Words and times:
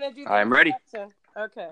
To 0.00 0.10
do 0.12 0.24
I'm 0.26 0.50
ready. 0.50 0.72
Okay. 1.36 1.68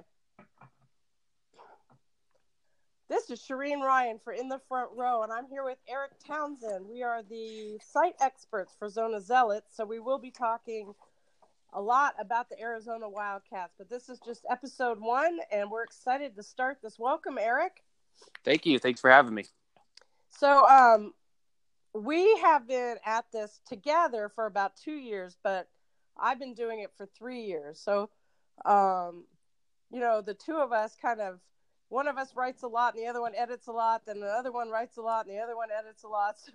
This 3.09 3.31
is 3.31 3.41
Shireen 3.41 3.81
Ryan 3.81 4.21
for 4.23 4.35
In 4.35 4.51
the 4.51 4.61
Front 4.69 4.91
Row, 4.95 5.23
and 5.23 5.33
I'm 5.33 5.47
here 5.47 5.65
with 5.65 5.79
Eric 5.89 6.11
Townsend. 6.27 6.85
We 6.87 7.03
are 7.03 7.23
the 7.23 7.81
site 7.83 8.17
experts 8.21 8.75
for 8.79 8.91
Zona 8.91 9.23
Zealots, 9.23 9.75
so 9.75 9.87
we 9.87 9.99
will 9.99 10.19
be 10.19 10.31
talking 10.31 10.95
a 11.73 11.81
lot 11.81 12.17
about 12.19 12.51
the 12.51 12.61
Arizona 12.61 13.09
Wildcats. 13.09 13.73
But 13.79 13.89
this 13.89 14.11
is 14.11 14.21
just 14.23 14.45
episode 14.51 15.01
one, 15.01 15.39
and 15.51 15.71
we're 15.71 15.85
excited 15.85 16.37
to 16.37 16.43
start 16.43 16.81
this. 16.83 16.99
Welcome, 16.99 17.39
Eric. 17.41 17.83
Thank 18.45 18.67
you. 18.67 18.79
Thanks 18.79 19.01
for 19.01 19.09
having 19.09 19.33
me. 19.33 19.47
So, 20.29 20.69
um, 20.69 21.15
we 21.95 22.37
have 22.41 22.69
been 22.69 22.97
at 23.07 23.25
this 23.33 23.63
together 23.67 24.31
for 24.35 24.45
about 24.45 24.77
two 24.77 24.93
years, 24.93 25.39
but 25.43 25.67
I've 26.21 26.39
been 26.39 26.53
doing 26.53 26.81
it 26.81 26.91
for 26.95 27.07
three 27.07 27.41
years. 27.41 27.81
So, 27.81 28.11
um, 28.65 29.25
you 29.91 30.01
know, 30.01 30.21
the 30.21 30.35
two 30.35 30.57
of 30.57 30.73
us 30.73 30.97
kind 31.01 31.21
of, 31.21 31.41
one 31.89 32.07
of 32.09 32.19
us 32.19 32.35
writes 32.37 32.63
a 32.63 32.69
lot 32.69 32.95
and 32.95 33.03
the 33.03 33.09
other 33.09 33.21
one 33.21 33.35
edits 33.35 33.67
a 33.67 33.73
lot, 33.73 34.05
then 34.07 34.21
the 34.21 34.27
other 34.27 34.53
one 34.53 34.69
writes 34.69 34.97
a 34.99 35.03
lot 35.03 35.27
and 35.27 35.35
the 35.35 35.41
other 35.41 35.57
one 35.57 35.69
edits 35.77 36.05
a 36.05 36.09
lot. 36.09 36.37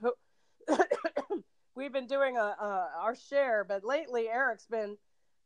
So, 0.70 0.84
we've 1.76 1.92
been 1.92 2.08
doing 2.08 2.38
a, 2.38 2.42
a, 2.42 2.90
our 3.00 3.16
share, 3.16 3.64
but 3.64 3.84
lately 3.84 4.30
Eric's 4.30 4.66
been 4.68 4.98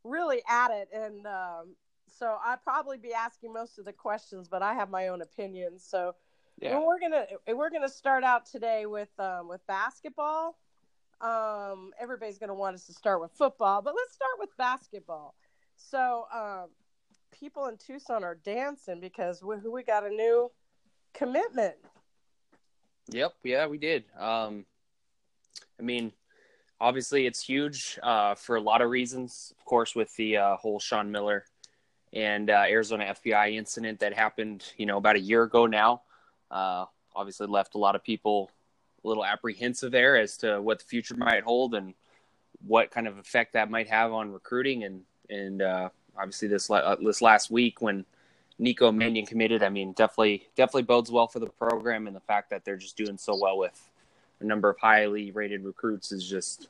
really 0.04 0.42
at 0.48 0.70
it, 0.70 0.88
and 0.94 1.26
um, 1.26 1.74
so 2.06 2.36
I'd 2.44 2.62
probably 2.62 2.98
be 2.98 3.12
asking 3.12 3.52
most 3.52 3.78
of 3.78 3.84
the 3.84 3.92
questions, 3.92 4.48
but 4.48 4.62
I 4.62 4.74
have 4.74 4.90
my 4.90 5.08
own 5.08 5.22
opinions. 5.22 5.84
So, 5.84 6.14
Yeah. 6.60 6.78
we're 6.80 7.00
gonna 7.00 7.26
we're 7.48 7.70
gonna 7.70 7.88
start 7.88 8.24
out 8.24 8.46
today 8.46 8.86
with 8.86 9.10
um, 9.18 9.48
with 9.48 9.66
basketball. 9.66 10.56
Um, 11.20 11.92
everybody's 11.98 12.38
gonna 12.38 12.54
want 12.54 12.74
us 12.76 12.86
to 12.86 12.92
start 12.92 13.20
with 13.20 13.32
football, 13.32 13.82
but 13.82 13.94
let's 13.96 14.12
start 14.14 14.38
with 14.38 14.56
basketball. 14.56 15.34
So, 15.78 16.26
um, 16.34 16.70
people 17.30 17.66
in 17.66 17.76
Tucson 17.76 18.24
are 18.24 18.34
dancing 18.34 19.00
because 19.00 19.42
we, 19.42 19.56
we 19.56 19.82
got 19.82 20.04
a 20.04 20.10
new 20.10 20.50
commitment. 21.14 21.76
Yep. 23.10 23.34
Yeah, 23.42 23.66
we 23.66 23.78
did. 23.78 24.04
Um, 24.18 24.66
I 25.78 25.82
mean, 25.82 26.12
obviously, 26.80 27.26
it's 27.26 27.42
huge 27.42 27.98
uh, 28.02 28.34
for 28.34 28.56
a 28.56 28.60
lot 28.60 28.82
of 28.82 28.90
reasons. 28.90 29.54
Of 29.58 29.64
course, 29.64 29.94
with 29.94 30.14
the 30.16 30.36
uh, 30.36 30.56
whole 30.56 30.78
Sean 30.78 31.10
Miller 31.10 31.44
and 32.12 32.50
uh, 32.50 32.64
Arizona 32.68 33.14
FBI 33.14 33.54
incident 33.54 34.00
that 34.00 34.12
happened, 34.12 34.64
you 34.76 34.86
know, 34.86 34.98
about 34.98 35.16
a 35.16 35.20
year 35.20 35.44
ago 35.44 35.66
now. 35.66 36.02
Uh, 36.50 36.84
obviously, 37.14 37.46
left 37.46 37.74
a 37.74 37.78
lot 37.78 37.94
of 37.94 38.02
people 38.02 38.50
a 39.04 39.08
little 39.08 39.24
apprehensive 39.24 39.92
there 39.92 40.16
as 40.16 40.36
to 40.38 40.60
what 40.60 40.80
the 40.80 40.84
future 40.84 41.16
might 41.16 41.44
hold 41.44 41.74
and 41.74 41.94
what 42.66 42.90
kind 42.90 43.06
of 43.06 43.16
effect 43.18 43.52
that 43.52 43.70
might 43.70 43.88
have 43.88 44.12
on 44.12 44.32
recruiting. 44.32 44.84
And 44.84 45.02
and 45.30 45.62
uh, 45.62 45.88
obviously, 46.16 46.48
this 46.48 46.70
la- 46.70 46.78
uh, 46.78 46.96
this 47.00 47.22
last 47.22 47.50
week 47.50 47.80
when 47.80 48.04
Nico 48.58 48.90
Mannion 48.90 49.26
committed, 49.26 49.62
I 49.62 49.68
mean, 49.68 49.92
definitely 49.92 50.48
definitely 50.56 50.82
bodes 50.82 51.10
well 51.10 51.28
for 51.28 51.38
the 51.38 51.46
program 51.46 52.06
and 52.06 52.14
the 52.14 52.20
fact 52.20 52.50
that 52.50 52.64
they're 52.64 52.76
just 52.76 52.96
doing 52.96 53.18
so 53.18 53.38
well 53.40 53.58
with 53.58 53.88
a 54.40 54.44
number 54.44 54.68
of 54.68 54.78
highly 54.78 55.30
rated 55.30 55.64
recruits 55.64 56.12
is 56.12 56.28
just 56.28 56.68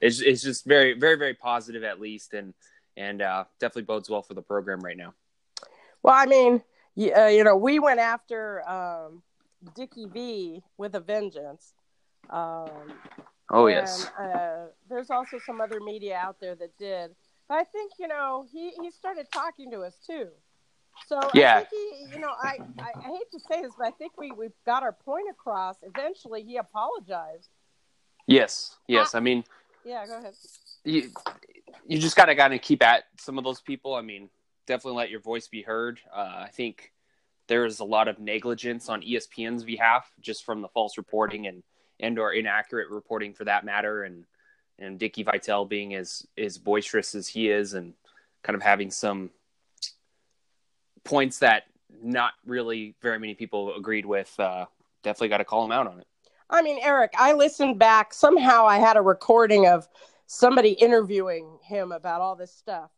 it's, 0.00 0.20
it's 0.20 0.42
just 0.42 0.64
very 0.64 0.92
very 0.98 1.16
very 1.16 1.34
positive 1.34 1.82
at 1.82 2.00
least 2.00 2.34
and 2.34 2.54
and 2.96 3.22
uh, 3.22 3.44
definitely 3.60 3.82
bodes 3.82 4.10
well 4.10 4.22
for 4.22 4.34
the 4.34 4.42
program 4.42 4.80
right 4.80 4.96
now. 4.96 5.14
Well, 6.02 6.14
I 6.14 6.26
mean, 6.26 6.62
you, 6.94 7.12
uh, 7.14 7.26
you 7.26 7.44
know, 7.44 7.56
we 7.56 7.78
went 7.78 8.00
after 8.00 8.68
um, 8.68 9.22
Dickie 9.74 10.06
V 10.06 10.62
with 10.76 10.94
a 10.94 11.00
vengeance. 11.00 11.74
Um, 12.30 12.92
Oh 13.50 13.66
and, 13.66 13.76
yes, 13.76 14.10
uh, 14.20 14.66
there's 14.90 15.10
also 15.10 15.38
some 15.38 15.60
other 15.60 15.80
media 15.80 16.16
out 16.16 16.38
there 16.40 16.54
that 16.56 16.76
did. 16.76 17.14
I 17.50 17.64
think 17.64 17.92
you 17.98 18.08
know 18.08 18.46
he 18.52 18.72
he 18.80 18.90
started 18.90 19.26
talking 19.32 19.70
to 19.70 19.80
us 19.82 19.96
too. 20.06 20.28
So 21.06 21.20
Yeah. 21.32 21.58
I 21.58 21.64
think 21.64 21.70
he, 22.10 22.14
you 22.16 22.20
know, 22.20 22.32
I, 22.42 22.58
I 22.80 22.90
I 22.98 23.02
hate 23.02 23.30
to 23.32 23.38
say 23.38 23.62
this, 23.62 23.72
but 23.78 23.86
I 23.86 23.90
think 23.92 24.18
we 24.18 24.32
we 24.32 24.48
got 24.66 24.82
our 24.82 24.92
point 24.92 25.26
across. 25.30 25.76
Eventually, 25.82 26.42
he 26.42 26.56
apologized. 26.56 27.48
yes, 28.26 28.76
yes. 28.88 29.14
I 29.14 29.20
mean, 29.20 29.44
Yeah, 29.84 30.06
go 30.06 30.18
ahead. 30.18 30.34
you 30.84 31.10
you 31.86 31.98
just 31.98 32.16
gotta 32.16 32.34
gotta 32.34 32.58
keep 32.58 32.82
at 32.82 33.04
some 33.18 33.38
of 33.38 33.44
those 33.44 33.60
people. 33.60 33.94
I 33.94 34.02
mean, 34.02 34.28
definitely 34.66 34.98
let 34.98 35.10
your 35.10 35.20
voice 35.20 35.46
be 35.48 35.62
heard. 35.62 36.00
Uh, 36.14 36.42
I 36.46 36.50
think 36.52 36.92
there 37.46 37.64
is 37.64 37.78
a 37.80 37.84
lot 37.84 38.08
of 38.08 38.18
negligence 38.18 38.88
on 38.88 39.00
ESPN's 39.02 39.64
behalf, 39.64 40.10
just 40.20 40.44
from 40.44 40.60
the 40.62 40.68
false 40.68 40.98
reporting 40.98 41.46
and 41.46 41.62
and 42.00 42.18
or 42.18 42.32
inaccurate 42.32 42.90
reporting 42.90 43.32
for 43.34 43.44
that 43.44 43.64
matter, 43.64 44.02
and 44.02 44.24
and 44.78 44.98
Dickie 44.98 45.22
Vitale 45.22 45.64
being 45.64 45.94
as 45.94 46.26
as 46.36 46.58
boisterous 46.58 47.14
as 47.14 47.28
he 47.28 47.50
is, 47.50 47.74
and 47.74 47.94
kind 48.42 48.56
of 48.56 48.62
having 48.62 48.90
some 48.90 49.30
points 51.04 51.38
that 51.38 51.64
not 52.02 52.32
really 52.46 52.94
very 53.02 53.18
many 53.18 53.34
people 53.34 53.74
agreed 53.74 54.06
with. 54.06 54.38
Uh, 54.38 54.66
definitely 55.02 55.28
got 55.28 55.38
to 55.38 55.44
call 55.44 55.64
him 55.64 55.72
out 55.72 55.86
on 55.86 56.00
it. 56.00 56.06
I 56.50 56.62
mean, 56.62 56.78
Eric, 56.82 57.12
I 57.18 57.34
listened 57.34 57.78
back. 57.78 58.14
Somehow 58.14 58.66
I 58.66 58.78
had 58.78 58.96
a 58.96 59.02
recording 59.02 59.66
of 59.66 59.88
somebody 60.26 60.70
interviewing 60.70 61.58
him 61.62 61.92
about 61.92 62.20
all 62.20 62.36
this 62.36 62.52
stuff. 62.52 62.90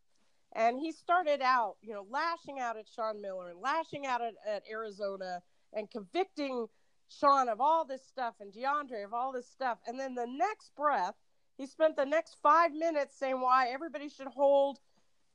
And 0.53 0.79
he 0.81 0.93
started 0.93 1.41
out, 1.43 1.77
you 1.81 1.95
know, 1.95 2.07
lashing 2.11 2.59
out 2.59 2.77
at 2.77 2.87
Sean 2.89 3.23
Miller 3.23 3.51
and 3.51 3.61
lashing 3.61 4.07
out 4.07 4.21
at, 4.21 4.35
at 4.49 4.63
Arizona 4.71 5.41
and 5.73 5.91
convicting 5.91 6.67
Sean 7.09 7.49
of 7.49 7.61
all 7.61 7.85
this 7.85 8.05
stuff 8.05 8.35
and 8.41 8.53
DeAndre 8.53 9.05
of 9.05 9.15
all 9.15 9.33
this 9.33 9.49
stuff. 9.49 9.79
And 9.87 9.99
then 9.99 10.15
the 10.15 10.27
next 10.27 10.75
breath, 10.77 11.15
he 11.61 11.67
spent 11.67 11.95
the 11.95 12.07
next 12.07 12.39
five 12.43 12.73
minutes 12.73 13.15
saying 13.19 13.39
why 13.39 13.69
everybody 13.69 14.09
should 14.09 14.29
hold 14.29 14.79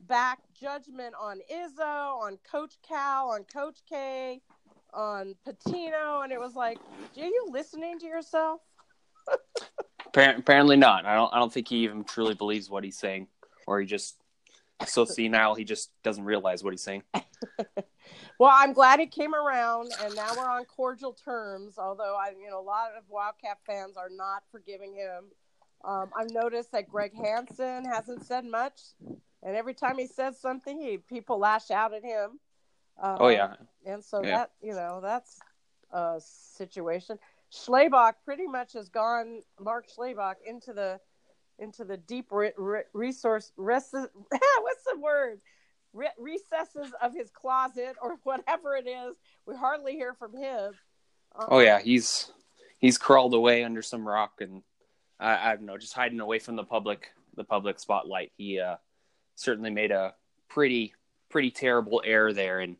back 0.07 0.39
judgment 0.59 1.13
on 1.21 1.39
Izzo, 1.53 2.19
on 2.19 2.39
Coach 2.49 2.77
Cal, 2.81 3.29
on 3.29 3.43
Coach 3.43 3.77
K, 3.87 4.41
on 4.91 5.35
Pitino. 5.47 6.23
And 6.23 6.33
it 6.33 6.39
was 6.39 6.55
like, 6.55 6.79
are 7.15 7.25
you 7.25 7.45
listening 7.51 7.99
to 7.99 8.07
yourself? 8.07 8.61
Apparently 10.15 10.77
not. 10.77 11.05
I 11.05 11.13
don't. 11.13 11.31
I 11.31 11.37
don't 11.37 11.53
think 11.53 11.67
he 11.67 11.83
even 11.83 12.03
truly 12.03 12.33
believes 12.33 12.71
what 12.71 12.83
he's 12.83 12.97
saying, 12.97 13.27
or 13.67 13.79
he 13.79 13.85
just 13.85 14.15
so 14.87 15.05
senile 15.05 15.55
he 15.55 15.63
just 15.63 15.91
doesn't 16.03 16.23
realize 16.23 16.63
what 16.63 16.73
he's 16.73 16.81
saying. 16.81 17.03
Well, 18.37 18.51
I'm 18.53 18.73
glad 18.73 18.99
it 18.99 19.11
came 19.11 19.33
around, 19.33 19.93
and 20.03 20.13
now 20.13 20.29
we're 20.35 20.49
on 20.49 20.65
cordial 20.65 21.13
terms. 21.13 21.77
Although 21.77 22.17
I, 22.17 22.33
you 22.37 22.49
know, 22.49 22.59
a 22.59 22.61
lot 22.61 22.89
of 22.97 23.03
Wildcat 23.09 23.59
fans 23.65 23.95
are 23.95 24.09
not 24.09 24.43
forgiving 24.51 24.93
him. 24.93 25.31
Um, 25.83 26.09
I've 26.17 26.31
noticed 26.31 26.71
that 26.71 26.89
Greg 26.89 27.13
Hansen 27.15 27.85
hasn't 27.85 28.25
said 28.25 28.45
much, 28.45 28.79
and 29.43 29.55
every 29.55 29.73
time 29.73 29.97
he 29.97 30.07
says 30.07 30.39
something, 30.39 30.79
he 30.79 30.97
people 30.97 31.37
lash 31.37 31.69
out 31.71 31.93
at 31.93 32.03
him. 32.03 32.39
Um, 33.01 33.17
Oh 33.19 33.27
yeah, 33.27 33.55
and 33.85 34.03
so 34.03 34.23
Yeah. 34.23 34.37
that 34.37 34.51
you 34.61 34.73
know 34.73 34.99
that's 35.01 35.39
a 35.91 36.19
situation. 36.19 37.19
Schlabach 37.51 38.13
pretty 38.25 38.47
much 38.47 38.73
has 38.73 38.89
gone 38.89 39.41
Mark 39.59 39.85
Schlabach 39.89 40.35
into 40.45 40.73
the 40.73 40.99
into 41.59 41.85
the 41.85 41.97
deep 41.97 42.31
re- 42.31 42.51
re- 42.57 42.83
resource 42.93 43.51
res- 43.55 43.91
what's 43.93 44.83
the 44.91 44.99
word 44.99 45.39
re- 45.93 46.09
recesses 46.17 46.91
of 47.01 47.13
his 47.13 47.29
closet 47.29 47.95
or 48.01 48.17
whatever 48.23 48.75
it 48.75 48.87
is. 48.87 49.15
We 49.45 49.55
hardly 49.55 49.93
hear 49.93 50.13
from 50.13 50.35
him. 50.35 50.73
Um, 51.35 51.47
oh 51.49 51.59
yeah. 51.59 51.79
He's 51.79 52.31
he's 52.79 52.97
crawled 52.97 53.33
away 53.33 53.63
under 53.63 53.81
some 53.81 54.05
rock 54.07 54.41
and 54.41 54.63
I, 55.19 55.51
I 55.51 55.55
don't 55.55 55.65
know, 55.65 55.77
just 55.77 55.93
hiding 55.93 56.19
away 56.19 56.39
from 56.39 56.55
the 56.55 56.63
public 56.63 57.11
the 57.35 57.43
public 57.43 57.79
spotlight. 57.79 58.31
He 58.37 58.59
uh, 58.59 58.77
certainly 59.35 59.69
made 59.69 59.91
a 59.91 60.13
pretty 60.49 60.93
pretty 61.29 61.51
terrible 61.51 62.01
error 62.05 62.33
there, 62.33 62.59
and 62.59 62.77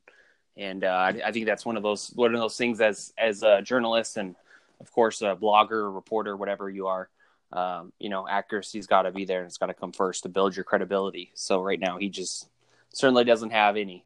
and 0.58 0.84
uh, 0.84 0.88
I, 0.88 1.22
I 1.26 1.32
think 1.32 1.46
that's 1.46 1.66
one 1.66 1.78
of 1.78 1.84
those 1.84 2.12
one 2.16 2.34
of 2.34 2.40
those 2.40 2.58
things 2.58 2.82
as 2.82 3.14
as 3.18 3.44
a 3.44 3.62
journalist 3.62 4.18
and 4.18 4.36
of 4.80 4.92
course 4.92 5.22
a 5.22 5.36
blogger, 5.36 5.94
reporter, 5.94 6.36
whatever 6.36 6.70
you 6.70 6.88
are. 6.88 7.10
Um, 7.52 7.94
you 8.00 8.10
know, 8.10 8.28
accuracy's 8.28 8.88
got 8.88 9.04
to 9.04 9.12
be 9.12 9.24
there, 9.24 9.40
and 9.40 9.48
it's 9.48 9.58
got 9.58 9.68
to 9.68 9.74
come 9.74 9.92
first 9.92 10.24
to 10.24 10.30
build 10.30 10.56
your 10.56 10.66
credibility. 10.66 11.32
So 11.36 11.62
right 11.62 11.80
now, 11.80 11.98
he 11.98 12.10
just 12.10 12.50
certainly 12.90 13.24
doesn't 13.24 13.52
have 13.52 13.78
any. 13.78 14.04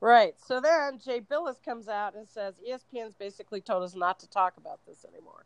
Right. 0.00 0.34
So 0.46 0.60
then 0.60 1.00
Jay 1.04 1.20
Bilas 1.20 1.60
comes 1.60 1.88
out 1.88 2.14
and 2.14 2.28
says 2.28 2.60
ESPN's 2.68 3.14
basically 3.14 3.60
told 3.60 3.82
us 3.82 3.96
not 3.96 4.20
to 4.20 4.30
talk 4.30 4.56
about 4.56 4.78
this 4.86 5.04
anymore. 5.04 5.44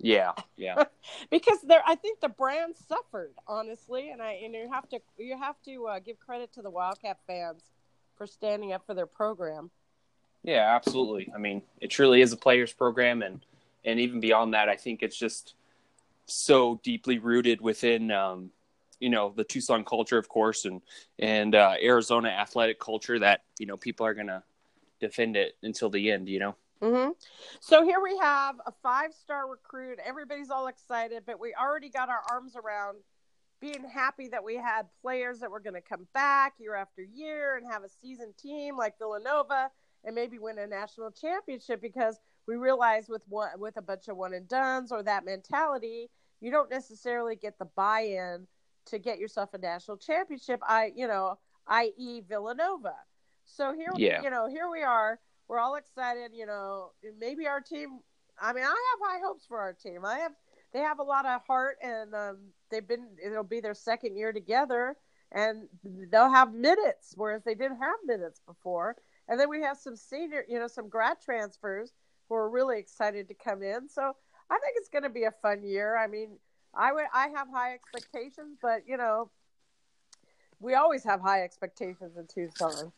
Yeah, 0.00 0.32
yeah, 0.56 0.84
because 1.30 1.60
there 1.62 1.82
i 1.86 1.94
think 1.94 2.20
the 2.20 2.28
brand 2.28 2.76
suffered 2.88 3.34
honestly 3.46 4.10
and 4.10 4.22
i 4.22 4.32
and 4.44 4.54
you 4.54 4.70
have 4.72 4.88
to 4.90 5.00
you 5.18 5.36
have 5.36 5.56
to 5.64 5.86
uh, 5.86 5.98
give 5.98 6.18
credit 6.20 6.52
to 6.54 6.62
the 6.62 6.70
wildcat 6.70 7.18
fans 7.26 7.62
for 8.16 8.26
standing 8.26 8.72
up 8.72 8.86
for 8.86 8.94
their 8.94 9.06
program 9.06 9.70
yeah, 10.42 10.74
absolutely. 10.74 11.30
I 11.34 11.38
mean, 11.38 11.62
it 11.80 11.88
truly 11.88 12.20
is 12.20 12.32
a 12.32 12.36
players 12.36 12.72
program, 12.72 13.22
and 13.22 13.44
and 13.84 13.98
even 14.00 14.20
beyond 14.20 14.54
that, 14.54 14.68
I 14.68 14.76
think 14.76 15.02
it's 15.02 15.18
just 15.18 15.54
so 16.26 16.80
deeply 16.82 17.18
rooted 17.18 17.60
within 17.60 18.10
um, 18.10 18.50
you 19.00 19.10
know 19.10 19.32
the 19.36 19.44
Tucson 19.44 19.84
culture, 19.84 20.18
of 20.18 20.28
course, 20.28 20.64
and 20.64 20.80
and 21.18 21.54
uh, 21.54 21.74
Arizona 21.82 22.28
athletic 22.28 22.78
culture 22.78 23.18
that 23.18 23.42
you 23.58 23.66
know 23.66 23.76
people 23.76 24.06
are 24.06 24.14
gonna 24.14 24.42
defend 25.00 25.36
it 25.36 25.56
until 25.62 25.90
the 25.90 26.10
end. 26.10 26.28
You 26.28 26.38
know, 26.38 26.56
Mm-hmm. 26.82 27.10
So 27.60 27.84
here 27.84 28.00
we 28.02 28.16
have 28.18 28.56
a 28.66 28.72
five 28.82 29.12
star 29.12 29.48
recruit. 29.48 29.98
Everybody's 30.04 30.50
all 30.50 30.68
excited, 30.68 31.24
but 31.26 31.40
we 31.40 31.54
already 31.54 31.90
got 31.90 32.08
our 32.08 32.22
arms 32.30 32.54
around 32.56 32.98
being 33.60 33.84
happy 33.92 34.28
that 34.28 34.44
we 34.44 34.54
had 34.54 34.86
players 35.02 35.40
that 35.40 35.50
were 35.50 35.60
going 35.60 35.74
to 35.74 35.80
come 35.80 36.06
back 36.14 36.54
year 36.58 36.76
after 36.76 37.02
year 37.02 37.56
and 37.56 37.66
have 37.70 37.82
a 37.82 37.88
seasoned 37.88 38.36
team 38.38 38.76
like 38.76 38.96
Villanova 38.98 39.70
and 40.04 40.14
maybe 40.14 40.38
win 40.38 40.58
a 40.58 40.66
national 40.66 41.10
championship 41.10 41.82
because 41.82 42.20
we 42.46 42.54
realize 42.54 43.08
with 43.08 43.22
one 43.28 43.50
with 43.58 43.76
a 43.76 43.82
bunch 43.82 44.08
of 44.08 44.16
one 44.16 44.32
and 44.32 44.48
dones 44.48 44.92
or 44.92 45.02
that 45.02 45.24
mentality, 45.24 46.08
you 46.40 46.50
don't 46.50 46.70
necessarily 46.70 47.34
get 47.34 47.58
the 47.58 47.66
buy-in 47.76 48.46
to 48.86 48.98
get 48.98 49.18
yourself 49.18 49.52
a 49.54 49.58
national 49.58 49.96
championship. 49.96 50.60
I, 50.62 50.92
you 50.94 51.08
know, 51.08 51.38
i.e. 51.66 52.22
Villanova. 52.28 52.94
So 53.44 53.74
here, 53.74 53.90
yeah. 53.96 54.22
you 54.22 54.30
know, 54.30 54.48
here 54.48 54.70
we 54.70 54.82
are. 54.82 55.18
We're 55.48 55.58
all 55.58 55.76
excited. 55.76 56.32
You 56.34 56.46
know, 56.46 56.92
maybe 57.18 57.46
our 57.46 57.60
team. 57.60 58.00
I 58.40 58.52
mean, 58.52 58.64
I 58.64 58.68
have 58.68 59.10
high 59.10 59.20
hopes 59.24 59.44
for 59.46 59.58
our 59.58 59.72
team. 59.72 60.04
I 60.04 60.18
have. 60.18 60.32
They 60.72 60.80
have 60.80 60.98
a 60.98 61.02
lot 61.02 61.24
of 61.24 61.40
heart, 61.46 61.78
and 61.82 62.14
um, 62.14 62.36
they've 62.70 62.86
been. 62.86 63.08
It'll 63.24 63.42
be 63.42 63.60
their 63.60 63.74
second 63.74 64.16
year 64.16 64.32
together, 64.32 64.96
and 65.32 65.68
they'll 66.10 66.30
have 66.30 66.52
minutes, 66.52 67.14
whereas 67.16 67.42
they 67.44 67.54
didn't 67.54 67.78
have 67.78 67.96
minutes 68.04 68.40
before. 68.46 68.96
And 69.28 69.38
then 69.38 69.48
we 69.48 69.62
have 69.62 69.76
some 69.76 69.96
senior, 69.96 70.44
you 70.48 70.58
know, 70.58 70.68
some 70.68 70.88
grad 70.88 71.18
transfers 71.22 71.92
who 72.28 72.34
are 72.34 72.48
really 72.48 72.78
excited 72.78 73.28
to 73.28 73.34
come 73.34 73.62
in. 73.62 73.88
So 73.88 74.14
I 74.50 74.58
think 74.58 74.74
it's 74.76 74.88
going 74.88 75.02
to 75.02 75.10
be 75.10 75.24
a 75.24 75.30
fun 75.42 75.62
year. 75.62 75.96
I 75.96 76.06
mean, 76.06 76.38
I 76.74 76.92
would 76.92 77.04
I 77.12 77.28
have 77.28 77.48
high 77.52 77.74
expectations, 77.74 78.58
but 78.60 78.82
you 78.86 78.96
know, 78.96 79.30
we 80.60 80.74
always 80.74 81.04
have 81.04 81.20
high 81.20 81.42
expectations 81.42 82.16
in 82.16 82.26
Tucson. 82.26 82.92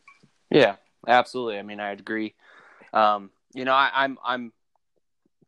Yeah, 0.49 0.75
absolutely. 1.07 1.59
I 1.59 1.63
mean, 1.63 1.79
I 1.79 1.91
agree. 1.91 2.35
Um, 2.93 3.29
you 3.53 3.65
know, 3.65 3.73
I, 3.73 3.89
I'm 3.93 4.17
I'm 4.23 4.53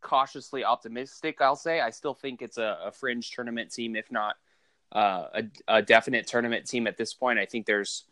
cautiously 0.02 0.64
optimistic. 0.64 1.42
I'll 1.42 1.56
say 1.56 1.80
I 1.82 1.90
still 1.90 2.14
think 2.14 2.42
it's 2.42 2.58
a, 2.58 2.78
a 2.86 2.92
fringe 2.92 3.32
tournament 3.32 3.72
team, 3.72 3.96
if 3.96 4.12
not 4.12 4.36
uh, 4.92 5.26
a, 5.34 5.44
a 5.68 5.82
definite 5.82 6.28
tournament 6.28 6.68
team 6.68 6.88
at 6.88 6.98
this 6.98 7.14
point. 7.14 7.40
I 7.40 7.46
think 7.46 7.66
there's 7.66 8.04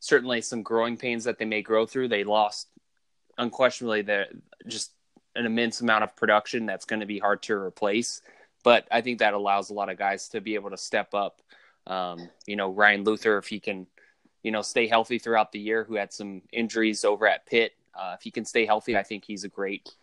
certainly 0.00 0.40
some 0.40 0.62
growing 0.62 0.96
pains 0.96 1.24
that 1.24 1.38
they 1.38 1.44
may 1.44 1.62
grow 1.62 1.86
through. 1.86 2.08
They 2.08 2.24
lost 2.24 2.68
unquestionably 3.36 4.02
the 4.02 4.26
just 4.66 4.92
an 5.34 5.46
immense 5.46 5.80
amount 5.80 6.04
of 6.04 6.16
production 6.16 6.66
that's 6.66 6.84
going 6.84 7.00
to 7.00 7.06
be 7.06 7.18
hard 7.18 7.42
to 7.42 7.54
replace. 7.54 8.22
But 8.64 8.86
I 8.90 9.00
think 9.00 9.18
that 9.18 9.34
allows 9.34 9.70
a 9.70 9.74
lot 9.74 9.88
of 9.88 9.98
guys 9.98 10.28
to 10.30 10.40
be 10.40 10.54
able 10.54 10.70
to 10.70 10.76
step 10.76 11.14
up. 11.14 11.40
Um, 11.86 12.28
you 12.46 12.56
know, 12.56 12.70
Ryan 12.70 13.04
Luther, 13.04 13.38
if 13.38 13.46
he 13.46 13.60
can, 13.60 13.86
you 14.48 14.52
know, 14.52 14.62
stay 14.62 14.86
healthy 14.86 15.18
throughout 15.18 15.52
the 15.52 15.58
year, 15.58 15.84
who 15.84 15.96
had 15.96 16.10
some 16.10 16.40
injuries 16.54 17.04
over 17.04 17.28
at 17.28 17.44
Pitt, 17.44 17.74
uh, 17.94 18.14
if 18.16 18.22
he 18.22 18.30
can 18.30 18.46
stay 18.46 18.64
healthy, 18.64 18.96
I 18.96 19.02
think 19.02 19.26
he's 19.26 19.44
a 19.44 19.48
great, 19.48 19.94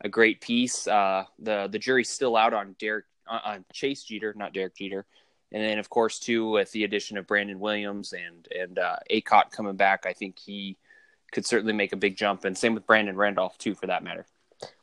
a 0.00 0.08
great 0.08 0.40
piece. 0.40 0.88
Uh, 0.88 1.22
the 1.38 1.68
the 1.70 1.78
jury's 1.78 2.10
still 2.10 2.36
out 2.36 2.52
on 2.52 2.74
Derek, 2.80 3.04
uh, 3.28 3.38
on 3.44 3.64
Chase 3.72 4.02
Jeter, 4.02 4.34
not 4.36 4.52
Derek 4.52 4.74
Jeter, 4.76 5.06
and 5.52 5.62
then 5.62 5.78
of 5.78 5.88
course 5.88 6.18
too 6.18 6.50
with 6.50 6.72
the 6.72 6.82
addition 6.82 7.16
of 7.16 7.28
Brandon 7.28 7.60
Williams 7.60 8.12
and 8.12 8.48
and 8.58 8.80
uh, 8.80 8.96
Akot 9.08 9.52
coming 9.52 9.76
back, 9.76 10.04
I 10.04 10.12
think 10.12 10.36
he 10.36 10.76
could 11.30 11.46
certainly 11.46 11.72
make 11.72 11.92
a 11.92 11.96
big 11.96 12.16
jump, 12.16 12.44
and 12.44 12.58
same 12.58 12.74
with 12.74 12.88
Brandon 12.88 13.16
Randolph 13.16 13.56
too, 13.56 13.76
for 13.76 13.86
that 13.86 14.02
matter. 14.02 14.26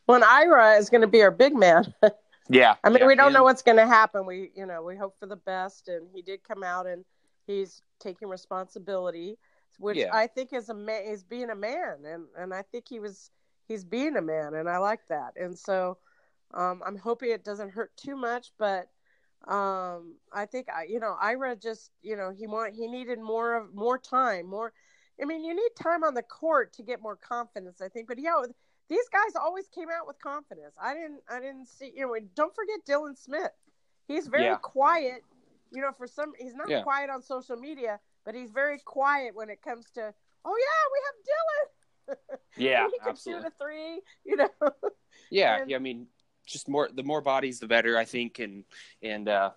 Well, 0.07 0.23
Ira 0.23 0.75
is 0.75 0.89
going 0.89 1.01
to 1.01 1.07
be 1.07 1.23
our 1.23 1.31
big 1.31 1.53
man. 1.57 1.93
yeah, 2.49 2.75
I 2.85 2.87
mean 2.87 2.99
yeah, 2.99 3.07
we 3.07 3.15
don't 3.15 3.33
know 3.33 3.43
what's 3.43 3.63
going 3.63 3.79
to 3.79 3.85
happen. 3.85 4.25
We 4.25 4.51
you 4.55 4.65
know 4.65 4.81
we 4.81 4.95
hope 4.95 5.19
for 5.19 5.25
the 5.25 5.35
best, 5.35 5.89
and 5.89 6.07
he 6.13 6.21
did 6.21 6.41
come 6.47 6.63
out 6.63 6.87
and 6.87 7.03
he's 7.49 7.81
taking 7.99 8.27
responsibility, 8.27 9.37
which 9.79 9.97
yeah. 9.97 10.09
I 10.13 10.27
think 10.27 10.53
is 10.53 10.69
a 10.69 10.73
man 10.73 11.03
is 11.03 11.23
being 11.23 11.49
a 11.49 11.55
man, 11.55 12.05
and 12.05 12.25
and 12.37 12.53
I 12.53 12.61
think 12.61 12.85
he 12.87 12.99
was 12.99 13.31
he's 13.67 13.83
being 13.83 14.15
a 14.15 14.21
man, 14.21 14.53
and 14.53 14.69
I 14.69 14.77
like 14.77 15.07
that, 15.09 15.33
and 15.35 15.57
so. 15.57 15.97
Um, 16.51 16.81
I'm 16.83 16.97
hoping 16.97 17.29
it 17.29 17.43
doesn't 17.43 17.69
hurt 17.69 17.95
too 17.95 18.15
much, 18.15 18.53
but 18.57 18.89
um, 19.47 20.15
I 20.33 20.45
think 20.45 20.67
I, 20.69 20.85
you 20.89 20.99
know, 20.99 21.15
Ira 21.21 21.55
just, 21.55 21.91
you 22.01 22.15
know, 22.17 22.31
he 22.31 22.47
want 22.47 22.73
he 22.73 22.87
needed 22.87 23.19
more 23.19 23.55
of 23.55 23.73
more 23.73 23.97
time, 23.97 24.47
more. 24.47 24.73
I 25.21 25.25
mean, 25.25 25.43
you 25.43 25.53
need 25.55 25.69
time 25.75 26.03
on 26.03 26.13
the 26.13 26.23
court 26.23 26.73
to 26.73 26.83
get 26.83 27.01
more 27.01 27.15
confidence, 27.15 27.81
I 27.81 27.89
think. 27.89 28.07
But 28.07 28.19
yeah, 28.19 28.41
these 28.89 29.07
guys 29.09 29.35
always 29.39 29.67
came 29.67 29.89
out 29.89 30.07
with 30.07 30.19
confidence. 30.19 30.73
I 30.81 30.93
didn't, 30.93 31.21
I 31.29 31.39
didn't 31.39 31.67
see. 31.67 31.91
You 31.95 32.07
know, 32.07 32.15
don't 32.35 32.55
forget 32.55 32.79
Dylan 32.87 33.17
Smith. 33.17 33.51
He's 34.07 34.27
very 34.27 34.45
yeah. 34.45 34.55
quiet. 34.55 35.23
You 35.71 35.81
know, 35.81 35.91
for 35.97 36.07
some, 36.07 36.33
he's 36.39 36.55
not 36.55 36.69
yeah. 36.69 36.81
quiet 36.81 37.09
on 37.09 37.21
social 37.21 37.55
media, 37.55 37.99
but 38.25 38.35
he's 38.35 38.51
very 38.51 38.79
quiet 38.79 39.35
when 39.35 39.49
it 39.49 39.61
comes 39.61 39.89
to. 39.91 40.13
Oh 40.45 40.55
yeah, 40.57 40.81
we 40.93 40.99
have 41.05 41.15
Dylan. 41.25 41.65
Yeah, 42.57 42.87
he 42.91 42.97
can 42.97 43.09
absolutely. 43.09 43.43
shoot 43.43 43.53
a 43.53 43.63
three. 43.63 44.01
You 44.25 44.35
know. 44.37 44.49
Yeah, 45.31 45.61
and, 45.61 45.69
yeah. 45.69 45.75
I 45.75 45.79
mean, 45.79 46.07
just 46.49 46.67
more 46.67 46.89
the 46.93 47.03
more 47.03 47.21
bodies 47.21 47.59
the 47.59 47.67
better 47.67 47.97
i 47.97 48.03
think 48.03 48.39
and 48.39 48.63
and 49.03 49.29
uh 49.29 49.51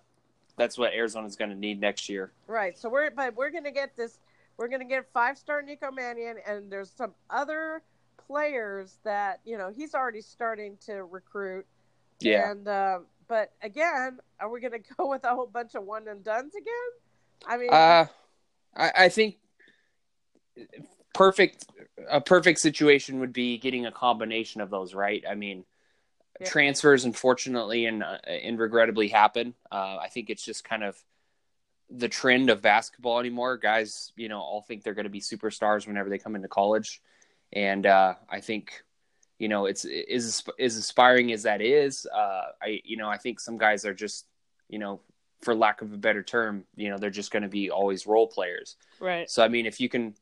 that's 0.55 0.77
what 0.77 0.93
arizona's 0.93 1.35
going 1.35 1.49
to 1.49 1.57
need 1.57 1.81
next 1.81 2.07
year 2.07 2.31
right 2.47 2.77
so 2.77 2.87
we're 2.87 3.09
but 3.09 3.35
we're 3.35 3.49
going 3.49 3.63
to 3.63 3.71
get 3.71 3.95
this 3.97 4.19
we're 4.57 4.67
going 4.67 4.79
to 4.79 4.87
get 4.87 5.05
five 5.11 5.37
star 5.37 5.61
nico 5.61 5.91
mannion 5.91 6.37
and 6.47 6.71
there's 6.71 6.91
some 6.91 7.13
other 7.29 7.81
players 8.27 8.99
that 9.03 9.39
you 9.43 9.57
know 9.57 9.71
he's 9.75 9.95
already 9.95 10.21
starting 10.21 10.77
to 10.85 11.03
recruit 11.03 11.65
yeah 12.19 12.51
and 12.51 12.67
uh, 12.67 12.99
but 13.27 13.51
again 13.61 14.19
are 14.39 14.49
we 14.49 14.59
going 14.59 14.71
to 14.83 14.95
go 14.97 15.09
with 15.09 15.23
a 15.23 15.29
whole 15.29 15.47
bunch 15.47 15.75
of 15.75 15.83
one 15.83 16.07
and 16.07 16.23
duns 16.23 16.53
again 16.55 17.47
i 17.47 17.57
mean 17.57 17.69
uh 17.71 18.05
i, 18.75 18.91
I 18.95 19.09
think 19.09 19.37
perfect 21.13 21.65
a 22.09 22.21
perfect 22.21 22.59
situation 22.59 23.19
would 23.19 23.33
be 23.33 23.57
getting 23.57 23.85
a 23.85 23.91
combination 23.91 24.61
of 24.61 24.69
those 24.69 24.93
right 24.93 25.23
i 25.29 25.35
mean 25.35 25.65
yeah. 26.39 26.49
transfers 26.49 27.05
unfortunately 27.05 27.85
and 27.85 28.03
uh, 28.03 28.17
and 28.27 28.59
regrettably 28.59 29.07
happen. 29.07 29.53
Uh, 29.71 29.97
I 30.01 30.07
think 30.09 30.29
it's 30.29 30.43
just 30.43 30.63
kind 30.63 30.83
of 30.83 30.97
the 31.89 32.09
trend 32.09 32.49
of 32.49 32.61
basketball 32.61 33.19
anymore. 33.19 33.57
Guys, 33.57 34.11
you 34.15 34.29
know, 34.29 34.39
all 34.39 34.61
think 34.61 34.83
they're 34.83 34.93
going 34.93 35.05
to 35.05 35.09
be 35.09 35.21
superstars 35.21 35.87
whenever 35.87 36.09
they 36.09 36.17
come 36.17 36.35
into 36.35 36.47
college, 36.47 37.01
and 37.51 37.85
uh, 37.85 38.15
I 38.29 38.41
think 38.41 38.83
you 39.39 39.47
know 39.47 39.65
it's 39.65 39.85
is 39.85 40.43
as 40.59 40.75
aspiring 40.77 41.31
as 41.31 41.43
that 41.43 41.61
is. 41.61 42.05
Uh, 42.13 42.43
I 42.61 42.81
you 42.83 42.97
know 42.97 43.09
I 43.09 43.17
think 43.17 43.39
some 43.39 43.57
guys 43.57 43.85
are 43.85 43.93
just 43.93 44.25
you 44.69 44.79
know 44.79 45.01
for 45.41 45.53
lack 45.53 45.81
of 45.81 45.91
a 45.91 45.97
better 45.97 46.23
term, 46.23 46.63
you 46.75 46.89
know 46.89 46.97
they're 46.97 47.09
just 47.09 47.31
going 47.31 47.43
to 47.43 47.49
be 47.49 47.69
always 47.69 48.07
role 48.07 48.27
players. 48.27 48.77
Right. 48.99 49.29
So 49.29 49.43
I 49.43 49.47
mean, 49.47 49.65
if 49.65 49.79
you 49.79 49.89
can 49.89 50.15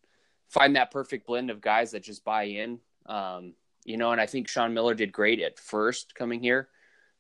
find 0.52 0.76
that 0.76 0.92
perfect 0.92 1.26
blend 1.26 1.50
of 1.50 1.62
guys 1.62 1.92
that 1.92 2.04
just 2.04 2.26
buy 2.26 2.44
in. 2.44 2.80
Um, 3.06 3.54
you 3.86 3.98
know, 3.98 4.12
and 4.12 4.22
I 4.22 4.26
think 4.26 4.48
Sean 4.48 4.74
Miller 4.74 4.94
did 4.94 5.12
great 5.12 5.40
at 5.40 5.58
first 5.58 6.14
coming 6.14 6.42
here, 6.42 6.68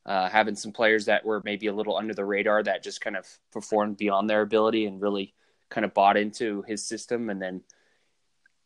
uh, 0.06 0.30
having 0.30 0.56
some 0.56 0.72
players 0.72 1.06
that 1.06 1.26
were 1.26 1.42
maybe 1.44 1.68
a 1.68 1.74
little 1.74 1.98
under 1.98 2.14
the 2.14 2.26
radar 2.26 2.62
that 2.64 2.84
just 2.84 3.02
kind 3.02 3.16
of 3.16 3.26
performed 3.52 3.98
beyond 3.98 4.30
their 4.30 4.42
ability 4.42 4.86
and 4.86 5.02
really 5.02 5.34
kind 5.70 5.86
of 5.86 5.94
bought 5.94 6.18
into 6.18 6.62
his 6.68 6.84
system, 6.84 7.30
and 7.30 7.42
then 7.42 7.62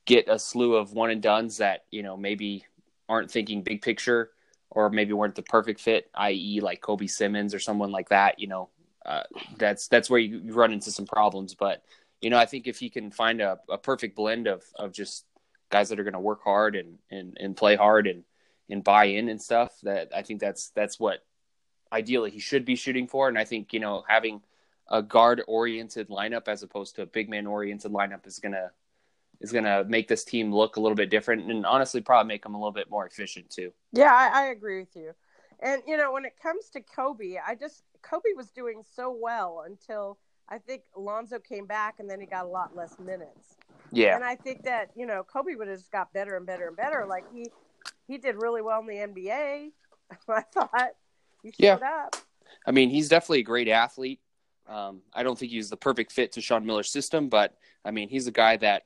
get 0.06 0.28
a 0.28 0.40
slew 0.40 0.76
of 0.76 0.94
one 0.94 1.12
and 1.12 1.22
duns 1.22 1.58
that 1.58 1.86
you 1.92 2.04
know 2.04 2.18
maybe 2.18 2.66
aren't 3.08 3.32
thinking 3.32 3.64
big 3.64 3.82
picture 3.82 4.32
or 4.70 4.90
maybe 4.90 5.14
weren't 5.14 5.36
the 5.36 5.44
perfect 5.44 5.80
fit, 5.80 6.10
i.e., 6.16 6.60
like 6.62 6.82
Kobe 6.82 7.08
Simmons 7.08 7.54
or 7.54 7.60
someone 7.60 7.92
like 7.92 8.10
that. 8.10 8.40
You 8.40 8.48
know, 8.48 8.70
uh, 9.06 9.24
that's 9.58 9.88
that's 9.88 10.10
where 10.10 10.20
you, 10.20 10.40
you 10.40 10.54
run 10.54 10.74
into 10.74 10.92
some 10.92 11.06
problems, 11.06 11.54
but 11.54 11.84
you 12.22 12.30
know, 12.30 12.38
I 12.38 12.46
think 12.46 12.68
if 12.68 12.82
you 12.82 12.90
can 12.90 13.12
find 13.12 13.42
a, 13.42 13.60
a 13.70 13.78
perfect 13.78 14.16
blend 14.16 14.48
of 14.48 14.64
of 14.76 14.92
just 14.92 15.26
guys 15.70 15.90
that 15.90 16.00
are 16.00 16.04
going 16.04 16.14
to 16.14 16.20
work 16.20 16.44
hard 16.44 16.76
and, 16.76 16.98
and, 17.12 17.38
and 17.40 17.58
play 17.58 17.76
hard 17.76 18.08
and, 18.08 18.24
and 18.70 18.84
buy 18.84 19.06
in 19.06 19.30
and 19.30 19.42
stuff 19.42 19.74
that 19.84 20.10
I 20.16 20.22
think 20.22 20.40
that's, 20.40 20.70
that's 20.70 21.00
what 21.00 21.20
ideally 21.92 22.32
he 22.32 22.40
should 22.40 22.66
be 22.66 22.76
shooting 22.76 23.08
for. 23.08 23.28
And 23.28 23.38
I 23.38 23.46
think, 23.46 23.74
you 23.74 23.80
know, 23.80 24.04
having 24.08 24.42
a 24.90 25.02
guard 25.02 25.42
oriented 25.48 26.10
lineup 26.10 26.48
as 26.48 26.64
opposed 26.64 26.96
to 26.96 27.02
a 27.02 27.08
big 27.08 27.30
man 27.30 27.48
oriented 27.48 27.92
lineup 27.92 28.28
is 28.28 28.40
going 28.40 28.54
to, 28.54 28.72
is 29.42 29.52
going 29.52 29.64
to 29.64 29.84
make 29.86 30.08
this 30.08 30.24
team 30.24 30.54
look 30.54 30.78
a 30.78 30.80
little 30.80 30.96
bit 30.96 31.10
different 31.10 31.50
and 31.50 31.66
honestly 31.66 32.02
probably 32.02 32.28
make 32.28 32.44
them 32.44 32.56
a 32.56 32.58
little 32.58 32.72
bit 32.72 32.90
more 32.90 33.06
efficient 33.06 33.50
too. 33.50 33.72
Yeah, 33.92 34.14
I, 34.14 34.44
I 34.44 34.46
agree 34.48 34.80
with 34.80 34.96
you. 34.96 35.12
And, 35.60 35.82
you 35.88 35.98
know, 35.98 36.12
when 36.12 36.26
it 36.26 36.34
comes 36.42 36.70
to 36.72 36.82
Kobe, 36.82 37.36
I 37.46 37.56
just, 37.56 37.84
Kobe 38.02 38.30
was 38.36 38.52
doing 38.52 38.84
so 38.96 39.16
well 39.20 39.64
until 39.66 40.18
I 40.50 40.58
think 40.58 40.84
Alonzo 40.96 41.40
came 41.40 41.66
back 41.66 41.96
and 42.00 42.10
then 42.10 42.20
he 42.20 42.26
got 42.26 42.46
a 42.46 42.50
lot 42.50 42.76
less 42.76 43.00
minutes. 43.00 43.56
Yeah. 43.92 44.16
And 44.16 44.24
I 44.24 44.36
think 44.36 44.64
that, 44.64 44.92
you 44.96 45.06
know, 45.06 45.24
Kobe 45.24 45.56
would 45.56 45.68
have 45.68 45.78
just 45.78 45.92
got 45.92 46.14
better 46.14 46.38
and 46.38 46.46
better 46.46 46.68
and 46.68 46.76
better. 46.76 47.06
Like 47.08 47.24
he 47.34 47.50
he 48.08 48.18
did 48.18 48.36
really 48.36 48.62
well 48.62 48.82
in 48.82 48.88
the 48.88 48.94
NBA. 48.96 49.72
I 50.30 50.42
thought 50.42 50.92
he 51.42 51.50
showed 51.52 51.80
yeah. 51.82 52.06
up. 52.06 52.16
I 52.68 52.72
mean, 52.72 52.90
he's 52.90 53.10
definitely 53.10 53.40
a 53.40 53.44
great 53.44 53.68
athlete. 53.68 54.20
Um, 54.68 55.02
I 55.14 55.24
don't 55.24 55.38
think 55.38 55.52
he's 55.52 55.70
the 55.70 55.78
perfect 55.78 56.12
fit 56.12 56.32
to 56.34 56.42
Sean 56.42 56.66
Miller's 56.66 56.92
system, 56.92 57.30
but 57.30 57.56
I 57.84 57.92
mean, 57.92 58.10
he's 58.10 58.28
a 58.28 58.32
guy 58.32 58.58
that 58.58 58.84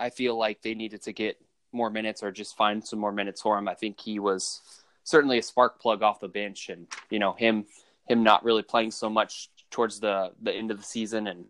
I 0.00 0.10
feel 0.10 0.36
like 0.36 0.62
they 0.62 0.74
needed 0.74 1.02
to 1.02 1.12
get 1.12 1.40
more 1.72 1.90
minutes 1.90 2.22
or 2.22 2.32
just 2.32 2.56
find 2.56 2.84
some 2.84 2.98
more 2.98 3.12
minutes 3.12 3.42
for 3.42 3.56
him. 3.56 3.68
I 3.68 3.74
think 3.74 4.00
he 4.00 4.18
was 4.18 4.60
certainly 5.04 5.38
a 5.38 5.42
spark 5.42 5.80
plug 5.80 6.02
off 6.02 6.20
the 6.20 6.28
bench, 6.28 6.68
and 6.68 6.86
you 7.10 7.18
know 7.18 7.32
him 7.34 7.66
him 8.08 8.22
not 8.22 8.44
really 8.44 8.62
playing 8.62 8.90
so 8.90 9.08
much 9.08 9.50
towards 9.70 10.00
the 10.00 10.32
the 10.42 10.52
end 10.52 10.70
of 10.70 10.78
the 10.78 10.84
season 10.84 11.26
and 11.26 11.44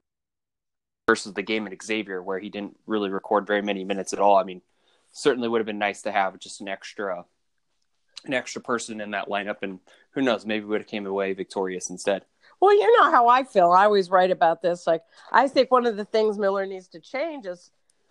versus 1.06 1.32
the 1.32 1.42
game 1.42 1.66
at 1.66 1.82
Xavier 1.82 2.22
where 2.22 2.38
he 2.38 2.50
didn't 2.50 2.76
really 2.86 3.08
record 3.08 3.46
very 3.46 3.62
many 3.62 3.84
minutes 3.84 4.12
at 4.12 4.20
all. 4.20 4.36
I 4.36 4.44
mean, 4.44 4.62
certainly 5.12 5.48
would 5.48 5.58
have 5.58 5.66
been 5.66 5.78
nice 5.78 6.02
to 6.02 6.12
have 6.12 6.38
just 6.38 6.60
an 6.60 6.68
extra 6.68 7.24
an 8.24 8.34
extra 8.34 8.60
person 8.60 9.00
in 9.00 9.12
that 9.12 9.28
lineup, 9.28 9.62
and 9.62 9.78
who 10.10 10.22
knows, 10.22 10.44
maybe 10.44 10.66
would 10.66 10.82
have 10.82 10.90
came 10.90 11.06
away 11.06 11.32
victorious 11.32 11.88
instead. 11.88 12.24
Well, 12.60 12.74
you 12.74 12.98
know 12.98 13.10
how 13.10 13.28
I 13.28 13.44
feel. 13.44 13.70
I 13.70 13.84
always 13.84 14.10
write 14.10 14.30
about 14.30 14.60
this. 14.60 14.86
Like, 14.86 15.02
I 15.32 15.48
think 15.48 15.70
one 15.70 15.86
of 15.86 15.96
the 15.96 16.04
things 16.04 16.38
Miller 16.38 16.66
needs 16.66 16.88
to 16.88 17.00
change 17.00 17.46
is 17.46 17.70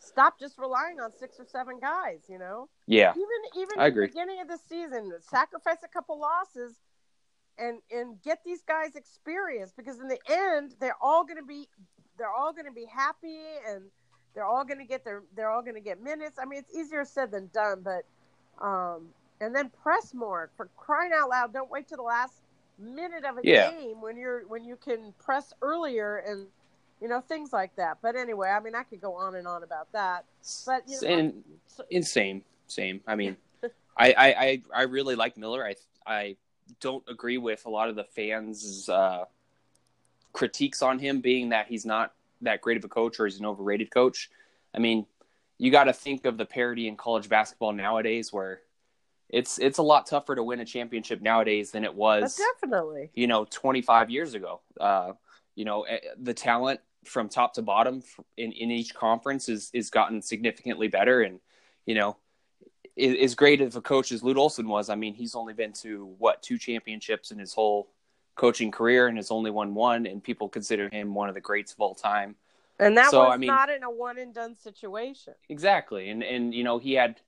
stop 0.09 0.39
just 0.39 0.57
relying 0.57 0.99
on 0.99 1.11
six 1.17 1.39
or 1.39 1.45
seven 1.45 1.79
guys. 1.79 2.25
You 2.29 2.39
know. 2.39 2.69
Yeah. 2.87 3.11
Even 3.13 3.61
even 3.63 3.79
I 3.79 3.85
at 3.85 3.87
agree. 3.89 4.07
the 4.07 4.13
beginning 4.13 4.41
of 4.41 4.47
the 4.47 4.59
season, 4.67 5.11
sacrifice 5.21 5.77
a 5.83 5.87
couple 5.87 6.19
losses, 6.19 6.75
and 7.57 7.79
and 7.91 8.21
get 8.21 8.39
these 8.45 8.61
guys 8.63 8.95
experience 8.95 9.73
because 9.75 9.99
in 9.99 10.07
the 10.07 10.19
end, 10.29 10.75
they're 10.79 10.97
all 11.01 11.23
going 11.23 11.37
to 11.37 11.45
be 11.45 11.67
they're 12.17 12.33
all 12.33 12.51
going 12.53 12.65
to 12.65 12.71
be 12.71 12.85
happy 12.85 13.39
and 13.67 13.83
they're 14.35 14.45
all 14.45 14.65
going 14.65 14.79
to 14.79 14.85
get 14.85 15.03
their 15.05 15.23
they're 15.35 15.49
all 15.49 15.61
going 15.61 15.75
to 15.75 15.81
get 15.81 16.01
minutes. 16.01 16.37
I 16.41 16.45
mean, 16.45 16.59
it's 16.59 16.75
easier 16.75 17.05
said 17.05 17.31
than 17.31 17.49
done, 17.53 17.83
but 17.83 18.03
um, 18.65 19.07
and 19.41 19.55
then 19.55 19.69
press 19.83 20.13
more 20.13 20.49
for 20.57 20.69
crying 20.77 21.11
out 21.15 21.29
loud. 21.29 21.53
Don't 21.53 21.69
wait 21.71 21.87
to 21.89 21.95
the 21.95 22.01
last 22.03 22.41
minute 22.77 23.25
of 23.25 23.37
a 23.37 23.41
Yeah. 23.43 23.71
game 23.71 24.01
when 24.01 24.17
you're 24.17 24.47
when 24.47 24.63
you 24.63 24.75
can 24.75 25.13
press 25.19 25.53
earlier 25.61 26.17
and 26.25 26.47
you 27.01 27.07
know 27.07 27.21
things 27.21 27.53
like 27.53 27.75
that. 27.75 27.99
But 28.01 28.15
anyway, 28.15 28.49
I 28.49 28.59
mean, 28.59 28.75
I 28.75 28.83
could 28.83 29.01
go 29.01 29.15
on 29.15 29.35
and 29.35 29.47
on 29.47 29.63
about 29.63 29.91
that. 29.93 30.25
But 30.65 30.83
you 30.87 30.99
know, 31.01 31.07
and 31.07 31.43
so- 31.67 31.85
insane, 31.89 32.43
same. 32.67 32.97
same. 32.97 33.01
I 33.07 33.15
mean, 33.15 33.37
I, 33.97 34.13
I, 34.13 34.27
I, 34.27 34.61
I 34.73 34.81
really 34.83 35.15
like 35.15 35.37
Miller. 35.37 35.65
I, 35.65 35.75
I 36.05 36.35
don't 36.79 37.03
agree 37.09 37.37
with 37.37 37.65
a 37.65 37.69
lot 37.69 37.89
of 37.89 37.95
the 37.95 38.03
fans' 38.03 38.87
uh, 38.89 39.25
critiques 40.33 40.81
on 40.81 40.99
him 40.99 41.21
being 41.21 41.49
that 41.49 41.67
he's 41.67 41.85
not 41.85 42.13
that 42.41 42.61
great 42.61 42.77
of 42.77 42.83
a 42.83 42.89
coach 42.89 43.19
or 43.19 43.25
he's 43.25 43.39
an 43.39 43.45
overrated 43.45 43.91
coach. 43.91 44.29
I 44.73 44.79
mean, 44.79 45.05
you 45.57 45.71
got 45.71 45.85
to 45.85 45.93
think 45.93 46.25
of 46.25 46.37
the 46.37 46.45
parity 46.45 46.87
in 46.87 46.95
college 46.95 47.27
basketball 47.27 47.73
nowadays, 47.73 48.31
where 48.31 48.61
it's 49.29 49.59
it's 49.59 49.77
a 49.77 49.83
lot 49.83 50.07
tougher 50.07 50.35
to 50.35 50.43
win 50.43 50.59
a 50.59 50.65
championship 50.65 51.21
nowadays 51.21 51.71
than 51.71 51.83
it 51.83 51.89
but 51.89 51.97
was 51.97 52.39
definitely. 52.61 53.09
you 53.13 53.27
know 53.27 53.45
25 53.49 54.09
years 54.09 54.33
ago 54.33 54.59
uh, 54.79 55.13
you 55.55 55.65
know 55.65 55.83
eh, 55.83 55.99
the 56.17 56.33
talent 56.33 56.79
from 57.05 57.29
top 57.29 57.53
to 57.53 57.61
bottom 57.61 58.03
in, 58.37 58.51
in 58.51 58.71
each 58.71 58.93
conference 58.93 59.47
is 59.49 59.69
is 59.73 59.89
gotten 59.89 60.21
significantly 60.21 60.87
better 60.87 61.21
and 61.21 61.39
you 61.85 61.95
know 61.95 62.17
i- 62.97 63.17
as 63.21 63.35
great 63.35 63.61
of 63.61 63.75
a 63.75 63.81
coach 63.81 64.11
as 64.11 64.21
Lute 64.23 64.37
Olson 64.37 64.67
was 64.67 64.89
I 64.89 64.95
mean 64.95 65.13
he's 65.13 65.35
only 65.35 65.53
been 65.53 65.73
to 65.73 66.13
what 66.17 66.41
two 66.43 66.57
championships 66.57 67.31
in 67.31 67.39
his 67.39 67.53
whole 67.53 67.89
coaching 68.35 68.71
career 68.71 69.07
and 69.07 69.17
has 69.17 69.31
only 69.31 69.51
won 69.51 69.73
one 69.73 70.05
and 70.05 70.23
people 70.23 70.49
consider 70.49 70.89
him 70.91 71.13
one 71.13 71.29
of 71.29 71.35
the 71.35 71.41
greats 71.41 71.71
of 71.73 71.79
all 71.79 71.95
time 71.95 72.35
And 72.79 72.97
that 72.97 73.11
So, 73.11 73.19
was 73.19 73.33
I 73.33 73.37
mean- 73.37 73.47
not 73.47 73.69
in 73.69 73.83
a 73.83 73.89
one 73.91 74.17
and 74.17 74.33
done 74.33 74.55
situation. 74.55 75.33
Exactly, 75.49 76.09
and 76.09 76.21
and 76.23 76.53
you 76.53 76.63
know 76.63 76.79
he 76.79 76.93
had 76.93 77.19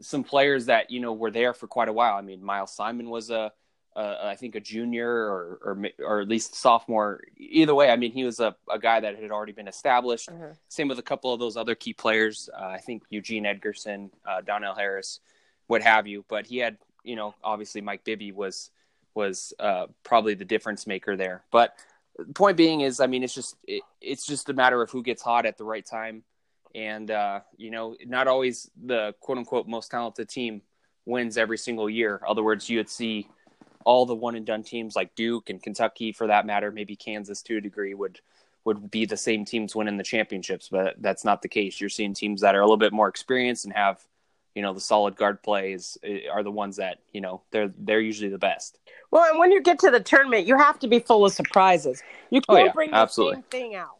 some 0.00 0.24
players 0.24 0.66
that 0.66 0.90
you 0.90 1.00
know 1.00 1.12
were 1.12 1.30
there 1.30 1.52
for 1.52 1.66
quite 1.66 1.88
a 1.88 1.92
while. 1.92 2.16
I 2.16 2.22
mean, 2.22 2.42
Miles 2.42 2.72
Simon 2.74 3.10
was 3.10 3.30
a, 3.30 3.52
a 3.96 4.26
I 4.26 4.36
think 4.36 4.54
a 4.54 4.60
junior 4.60 5.08
or 5.08 5.58
or 5.62 5.88
or 5.98 6.20
at 6.20 6.28
least 6.28 6.54
sophomore. 6.54 7.20
Either 7.36 7.74
way, 7.74 7.90
I 7.90 7.96
mean 7.96 8.12
he 8.12 8.24
was 8.24 8.40
a, 8.40 8.54
a 8.70 8.78
guy 8.78 9.00
that 9.00 9.20
had 9.20 9.30
already 9.30 9.52
been 9.52 9.68
established. 9.68 10.28
Uh-huh. 10.28 10.54
Same 10.68 10.88
with 10.88 10.98
a 10.98 11.02
couple 11.02 11.32
of 11.32 11.40
those 11.40 11.56
other 11.56 11.74
key 11.74 11.92
players. 11.92 12.48
Uh, 12.56 12.66
I 12.66 12.78
think 12.78 13.02
Eugene 13.10 13.46
Edgerson, 13.46 14.10
uh, 14.26 14.40
Donnell 14.40 14.74
Harris, 14.74 15.20
what 15.66 15.82
have 15.82 16.06
you. 16.06 16.24
But 16.28 16.46
he 16.46 16.58
had 16.58 16.78
you 17.04 17.16
know 17.16 17.34
obviously 17.42 17.80
Mike 17.80 18.04
Bibby 18.04 18.32
was 18.32 18.70
was 19.14 19.52
uh, 19.58 19.86
probably 20.04 20.34
the 20.34 20.44
difference 20.44 20.86
maker 20.86 21.16
there. 21.16 21.42
But 21.50 21.74
the 22.16 22.32
point 22.32 22.56
being 22.56 22.82
is, 22.82 23.00
I 23.00 23.06
mean, 23.06 23.22
it's 23.22 23.34
just 23.34 23.56
it, 23.66 23.82
it's 24.00 24.26
just 24.26 24.48
a 24.48 24.52
matter 24.52 24.80
of 24.82 24.90
who 24.90 25.02
gets 25.02 25.22
hot 25.22 25.46
at 25.46 25.58
the 25.58 25.64
right 25.64 25.84
time 25.84 26.22
and 26.74 27.10
uh, 27.10 27.40
you 27.56 27.70
know, 27.70 27.96
not 28.06 28.28
always 28.28 28.70
the 28.84 29.14
quote 29.20 29.38
unquote 29.38 29.66
most 29.66 29.90
talented 29.90 30.28
team 30.28 30.62
wins 31.06 31.36
every 31.36 31.58
single 31.58 31.90
year. 31.90 32.20
Other 32.26 32.42
words, 32.42 32.68
you 32.68 32.78
would 32.78 32.88
see 32.88 33.28
all 33.84 34.06
the 34.06 34.14
one 34.14 34.34
and 34.34 34.46
done 34.46 34.62
teams 34.62 34.94
like 34.96 35.14
Duke 35.14 35.50
and 35.50 35.62
Kentucky, 35.62 36.12
for 36.12 36.26
that 36.26 36.46
matter, 36.46 36.70
maybe 36.70 36.96
Kansas 36.96 37.42
to 37.42 37.56
a 37.56 37.60
degree, 37.60 37.94
would 37.94 38.20
would 38.64 38.90
be 38.90 39.06
the 39.06 39.16
same 39.16 39.44
teams 39.46 39.74
winning 39.74 39.96
the 39.96 40.04
championships, 40.04 40.68
but 40.68 40.94
that's 41.00 41.24
not 41.24 41.40
the 41.40 41.48
case. 41.48 41.80
You're 41.80 41.88
seeing 41.88 42.12
teams 42.12 42.42
that 42.42 42.54
are 42.54 42.60
a 42.60 42.64
little 42.64 42.76
bit 42.76 42.92
more 42.92 43.08
experienced 43.08 43.64
and 43.64 43.72
have, 43.72 44.04
you 44.54 44.60
know, 44.60 44.74
the 44.74 44.80
solid 44.80 45.16
guard 45.16 45.42
plays 45.42 45.96
eh, 46.02 46.28
are 46.30 46.42
the 46.42 46.50
ones 46.50 46.76
that 46.76 46.98
you 47.12 47.20
know 47.22 47.40
they're 47.52 47.72
they're 47.78 48.00
usually 48.00 48.28
the 48.28 48.38
best. 48.38 48.78
Well, 49.10 49.28
and 49.30 49.38
when 49.38 49.50
you 49.50 49.62
get 49.62 49.78
to 49.80 49.90
the 49.90 50.00
tournament, 50.00 50.46
you 50.46 50.58
have 50.58 50.78
to 50.80 50.88
be 50.88 50.98
full 50.98 51.24
of 51.24 51.32
surprises. 51.32 52.02
You 52.28 52.42
Oh, 52.48 52.54
can't 52.54 52.66
yeah, 52.66 52.72
bring 52.72 52.90
the 52.90 52.96
absolutely. 52.98 53.36
same 53.36 53.42
thing 53.44 53.74
out. 53.74 53.96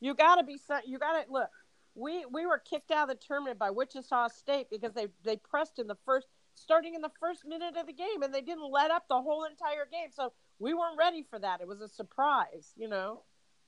You 0.00 0.14
got 0.14 0.36
to 0.36 0.44
be. 0.44 0.58
You 0.86 0.98
got 0.98 1.24
to 1.24 1.30
look. 1.30 1.50
We 1.94 2.24
we 2.26 2.46
were 2.46 2.58
kicked 2.58 2.90
out 2.90 3.10
of 3.10 3.18
the 3.18 3.24
tournament 3.26 3.58
by 3.58 3.70
Wichita 3.70 4.28
State 4.28 4.68
because 4.70 4.92
they 4.94 5.08
they 5.24 5.36
pressed 5.36 5.78
in 5.78 5.86
the 5.86 5.96
first, 6.06 6.28
starting 6.58 6.94
in 6.94 7.02
the 7.02 7.10
first 7.20 7.46
minute 7.46 7.76
of 7.76 7.86
the 7.86 7.92
game, 7.92 8.22
and 8.22 8.32
they 8.32 8.40
didn't 8.40 8.70
let 8.70 8.90
up 8.90 9.06
the 9.08 9.20
whole 9.20 9.44
entire 9.44 9.86
game. 9.90 10.10
So 10.12 10.32
we 10.58 10.74
weren't 10.74 10.98
ready 10.98 11.24
for 11.28 11.38
that. 11.38 11.60
It 11.60 11.68
was 11.68 11.80
a 11.80 11.88
surprise, 11.88 12.72
you 12.76 12.88
know. 12.88 13.22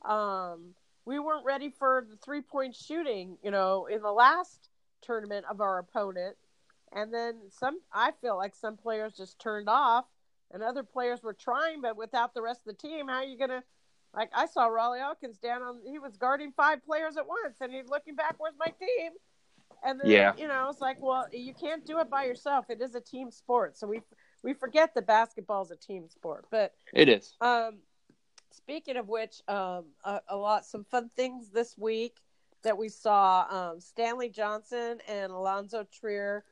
Um, 0.04 0.74
we 1.04 1.18
weren't 1.18 1.44
ready 1.44 1.70
for 1.70 2.06
the 2.08 2.16
three 2.16 2.40
point 2.40 2.74
shooting, 2.74 3.36
you 3.42 3.50
know, 3.50 3.86
in 3.86 4.02
the 4.02 4.12
last 4.12 4.68
tournament 5.02 5.46
of 5.50 5.60
our 5.60 5.78
opponent. 5.78 6.36
And 6.92 7.14
then 7.14 7.36
some, 7.50 7.78
I 7.92 8.12
feel 8.20 8.36
like 8.36 8.54
some 8.54 8.76
players 8.76 9.16
just 9.16 9.38
turned 9.38 9.68
off, 9.68 10.06
and 10.50 10.62
other 10.62 10.82
players 10.82 11.22
were 11.22 11.32
trying, 11.32 11.80
but 11.80 11.96
without 11.96 12.34
the 12.34 12.42
rest 12.42 12.66
of 12.66 12.76
the 12.76 12.88
team, 12.88 13.08
how 13.08 13.18
are 13.18 13.24
you 13.24 13.38
gonna? 13.38 13.62
Like 14.12 14.30
I 14.34 14.46
saw 14.46 14.68
Rawle 14.68 14.98
Alkins 14.98 15.40
down 15.40 15.62
on, 15.62 15.78
he 15.88 16.00
was 16.00 16.16
guarding 16.16 16.52
five 16.56 16.84
players 16.84 17.16
at 17.16 17.28
once, 17.28 17.58
and 17.60 17.72
he's 17.72 17.88
looking 17.88 18.16
back, 18.16 18.34
where's 18.38 18.56
my 18.58 18.66
team? 18.66 19.12
And 19.82 20.00
then, 20.00 20.10
Yeah. 20.10 20.34
you 20.36 20.46
know, 20.48 20.68
it's 20.70 20.80
like, 20.80 21.00
well, 21.00 21.26
you 21.32 21.54
can't 21.54 21.84
do 21.86 21.98
it 22.00 22.10
by 22.10 22.24
yourself. 22.24 22.66
It 22.68 22.80
is 22.80 22.94
a 22.94 23.00
team 23.00 23.30
sport, 23.30 23.76
so 23.76 23.86
we 23.86 24.02
we 24.42 24.54
forget 24.54 24.94
that 24.94 25.06
basketball 25.06 25.62
is 25.62 25.70
a 25.70 25.76
team 25.76 26.08
sport. 26.08 26.46
But 26.50 26.74
It 26.94 27.08
is. 27.08 27.34
um, 27.42 27.80
speaking 28.50 28.96
of 28.96 29.08
which, 29.08 29.42
um, 29.48 29.86
a, 30.04 30.20
a 30.28 30.36
lot 30.36 30.64
some 30.64 30.84
fun 30.84 31.10
things 31.14 31.50
this 31.50 31.76
week 31.76 32.16
that 32.62 32.76
we 32.76 32.88
saw. 32.88 33.46
Um, 33.50 33.80
Stanley 33.80 34.28
Johnson 34.28 34.98
and 35.08 35.32
Alonzo 35.32 35.86
Trier 35.92 36.44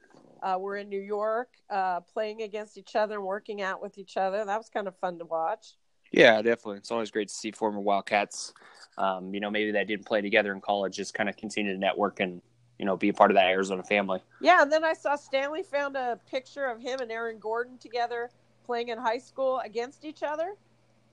uh, 0.43 0.57
were 0.59 0.77
in 0.77 0.89
New 0.89 1.01
York 1.01 1.49
uh, 1.71 2.01
playing 2.01 2.43
against 2.43 2.79
each 2.79 2.97
other 2.97 3.17
and 3.17 3.25
working 3.25 3.63
out 3.63 3.83
with 3.83 3.99
each 3.99 4.17
other. 4.17 4.45
That 4.45 4.57
was 4.57 4.69
kind 4.69 4.89
of 4.89 4.97
fun 4.99 5.19
to 5.19 5.25
watch. 5.25 5.77
Yeah, 6.11 6.41
definitely. 6.41 6.79
It's 6.79 6.91
always 6.91 7.11
great 7.11 7.29
to 7.29 7.35
see 7.35 7.51
former 7.51 7.81
Wildcats. 7.81 8.55
Um, 8.97 9.35
you 9.35 9.41
know, 9.41 9.51
maybe 9.51 9.73
that 9.73 9.87
didn't 9.87 10.07
play 10.07 10.23
together 10.23 10.53
in 10.53 10.61
college, 10.61 10.97
just 10.97 11.15
kind 11.15 11.29
of 11.29 11.37
continue 11.37 11.73
to 11.73 11.79
network 11.79 12.21
and 12.21 12.41
you 12.79 12.87
know 12.87 12.97
be 12.97 13.09
a 13.09 13.13
part 13.13 13.31
of 13.31 13.35
that 13.35 13.47
Arizona 13.47 13.83
family. 13.83 14.23
Yeah, 14.41 14.63
and 14.63 14.71
then 14.71 14.85
I 14.85 14.95
saw 14.95 15.17
Stanley 15.17 15.63
found 15.63 15.97
a 15.97 16.19
picture 16.31 16.67
of 16.67 16.81
him 16.81 17.01
and 17.01 17.11
Aaron 17.11 17.39
Gordon 17.39 17.79
together 17.79 18.31
playing 18.65 18.89
in 18.89 18.99
high 18.99 19.19
school 19.19 19.61
against 19.65 20.05
each 20.05 20.23
other. 20.23 20.55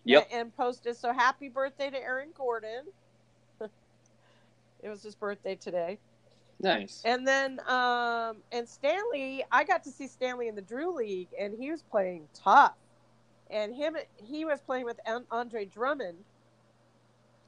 Yep. 0.03 0.27
And, 0.31 0.41
and 0.41 0.55
posted, 0.55 0.95
so 0.95 1.11
happy 1.11 1.49
birthday 1.49 1.89
to 1.89 1.97
Aaron 1.97 2.29
Gordon. 2.37 2.83
it 3.61 4.89
was 4.89 5.01
his 5.01 5.15
birthday 5.15 5.55
today. 5.55 5.97
Nice. 6.59 7.01
And 7.05 7.27
then, 7.27 7.59
um, 7.67 8.37
and 8.51 8.67
Stanley, 8.67 9.43
I 9.51 9.63
got 9.63 9.83
to 9.83 9.89
see 9.89 10.07
Stanley 10.07 10.47
in 10.47 10.55
the 10.55 10.61
Drew 10.61 10.95
League, 10.95 11.29
and 11.39 11.53
he 11.57 11.71
was 11.71 11.81
playing 11.81 12.27
tough. 12.33 12.75
And 13.49 13.73
him, 13.73 13.97
he 14.15 14.45
was 14.45 14.61
playing 14.61 14.85
with 14.85 14.99
Andre 15.31 15.65
Drummond, 15.65 16.17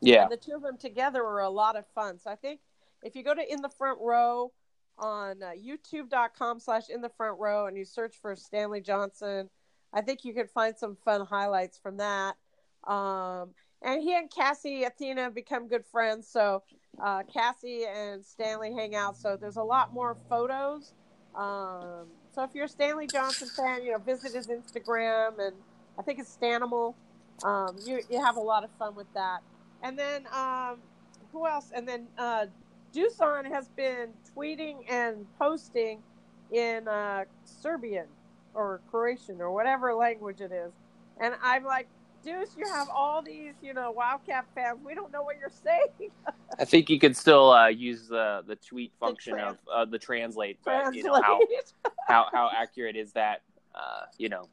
Yeah. 0.01 0.23
and 0.23 0.31
the 0.31 0.37
two 0.37 0.55
of 0.55 0.61
them 0.61 0.77
together 0.77 1.23
were 1.23 1.41
a 1.41 1.49
lot 1.49 1.75
of 1.75 1.85
fun. 1.95 2.19
So 2.19 2.29
I 2.29 2.35
think 2.35 2.59
if 3.03 3.15
you 3.15 3.23
go 3.23 3.33
to 3.33 3.51
In 3.51 3.61
the 3.61 3.69
Front 3.69 3.99
Row 4.01 4.51
on 4.97 5.43
uh, 5.43 5.51
YouTube.com 5.51 6.59
slash 6.59 6.89
In 6.89 7.01
the 7.01 7.09
Front 7.09 7.39
Row 7.39 7.67
and 7.67 7.77
you 7.77 7.85
search 7.85 8.15
for 8.21 8.35
Stanley 8.35 8.81
Johnson, 8.81 9.49
I 9.93 10.01
think 10.01 10.25
you 10.25 10.33
could 10.33 10.49
find 10.49 10.75
some 10.77 10.97
fun 11.05 11.25
highlights 11.25 11.77
from 11.77 11.97
that. 11.97 12.35
Um, 12.85 13.49
and 13.81 14.01
he 14.01 14.15
and 14.15 14.29
Cassie 14.31 14.83
Athena 14.83 15.29
become 15.31 15.67
good 15.67 15.85
friends. 15.85 16.27
So 16.27 16.63
uh, 17.01 17.23
Cassie 17.31 17.85
and 17.85 18.25
Stanley 18.25 18.73
hang 18.73 18.95
out. 18.95 19.17
So 19.17 19.37
there's 19.39 19.57
a 19.57 19.63
lot 19.63 19.93
more 19.93 20.17
photos. 20.29 20.93
Um, 21.35 22.07
so 22.33 22.43
if 22.43 22.55
you're 22.55 22.65
a 22.65 22.69
Stanley 22.69 23.07
Johnson 23.07 23.47
fan, 23.55 23.83
you 23.83 23.91
know, 23.91 23.99
visit 23.99 24.33
his 24.33 24.47
Instagram 24.47 25.39
and 25.39 25.55
I 25.97 26.01
think 26.01 26.19
it's 26.19 26.35
Stanimal. 26.35 26.95
Um, 27.43 27.75
you, 27.85 28.01
you 28.09 28.23
have 28.23 28.37
a 28.37 28.41
lot 28.41 28.63
of 28.63 28.71
fun 28.79 28.95
with 28.95 29.11
that. 29.13 29.41
And 29.83 29.97
then 29.97 30.25
um, 30.33 30.77
who 31.31 31.47
else? 31.47 31.71
And 31.73 31.87
then 31.87 32.07
uh, 32.17 32.47
Dusan 32.93 33.45
has 33.45 33.67
been 33.69 34.09
tweeting 34.35 34.89
and 34.89 35.25
posting 35.37 36.01
in 36.51 36.87
uh, 36.87 37.25
Serbian 37.43 38.07
or 38.53 38.81
Croatian 38.89 39.41
or 39.41 39.51
whatever 39.51 39.93
language 39.93 40.41
it 40.41 40.51
is. 40.51 40.71
And 41.19 41.35
I'm 41.41 41.63
like, 41.63 41.87
Deuce, 42.23 42.55
you 42.57 42.65
have 42.67 42.89
all 42.89 43.21
these, 43.21 43.53
you 43.61 43.73
know, 43.73 43.91
Wildcat 43.91 44.45
fans. 44.55 44.79
We 44.83 44.95
don't 44.95 45.11
know 45.11 45.21
what 45.21 45.37
you're 45.39 45.49
saying. 45.49 46.11
I 46.59 46.65
think 46.65 46.89
you 46.89 46.99
could 46.99 47.15
still 47.15 47.51
uh, 47.51 47.67
use 47.67 48.07
the 48.07 48.43
the 48.45 48.55
tweet 48.55 48.91
function 48.99 49.33
trans- 49.33 49.59
of 49.73 49.87
uh, 49.87 49.89
the 49.89 49.99
translate, 49.99 50.57
but 50.65 50.71
Translate. 50.81 50.95
you 50.97 51.03
know 51.03 51.21
how 51.21 51.39
how 52.07 52.27
how 52.31 52.49
accurate 52.55 52.95
is 52.95 53.13
that? 53.13 53.43
Uh, 53.75 54.05
you 54.17 54.29
know, 54.29 54.49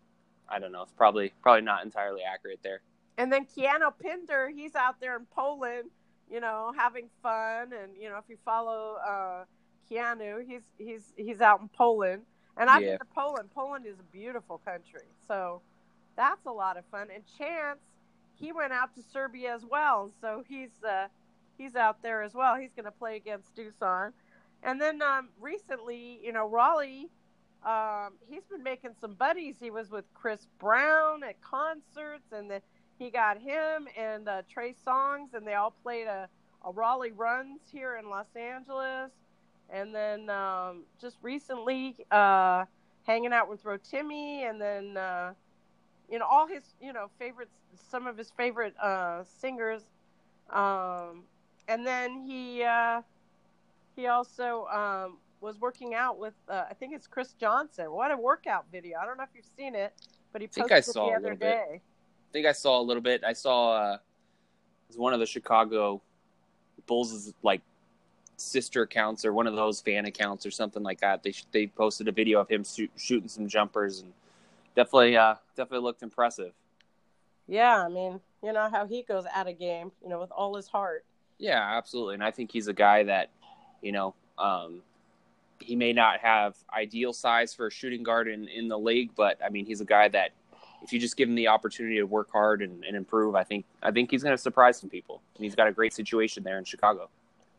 I 0.48 0.58
don't 0.58 0.72
know. 0.72 0.82
It's 0.82 0.92
probably 0.92 1.32
probably 1.42 1.62
not 1.62 1.84
entirely 1.84 2.20
accurate 2.22 2.60
there. 2.62 2.82
And 3.16 3.32
then 3.32 3.46
Keanu 3.46 3.92
Pinder, 4.00 4.50
he's 4.54 4.74
out 4.74 5.00
there 5.00 5.16
in 5.16 5.26
Poland, 5.34 5.88
you 6.30 6.40
know, 6.40 6.72
having 6.76 7.08
fun. 7.22 7.72
And 7.72 7.92
you 8.00 8.08
know, 8.08 8.18
if 8.18 8.24
you 8.28 8.36
follow 8.44 8.96
uh, 9.06 9.44
Keanu, 9.90 10.44
he's 10.46 10.62
he's 10.78 11.12
he's 11.16 11.40
out 11.40 11.60
in 11.60 11.68
Poland. 11.68 12.22
And 12.56 12.70
I've 12.70 12.82
Yeah. 12.82 12.90
been 12.90 12.98
to 12.98 13.04
Poland. 13.14 13.50
Poland 13.54 13.86
is 13.86 13.98
a 13.98 14.04
beautiful 14.12 14.58
country. 14.64 15.06
So 15.26 15.60
that's 16.16 16.46
a 16.46 16.52
lot 16.52 16.76
of 16.76 16.84
fun. 16.86 17.08
And 17.12 17.24
Chance, 17.38 17.80
he 18.34 18.52
went 18.52 18.72
out 18.72 18.94
to 18.94 19.02
Serbia 19.02 19.54
as 19.54 19.64
well. 19.64 20.10
So 20.20 20.44
he's 20.48 20.82
uh, 20.86 21.08
he's 21.58 21.74
out 21.76 22.02
there 22.02 22.22
as 22.22 22.34
well. 22.34 22.56
He's 22.56 22.72
going 22.72 22.84
to 22.84 22.92
play 22.92 23.16
against 23.16 23.54
Dusan. 23.56 24.12
And 24.62 24.80
then 24.80 25.02
um, 25.02 25.28
recently, 25.40 26.20
you 26.22 26.32
know, 26.32 26.48
Rawle, 26.48 27.08
um, 27.66 28.14
he's 28.28 28.44
been 28.44 28.62
making 28.62 28.92
some 29.00 29.14
buddies. 29.14 29.56
He 29.60 29.70
was 29.70 29.90
with 29.90 30.04
Chris 30.14 30.46
Brown 30.58 31.22
at 31.22 31.40
concerts, 31.42 32.32
and 32.32 32.50
then 32.50 32.60
he 32.98 33.10
got 33.10 33.38
him 33.38 33.88
and 33.98 34.28
uh, 34.28 34.42
Trey 34.50 34.74
Songz, 34.86 35.34
and 35.34 35.46
they 35.46 35.54
all 35.54 35.74
played 35.82 36.06
a, 36.06 36.28
a 36.64 36.70
Raleigh 36.70 37.12
Runs 37.12 37.60
here 37.72 37.96
in 37.96 38.08
Los 38.08 38.34
Angeles. 38.36 39.10
And 39.70 39.94
then 39.94 40.30
um, 40.30 40.84
just 41.00 41.16
recently, 41.22 41.96
uh, 42.10 42.64
hanging 43.04 43.32
out 43.32 43.48
with 43.48 43.62
Rotimi, 43.64 44.48
and 44.48 44.60
then 44.60 44.96
uh, 44.96 45.32
you 46.10 46.18
know 46.18 46.26
all 46.26 46.46
his 46.46 46.74
you 46.82 46.92
know 46.92 47.08
favorites, 47.18 47.52
some 47.90 48.06
of 48.06 48.16
his 48.16 48.30
favorite 48.36 48.74
uh, 48.82 49.22
singers. 49.24 49.82
Um, 50.50 51.22
and 51.68 51.86
then 51.86 52.24
he 52.26 52.62
uh, 52.62 53.02
he 53.96 54.06
also 54.06 54.66
um, 54.66 55.18
was 55.40 55.58
working 55.60 55.94
out 55.94 56.18
with 56.18 56.34
uh, 56.48 56.64
I 56.70 56.74
think 56.74 56.94
it's 56.94 57.06
Chris 57.06 57.32
Johnson. 57.32 57.90
What 57.90 58.10
a 58.10 58.16
workout 58.16 58.66
video! 58.72 58.98
I 58.98 59.06
don't 59.06 59.16
know 59.16 59.24
if 59.24 59.30
you've 59.34 59.44
seen 59.56 59.74
it, 59.74 59.92
but 60.32 60.42
he 60.42 60.48
posted 60.48 60.72
I 60.72 60.76
it 60.78 60.84
saw 60.84 61.06
the 61.10 61.16
other 61.16 61.22
little 61.32 61.38
bit. 61.38 61.82
Think 62.34 62.46
I 62.46 62.52
saw 62.52 62.80
a 62.80 62.82
little 62.82 63.02
bit. 63.02 63.22
I 63.24 63.32
saw 63.32 63.76
uh, 63.76 63.94
it 63.94 64.00
was 64.88 64.98
one 64.98 65.14
of 65.14 65.20
the 65.20 65.26
Chicago 65.26 66.02
Bulls' 66.86 67.32
like 67.44 67.62
sister 68.36 68.82
accounts 68.82 69.24
or 69.24 69.32
one 69.32 69.46
of 69.46 69.54
those 69.54 69.80
fan 69.80 70.04
accounts 70.04 70.44
or 70.44 70.50
something 70.50 70.82
like 70.82 71.00
that. 71.00 71.22
They 71.22 71.32
they 71.52 71.68
posted 71.68 72.08
a 72.08 72.12
video 72.12 72.40
of 72.40 72.48
him 72.48 72.64
shoot, 72.64 72.90
shooting 72.96 73.28
some 73.28 73.46
jumpers 73.48 74.00
and 74.00 74.12
definitely 74.74 75.16
uh, 75.16 75.36
definitely 75.56 75.84
looked 75.84 76.02
impressive. 76.02 76.52
Yeah, 77.46 77.84
I 77.84 77.88
mean, 77.88 78.20
you 78.42 78.52
know 78.52 78.68
how 78.68 78.84
he 78.84 79.02
goes 79.02 79.24
at 79.32 79.46
a 79.46 79.52
game, 79.52 79.92
you 80.02 80.08
know, 80.08 80.18
with 80.18 80.32
all 80.32 80.56
his 80.56 80.66
heart. 80.66 81.04
Yeah, 81.38 81.62
absolutely. 81.76 82.14
And 82.14 82.24
I 82.24 82.32
think 82.32 82.50
he's 82.50 82.66
a 82.66 82.72
guy 82.72 83.04
that, 83.04 83.30
you 83.80 83.92
know, 83.92 84.14
um, 84.38 84.82
he 85.60 85.76
may 85.76 85.92
not 85.92 86.18
have 86.20 86.56
ideal 86.74 87.12
size 87.12 87.54
for 87.54 87.68
a 87.68 87.70
shooting 87.70 88.02
guard 88.02 88.26
in, 88.26 88.48
in 88.48 88.66
the 88.66 88.78
league, 88.78 89.10
but 89.14 89.38
I 89.44 89.50
mean, 89.50 89.66
he's 89.66 89.80
a 89.80 89.84
guy 89.84 90.08
that 90.08 90.30
if 90.82 90.92
you 90.92 91.00
just 91.00 91.16
give 91.16 91.28
him 91.28 91.34
the 91.34 91.48
opportunity 91.48 91.96
to 91.96 92.04
work 92.04 92.30
hard 92.30 92.62
and, 92.62 92.84
and 92.84 92.96
improve, 92.96 93.34
I 93.34 93.44
think 93.44 93.64
I 93.82 93.90
think 93.90 94.10
he's 94.10 94.22
going 94.22 94.34
to 94.36 94.40
surprise 94.42 94.78
some 94.78 94.90
people. 94.90 95.22
And 95.36 95.44
he's 95.44 95.54
got 95.54 95.66
a 95.66 95.72
great 95.72 95.92
situation 95.94 96.42
there 96.42 96.58
in 96.58 96.64
Chicago. 96.64 97.08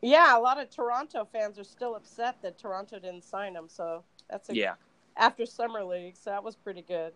Yeah, 0.02 0.38
a 0.38 0.40
lot 0.40 0.60
of 0.60 0.70
Toronto 0.70 1.26
fans 1.32 1.58
are 1.58 1.64
still 1.64 1.96
upset 1.96 2.36
that 2.42 2.58
Toronto 2.58 2.98
didn't 2.98 3.24
sign 3.24 3.54
him. 3.54 3.64
So 3.68 4.04
that's 4.30 4.48
a, 4.50 4.54
Yeah, 4.54 4.74
after 5.16 5.46
summer 5.46 5.82
league. 5.84 6.16
So 6.16 6.30
that 6.30 6.44
was 6.44 6.54
pretty 6.54 6.82
good. 6.82 7.12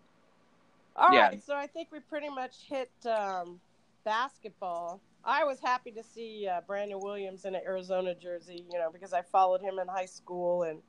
All 0.95 1.09
right, 1.09 1.33
Yeah. 1.33 1.39
so 1.39 1.55
I 1.55 1.67
think 1.67 1.89
we 1.91 1.99
pretty 1.99 2.29
much 2.29 2.67
hit 2.67 2.91
um, 3.05 3.61
basketball. 4.03 4.99
I 5.23 5.43
was 5.43 5.59
happy 5.59 5.91
to 5.91 6.03
see 6.03 6.47
uh, 6.51 6.61
Brandon 6.65 6.99
Williams 6.99 7.45
in 7.45 7.55
an 7.55 7.61
Arizona 7.65 8.15
jersey, 8.15 8.65
you 8.71 8.77
know, 8.79 8.89
because 8.91 9.13
I 9.13 9.21
followed 9.21 9.61
him 9.61 9.79
in 9.79 9.87
high 9.87 10.07
school 10.07 10.63
and 10.63 10.79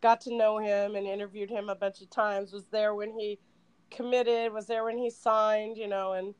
got 0.00 0.20
to 0.22 0.34
know 0.34 0.58
him 0.58 0.94
and 0.94 1.06
interviewed 1.06 1.50
him 1.50 1.68
a 1.68 1.74
bunch 1.74 2.00
of 2.00 2.08
times. 2.08 2.52
Was 2.52 2.64
there 2.70 2.94
when 2.94 3.12
he 3.18 3.38
committed, 3.90 4.52
was 4.52 4.66
there 4.66 4.84
when 4.84 4.98
he 4.98 5.10
signed, 5.10 5.76
you 5.76 5.88
know, 5.88 6.12
and 6.12 6.34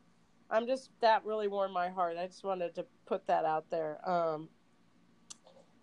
I'm 0.51 0.67
just 0.67 0.91
that 1.01 1.25
really 1.25 1.49
warmed 1.49 1.75
my 1.75 1.89
heart. 1.89 2.17
I 2.19 2.27
just 2.27 2.45
wanted 2.45 2.75
to 2.77 2.87
put 3.07 3.27
that 3.27 3.45
out 3.45 3.71
there. 3.71 3.99
Um, 4.09 4.49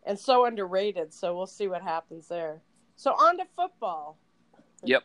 and 0.05 0.17
so 0.17 0.45
underrated. 0.45 1.13
So 1.13 1.35
we'll 1.35 1.47
see 1.47 1.67
what 1.67 1.81
happens 1.81 2.27
there. 2.27 2.61
So 2.95 3.11
on 3.11 3.37
to 3.37 3.45
football. 3.55 4.17
Yep. 4.83 5.03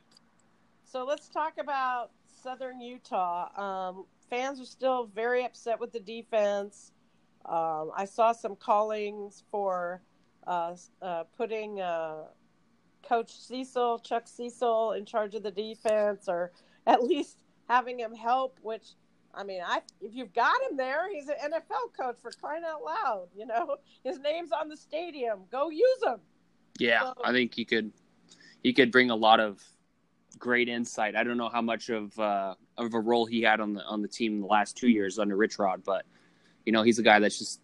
So 0.85 1.05
let's 1.05 1.29
talk 1.29 1.55
about 1.59 2.11
Southern 2.43 2.81
Utah. 2.81 3.49
Um, 3.61 4.05
fans 4.31 4.61
are 4.61 4.67
still 4.67 5.07
very 5.15 5.45
upset 5.45 5.81
with 5.81 5.93
the 5.93 6.01
defense. 6.01 6.93
Um, 7.45 7.91
I 7.97 8.05
saw 8.05 8.33
some 8.33 8.57
callings 8.57 9.45
for 9.51 10.03
uh, 10.47 10.77
uh, 11.01 11.25
putting 11.37 11.81
uh, 11.81 12.25
Coach 13.09 13.33
Cecil, 13.33 14.01
Chuck 14.01 14.27
Cecil, 14.27 14.93
in 14.93 15.05
charge 15.05 15.35
of 15.35 15.43
the 15.43 15.51
defense, 15.51 16.29
or 16.29 16.53
at 16.87 17.03
least 17.03 17.39
having 17.69 17.99
him 17.99 18.15
help. 18.15 18.59
Which, 18.63 18.95
I 19.35 19.45
mean, 19.45 19.61
I 19.67 19.81
if 20.01 20.15
you've 20.15 20.33
got 20.33 20.61
him 20.69 20.77
there, 20.77 21.13
he's 21.13 21.29
an 21.29 21.37
NFL 21.53 21.97
coach 21.99 22.17
for 22.21 22.31
crying 22.33 22.63
out 22.67 22.83
loud. 22.85 23.29
You 23.37 23.47
know, 23.47 23.77
his 24.05 24.19
name's 24.19 24.53
on 24.53 24.69
the 24.69 24.77
stadium. 24.77 25.41
Go 25.51 25.71
use 25.71 26.03
him. 26.05 26.19
yeah. 26.79 27.01
So- 27.03 27.15
I 27.25 27.33
think 27.33 27.55
he 27.55 27.65
could 27.65 27.93
he 28.63 28.73
could 28.73 28.91
bring 28.93 29.11
a 29.11 29.17
lot 29.17 29.41
of 29.41 29.63
great 30.39 30.69
insight. 30.69 31.15
I 31.17 31.25
don't 31.25 31.37
know 31.37 31.49
how 31.51 31.63
much 31.63 31.89
of 31.91 32.19
uh, 32.19 32.55
of 32.79 32.95
a 32.95 33.01
role 33.01 33.27
he 33.27 33.43
had 33.43 33.61
on 33.61 33.75
the 33.75 33.85
on 33.85 34.03
the 34.03 34.09
team 34.09 34.35
in 34.35 34.41
the 34.41 34.47
last 34.47 34.77
two 34.77 34.89
years 34.89 35.19
under 35.19 35.37
Rich 35.37 35.59
Rod, 35.59 35.83
but 35.85 36.05
you 36.65 36.73
know 36.73 36.83
he's 36.83 36.99
a 36.99 37.03
guy 37.03 37.19
that's 37.19 37.39
just 37.39 37.61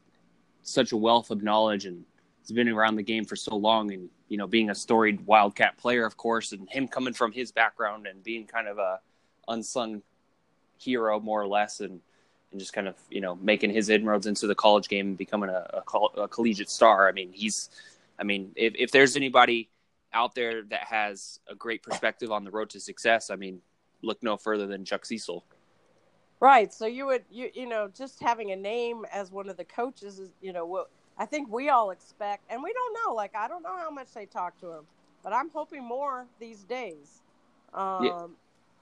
such 0.63 0.93
a 0.93 0.97
wealth 0.97 1.31
of 1.31 1.43
knowledge 1.43 1.87
and 1.87 2.05
has 2.49 2.55
been 2.55 2.69
around 2.69 2.97
the 2.97 3.03
game 3.03 3.25
for 3.25 3.37
so 3.37 3.57
long, 3.57 3.93
and 3.93 4.09
you 4.29 4.39
know 4.39 4.47
being 4.47 4.71
a 4.71 4.75
storied 4.75 5.25
Wildcat 5.27 5.77
player, 5.77 6.07
of 6.07 6.17
course, 6.17 6.53
and 6.53 6.69
him 6.71 6.89
coming 6.89 7.13
from 7.13 7.33
his 7.33 7.53
background 7.53 8.07
and 8.07 8.23
being 8.23 8.47
kind 8.47 8.69
of 8.69 8.79
a 8.79 9.01
unsung 9.49 10.03
hero 10.79 11.21
more 11.21 11.41
or 11.41 11.47
less, 11.47 11.81
and 11.81 12.01
and 12.51 12.59
just 12.59 12.73
kind 12.73 12.89
of 12.89 12.97
you 13.11 13.21
know 13.21 13.37
making 13.37 13.71
his 13.71 13.91
inroads 13.91 14.27
into 14.27 14.47
the 14.47 14.55
college 14.55 14.89
game 14.89 15.09
and 15.09 15.19
becoming 15.19 15.51
a, 15.51 15.67
a, 15.75 15.83
coll- 15.83 16.13
a 16.17 16.27
collegiate 16.27 16.71
star. 16.71 17.09
I 17.09 17.13
mean 17.13 17.33
he's, 17.33 17.69
I 18.19 18.25
mean 18.25 18.53
if 18.57 18.75
if 18.77 18.91
there's 18.91 19.17
anybody 19.17 19.69
out 20.15 20.35
there 20.35 20.63
that 20.63 20.85
has 20.85 21.41
a 21.49 21.55
great 21.55 21.83
perspective 21.83 22.33
on 22.33 22.45
the 22.45 22.51
road 22.51 22.71
to 22.71 22.81
success, 22.81 23.29
I 23.29 23.37
mean, 23.37 23.61
look 24.01 24.23
no 24.23 24.39
further 24.39 24.67
than 24.67 24.87
Chuck 24.87 25.05
Cecil. 25.05 25.45
Right. 26.41 26.73
So 26.73 26.87
you 26.87 27.05
would 27.07 27.25
you 27.31 27.51
you 27.53 27.69
know 27.69 27.89
just 27.95 28.21
having 28.21 28.53
a 28.53 28.57
name 28.57 29.05
as 29.13 29.31
one 29.31 29.51
of 29.51 29.59
the 29.59 29.65
coaches 29.65 30.19
is 30.19 30.31
you 30.41 30.55
know 30.55 30.65
what 30.65 30.89
I 31.19 31.27
think 31.27 31.51
we 31.51 31.69
all 31.69 31.91
expect, 31.91 32.45
and 32.51 32.63
we 32.63 32.73
don't 32.73 32.97
know. 33.07 33.15
Like 33.15 33.35
I 33.37 33.49
don't 33.49 33.63
know 33.63 33.77
how 33.77 33.91
much 33.91 34.13
they 34.15 34.27
talk 34.27 34.59
to 34.61 34.73
him, 34.73 34.87
but 35.25 35.33
I'm 35.35 35.51
hoping 35.51 35.85
more 35.85 36.29
these 36.41 36.65
days. 36.65 37.23
Um, 37.75 38.05
Yeah. 38.05 38.27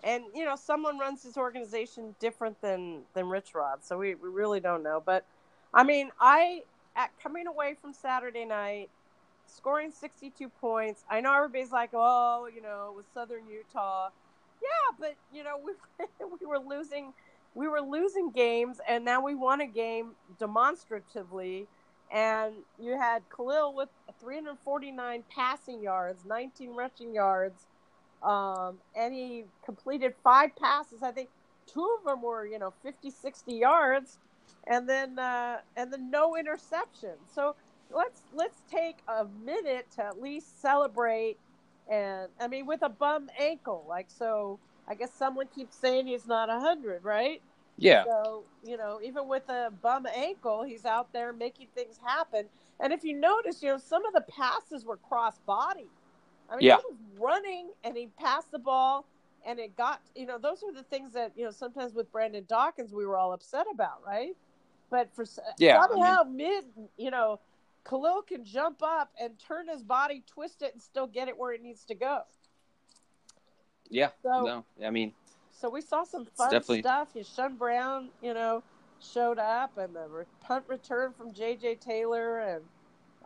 And 0.04 0.24
you 0.34 0.44
know, 0.44 0.56
someone 0.56 0.98
runs 0.98 1.22
his 1.24 1.36
organization 1.38 2.14
different 2.20 2.60
than 2.60 3.04
than 3.14 3.28
Rich 3.28 3.54
Rod, 3.54 3.84
so 3.84 3.98
we, 3.98 4.14
we 4.14 4.28
really 4.28 4.60
don't 4.60 4.82
know. 4.82 5.02
But 5.04 5.26
I 5.74 5.84
mean, 5.84 6.10
I 6.20 6.62
at 6.96 7.10
coming 7.22 7.46
away 7.48 7.74
from 7.80 7.92
Saturday 7.94 8.44
night, 8.44 8.90
scoring 9.46 9.90
62 9.90 10.48
points. 10.50 11.04
I 11.10 11.20
know 11.20 11.34
everybody's 11.34 11.72
like, 11.72 11.90
oh, 11.94 12.48
you 12.54 12.62
know, 12.62 12.92
with 12.96 13.06
Southern 13.12 13.46
Utah. 13.48 14.10
Yeah, 14.62 14.96
but 14.98 15.16
you 15.32 15.44
know, 15.44 15.58
we 15.64 15.72
we 16.40 16.46
were 16.46 16.58
losing 16.60 17.14
we 17.54 17.68
were 17.68 17.80
losing 17.80 18.30
games 18.30 18.80
and 18.88 19.04
now 19.04 19.22
we 19.24 19.34
won 19.34 19.60
a 19.62 19.66
game 19.66 20.16
demonstratively 20.38 21.68
and 22.12 22.54
you 22.78 22.98
had 22.98 23.22
Khalil 23.34 23.74
with 23.74 23.88
349 24.20 25.24
passing 25.34 25.82
yards, 25.82 26.24
19 26.24 26.74
rushing 26.74 27.14
yards, 27.14 27.66
um, 28.22 28.78
and 28.96 29.14
he 29.14 29.44
completed 29.64 30.14
five 30.22 30.50
passes. 30.56 31.02
I 31.02 31.12
think 31.12 31.30
two 31.66 31.96
of 31.98 32.04
them 32.04 32.22
were, 32.22 32.46
you 32.46 32.58
know, 32.58 32.72
50, 32.82 33.10
60 33.10 33.54
yards, 33.54 34.18
and 34.66 34.88
then 34.88 35.18
uh, 35.18 35.58
and 35.76 35.92
then 35.92 36.10
no 36.10 36.34
interceptions. 36.34 37.34
So 37.34 37.56
let's 37.90 38.22
let's 38.32 38.62
take 38.70 38.98
a 39.08 39.26
minute 39.44 39.86
to 39.96 40.04
at 40.04 40.20
least 40.20 40.60
celebrate. 40.60 41.38
And 41.90 42.28
I 42.40 42.48
mean, 42.48 42.66
with 42.66 42.82
a 42.82 42.88
bum 42.88 43.28
ankle, 43.38 43.84
like 43.88 44.10
so. 44.10 44.60
I 44.88 44.94
guess 44.94 45.12
someone 45.12 45.48
keeps 45.48 45.76
saying 45.76 46.06
he's 46.06 46.26
not 46.26 46.48
a 46.48 46.60
hundred, 46.60 47.04
right? 47.04 47.42
Yeah, 47.78 48.04
So, 48.04 48.44
you 48.64 48.76
know, 48.76 49.00
even 49.02 49.28
with 49.28 49.48
a 49.48 49.70
bum 49.82 50.06
ankle, 50.14 50.62
he's 50.62 50.84
out 50.86 51.12
there 51.12 51.32
making 51.32 51.68
things 51.74 51.98
happen. 52.02 52.46
And 52.80 52.92
if 52.92 53.04
you 53.04 53.14
notice, 53.14 53.62
you 53.62 53.70
know, 53.70 53.78
some 53.78 54.04
of 54.06 54.14
the 54.14 54.22
passes 54.22 54.84
were 54.84 54.96
cross 54.96 55.38
body. 55.40 55.88
I 56.48 56.56
mean, 56.56 56.64
Yeah. 56.66 56.76
he 56.76 56.82
was 56.92 56.98
running 57.18 57.70
and 57.84 57.96
he 57.96 58.06
passed 58.18 58.50
the 58.50 58.58
ball 58.58 59.04
and 59.44 59.58
it 59.58 59.76
got, 59.76 60.00
you 60.14 60.26
know, 60.26 60.38
those 60.38 60.62
are 60.62 60.72
the 60.72 60.82
things 60.84 61.12
that, 61.12 61.32
you 61.36 61.44
know, 61.44 61.50
sometimes 61.50 61.92
with 61.94 62.10
Brandon 62.10 62.44
Dawkins 62.48 62.94
we 62.94 63.04
were 63.06 63.16
all 63.16 63.32
upset 63.32 63.66
about, 63.70 64.02
right? 64.04 64.34
But 64.90 65.12
for 65.14 65.24
Yeah, 65.58 65.78
I 65.80 65.86
somehow 65.88 66.22
mid, 66.24 66.64
you 66.96 67.10
know, 67.10 67.40
Khalil 67.84 68.22
can 68.22 68.44
jump 68.44 68.82
up 68.82 69.12
and 69.20 69.38
turn 69.38 69.68
his 69.68 69.82
body, 69.82 70.22
twist 70.26 70.62
it, 70.62 70.72
and 70.72 70.82
still 70.82 71.06
get 71.06 71.28
it 71.28 71.36
where 71.36 71.52
it 71.52 71.62
needs 71.62 71.84
to 71.84 71.94
go. 71.94 72.22
yeah. 73.88 74.10
So- 74.22 74.44
no, 74.44 74.64
I 74.84 74.90
mean, 74.90 75.14
So 75.58 75.70
we 75.70 75.80
saw 75.80 76.04
some 76.04 76.26
fun 76.26 76.50
definitely- 76.50 76.80
stuff. 76.82 77.08
You 77.14 77.24
Sean 77.24 77.56
Brown, 77.56 78.10
you 78.22 78.34
know, 78.34 78.62
showed 79.00 79.38
up, 79.38 79.78
and 79.78 79.94
the 79.94 80.06
re- 80.08 80.24
punt 80.40 80.64
return 80.68 81.12
from 81.12 81.32
J.J. 81.32 81.76
Taylor, 81.76 82.40
and 82.40 82.62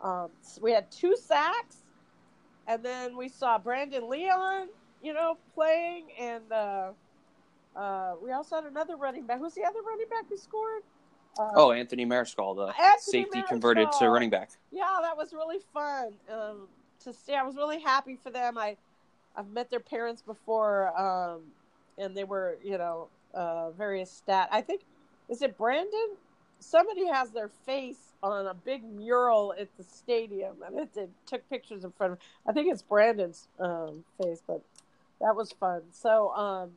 um, 0.01 0.29
s- 0.41 0.59
we 0.61 0.71
had 0.71 0.89
two 0.91 1.15
sacks, 1.17 1.77
and 2.67 2.83
then 2.83 3.17
we 3.17 3.27
saw 3.27 3.57
Brandon 3.57 4.07
Leon, 4.09 4.69
you 5.03 5.13
know, 5.13 5.37
playing, 5.53 6.07
and 6.19 6.49
uh, 6.51 6.91
uh, 7.75 8.15
we 8.23 8.31
also 8.31 8.55
had 8.55 8.65
another 8.65 8.95
running 8.95 9.25
back. 9.25 9.39
Who's 9.39 9.53
the 9.53 9.63
other 9.63 9.81
running 9.81 10.07
back 10.09 10.25
who 10.29 10.37
scored? 10.37 10.83
Uh, 11.39 11.51
oh, 11.55 11.71
Anthony 11.71 12.05
Mariscal, 12.05 12.55
the 12.55 12.67
Anthony 12.81 12.99
safety 13.23 13.41
converted 13.47 13.89
to 13.99 14.09
running 14.09 14.29
back. 14.29 14.51
yeah, 14.71 14.99
that 15.01 15.15
was 15.15 15.33
really 15.33 15.59
fun 15.73 16.13
um, 16.29 16.67
to 17.03 17.13
see. 17.13 17.33
I 17.33 17.43
was 17.43 17.55
really 17.55 17.79
happy 17.79 18.17
for 18.21 18.29
them. 18.29 18.57
I 18.57 18.75
I've 19.35 19.49
met 19.49 19.69
their 19.69 19.79
parents 19.79 20.21
before, 20.21 20.87
um, 20.99 21.43
and 21.97 22.15
they 22.15 22.23
were, 22.23 22.57
you 22.63 22.77
know, 22.77 23.09
uh, 23.33 23.71
various 23.71 24.11
stat. 24.11 24.49
I 24.51 24.61
think 24.61 24.81
is 25.29 25.41
it 25.41 25.57
Brandon? 25.57 26.17
Somebody 26.59 27.07
has 27.07 27.31
their 27.31 27.49
face 27.65 28.13
on 28.21 28.45
a 28.45 28.53
big 28.53 28.83
mural 28.83 29.53
at 29.59 29.75
the 29.77 29.83
stadium, 29.83 30.57
and 30.65 30.79
it, 30.79 30.89
it 30.95 31.09
took 31.25 31.47
pictures 31.49 31.83
in 31.83 31.91
front 31.91 32.13
of. 32.13 32.19
I 32.47 32.53
think 32.53 32.71
it's 32.71 32.83
Brandon's 32.83 33.47
um, 33.59 34.03
face, 34.21 34.43
but 34.45 34.61
that 35.21 35.35
was 35.35 35.51
fun. 35.51 35.83
So, 35.91 36.29
um, 36.31 36.71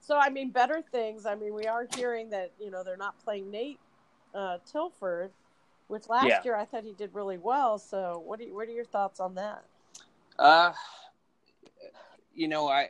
so 0.00 0.18
I 0.18 0.28
mean, 0.28 0.50
better 0.50 0.82
things. 0.92 1.24
I 1.26 1.34
mean, 1.36 1.54
we 1.54 1.66
are 1.66 1.86
hearing 1.94 2.30
that 2.30 2.52
you 2.60 2.70
know 2.70 2.84
they're 2.84 2.96
not 2.96 3.14
playing 3.24 3.50
Nate 3.50 3.80
uh, 4.34 4.58
Tilford, 4.70 5.30
which 5.88 6.08
last 6.08 6.26
Yeah. 6.28 6.42
year 6.44 6.56
I 6.56 6.64
thought 6.66 6.84
he 6.84 6.92
did 6.92 7.14
really 7.14 7.38
well. 7.38 7.78
So, 7.78 8.22
what 8.24 8.38
do 8.38 8.46
you, 8.46 8.54
what 8.54 8.68
are 8.68 8.72
your 8.72 8.84
thoughts 8.84 9.20
on 9.20 9.34
that? 9.36 9.64
Uh, 10.38 10.72
you 12.34 12.48
know, 12.48 12.68
I 12.68 12.88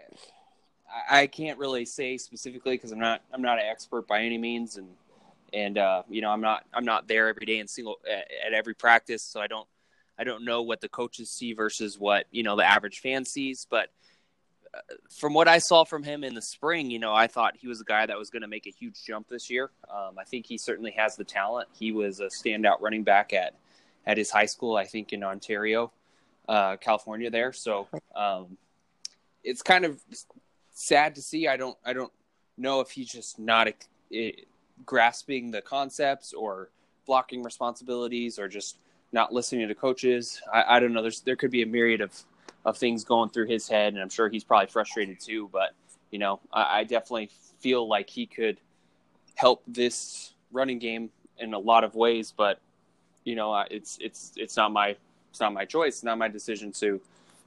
I- 1.10 1.26
can't 1.26 1.58
really 1.58 1.84
say 1.84 2.16
specifically 2.18 2.74
because 2.76 2.92
I'm 2.92 2.98
not 2.98 3.22
I'm 3.32 3.42
not 3.42 3.58
an 3.58 3.64
expert 3.66 4.06
by 4.06 4.20
any 4.22 4.38
means, 4.38 4.76
and 4.76 4.88
and 5.52 5.78
uh, 5.78 6.02
you 6.08 6.20
know 6.22 6.30
I'm 6.30 6.40
not 6.40 6.64
I'm 6.72 6.84
not 6.84 7.08
there 7.08 7.28
every 7.28 7.46
day 7.46 7.58
and 7.60 7.68
single 7.68 7.96
at, 8.10 8.26
at 8.46 8.52
every 8.52 8.74
practice, 8.74 9.22
so 9.22 9.40
I 9.40 9.46
don't 9.46 9.66
I 10.18 10.24
don't 10.24 10.44
know 10.44 10.62
what 10.62 10.80
the 10.80 10.88
coaches 10.88 11.30
see 11.30 11.52
versus 11.52 11.98
what 11.98 12.26
you 12.30 12.42
know 12.42 12.56
the 12.56 12.64
average 12.64 13.00
fan 13.00 13.24
sees, 13.24 13.66
but. 13.68 13.90
uh, 14.74 14.78
From 15.10 15.34
what 15.34 15.48
I 15.48 15.58
saw 15.58 15.84
from 15.84 16.02
him 16.02 16.24
in 16.24 16.34
the 16.34 16.42
spring, 16.42 16.90
you 16.90 16.98
know, 16.98 17.14
I 17.14 17.26
thought 17.28 17.54
he 17.56 17.68
was 17.68 17.80
a 17.80 17.84
guy 17.84 18.06
that 18.06 18.18
was 18.18 18.30
going 18.30 18.42
to 18.42 18.48
make 18.48 18.66
a 18.66 18.70
huge 18.70 19.02
jump 19.06 19.28
this 19.28 19.48
year. 19.50 19.70
Um, 19.88 20.18
I 20.18 20.24
think 20.24 20.46
he 20.46 20.58
certainly 20.58 20.90
has 20.92 21.16
the 21.16 21.24
talent. 21.24 21.68
He 21.78 21.92
was 21.92 22.20
a 22.20 22.26
standout 22.28 22.80
running 22.80 23.04
back 23.04 23.32
at 23.32 23.54
at 24.06 24.18
his 24.18 24.30
high 24.30 24.46
school, 24.46 24.76
I 24.76 24.84
think 24.84 25.12
in 25.12 25.22
Ontario 25.24 25.92
uh, 26.48 26.76
California 26.76 27.30
there. 27.30 27.52
So 27.52 27.88
um, 28.16 28.58
it's 29.42 29.62
kind 29.62 29.84
of 29.84 30.00
sad 30.74 31.14
to 31.14 31.22
see. 31.22 31.48
I 31.48 31.56
don't 31.56 31.78
I 31.84 31.94
don't 31.94 32.12
know 32.58 32.80
if 32.80 32.90
he's 32.90 33.08
just 33.08 33.38
not 33.38 33.68
eh, 34.12 34.30
grasping 34.84 35.50
the 35.50 35.62
concepts 35.62 36.34
or 36.34 36.68
blocking 37.06 37.42
responsibilities 37.42 38.38
or 38.38 38.48
just 38.48 38.78
not 39.12 39.32
listening 39.32 39.66
to 39.68 39.74
coaches. 39.74 40.42
I, 40.52 40.76
I 40.76 40.80
don't 40.80 40.92
know. 40.92 41.00
There's 41.00 41.20
there 41.20 41.36
could 41.36 41.50
be 41.50 41.62
a 41.62 41.66
myriad 41.66 42.02
of 42.02 42.12
of 42.66 42.76
things 42.76 43.04
going 43.04 43.30
through 43.30 43.46
his 43.46 43.68
head, 43.68 43.94
and 43.94 44.02
I'm 44.02 44.08
sure 44.08 44.28
he's 44.28 44.44
probably 44.44 44.68
frustrated 44.68 45.20
too. 45.20 45.48
But 45.52 45.74
you 46.10 46.18
know, 46.18 46.40
I, 46.52 46.80
I 46.80 46.84
definitely 46.84 47.30
feel 47.60 47.88
like 47.88 48.10
he 48.10 48.26
could 48.26 48.58
help 49.36 49.62
this 49.66 50.34
running 50.52 50.78
game 50.78 51.10
in 51.38 51.54
a 51.54 51.58
lot 51.58 51.84
of 51.84 51.94
ways. 51.94 52.32
But 52.36 52.60
you 53.24 53.36
know, 53.36 53.54
it's 53.70 53.98
it's 54.00 54.32
it's 54.36 54.56
not 54.56 54.72
my 54.72 54.96
it's 55.30 55.40
not 55.40 55.52
my 55.52 55.64
choice, 55.64 56.02
not 56.02 56.18
my 56.18 56.28
decision 56.28 56.72
to 56.72 57.00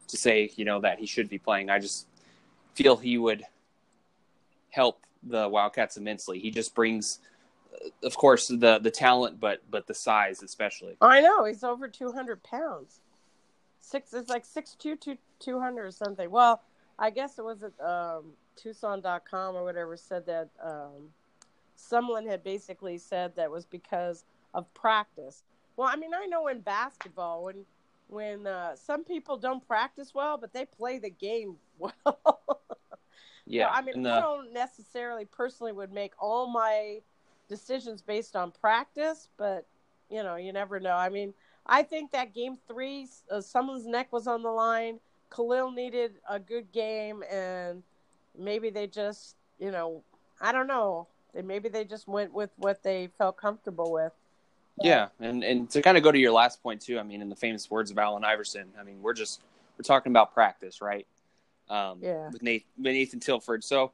to 0.07 0.17
say 0.17 0.49
you 0.55 0.63
know 0.63 0.79
that 0.79 0.99
he 0.99 1.05
should 1.05 1.29
be 1.29 1.37
playing. 1.37 1.69
I 1.69 1.79
just 1.79 2.07
feel 2.77 2.95
he 2.95 3.17
would 3.17 3.43
help 4.69 5.01
the 5.23 5.49
Wildcats 5.49 5.97
immensely. 5.97 6.37
He 6.39 6.51
just 6.51 6.75
brings, 6.75 7.19
of 8.03 8.15
course, 8.15 8.47
the 8.47 8.79
the 8.79 8.91
talent, 8.91 9.39
but 9.39 9.61
but 9.69 9.87
the 9.87 9.95
size 9.95 10.43
especially. 10.43 10.95
I 11.01 11.21
know 11.21 11.45
he's 11.45 11.63
over 11.63 11.87
two 11.87 12.11
hundred 12.11 12.43
pounds. 12.43 12.99
Six 13.81 14.13
it's 14.13 14.29
like 14.29 14.45
six 14.45 14.75
two 14.75 14.95
two 14.95 15.17
two 15.39 15.59
hundred 15.59 15.85
or 15.85 15.91
something. 15.91 16.29
Well, 16.29 16.61
I 16.99 17.09
guess 17.09 17.39
it 17.39 17.45
was 17.45 17.63
at 17.63 17.73
um, 17.83 18.33
Tucson.com 18.55 19.55
or 19.55 19.63
whatever 19.63 19.97
said 19.97 20.25
that 20.27 20.49
um, 20.63 21.09
someone 21.75 22.27
had 22.27 22.43
basically 22.43 22.99
said 22.99 23.35
that 23.35 23.49
was 23.49 23.65
because 23.65 24.23
of 24.53 24.71
practice. 24.75 25.43
Well, 25.75 25.89
I 25.91 25.95
mean, 25.95 26.13
I 26.13 26.25
know 26.27 26.47
in 26.47 26.59
basketball 26.59 27.43
when 27.43 27.65
when 28.09 28.45
uh, 28.45 28.75
some 28.75 29.03
people 29.03 29.37
don't 29.37 29.65
practice 29.67 30.13
well, 30.13 30.37
but 30.37 30.53
they 30.53 30.65
play 30.65 30.99
the 30.99 31.09
game 31.09 31.55
well. 31.79 32.61
Yeah, 33.47 33.67
So, 33.67 33.73
I 33.73 33.81
mean, 33.81 33.95
and 33.95 34.07
I 34.07 34.19
don't 34.19 34.53
necessarily 34.53 35.25
personally 35.25 35.71
would 35.71 35.91
make 35.91 36.13
all 36.19 36.47
my 36.47 36.99
decisions 37.47 38.01
based 38.01 38.35
on 38.35 38.51
practice, 38.51 39.29
but 39.37 39.65
you 40.09 40.23
know, 40.23 40.35
you 40.35 40.53
never 40.53 40.79
know. 40.79 40.95
I 40.95 41.09
mean, 41.09 41.33
I 41.65 41.83
think 41.83 42.11
that 42.11 42.33
game 42.33 42.57
three, 42.67 43.07
uh, 43.31 43.41
someone's 43.41 43.85
neck 43.85 44.11
was 44.11 44.27
on 44.27 44.41
the 44.41 44.49
line. 44.49 44.99
Khalil 45.29 45.71
needed 45.71 46.13
a 46.29 46.39
good 46.39 46.71
game, 46.71 47.23
and 47.29 47.83
maybe 48.37 48.69
they 48.69 48.87
just, 48.87 49.35
you 49.59 49.71
know, 49.71 50.03
I 50.39 50.51
don't 50.51 50.67
know. 50.67 51.07
Maybe 51.33 51.69
they 51.69 51.83
just 51.83 52.07
went 52.07 52.33
with 52.33 52.49
what 52.57 52.83
they 52.83 53.09
felt 53.17 53.37
comfortable 53.37 53.91
with. 53.91 54.13
Yeah, 54.81 55.07
and 55.19 55.43
and 55.43 55.69
to 55.71 55.81
kind 55.81 55.97
of 55.97 56.03
go 56.03 56.11
to 56.11 56.19
your 56.19 56.31
last 56.31 56.61
point 56.61 56.81
too, 56.81 56.99
I 56.99 57.03
mean, 57.03 57.21
in 57.21 57.29
the 57.29 57.35
famous 57.35 57.69
words 57.69 57.91
of 57.91 57.97
Allen 57.97 58.23
Iverson, 58.23 58.69
I 58.79 58.83
mean, 58.83 59.01
we're 59.01 59.13
just 59.13 59.41
we're 59.77 59.83
talking 59.83 60.11
about 60.11 60.33
practice, 60.33 60.81
right? 60.81 61.07
Um, 61.69 61.99
Yeah. 62.01 62.29
With 62.29 62.43
Nathan, 62.43 62.67
with 62.77 62.93
Nathan 62.93 63.19
Tilford, 63.19 63.63
so 63.63 63.91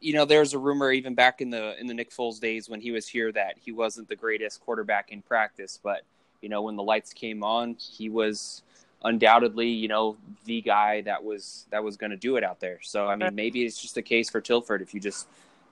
you 0.00 0.12
know, 0.12 0.24
there 0.24 0.40
was 0.40 0.54
a 0.54 0.58
rumor 0.58 0.92
even 0.92 1.14
back 1.14 1.40
in 1.40 1.50
the 1.50 1.78
in 1.80 1.86
the 1.86 1.94
Nick 1.94 2.10
Foles 2.10 2.40
days 2.40 2.68
when 2.68 2.80
he 2.80 2.90
was 2.90 3.08
here 3.08 3.32
that 3.32 3.56
he 3.58 3.72
wasn't 3.72 4.08
the 4.08 4.16
greatest 4.16 4.60
quarterback 4.60 5.10
in 5.10 5.22
practice, 5.22 5.78
but 5.82 6.02
you 6.40 6.48
know, 6.48 6.62
when 6.62 6.76
the 6.76 6.82
lights 6.82 7.12
came 7.12 7.42
on, 7.42 7.76
he 7.78 8.08
was 8.08 8.62
undoubtedly, 9.02 9.68
you 9.68 9.88
know, 9.88 10.16
the 10.44 10.60
guy 10.60 11.00
that 11.02 11.22
was 11.22 11.66
that 11.70 11.82
was 11.82 11.96
going 11.96 12.10
to 12.10 12.16
do 12.16 12.36
it 12.36 12.44
out 12.44 12.60
there. 12.60 12.78
So 12.82 13.06
I 13.08 13.16
mean, 13.16 13.34
maybe 13.34 13.64
it's 13.64 13.80
just 13.80 13.96
a 13.96 14.02
case 14.02 14.30
for 14.30 14.40
Tilford 14.40 14.82
if 14.82 14.94
you 14.94 15.00
just 15.00 15.28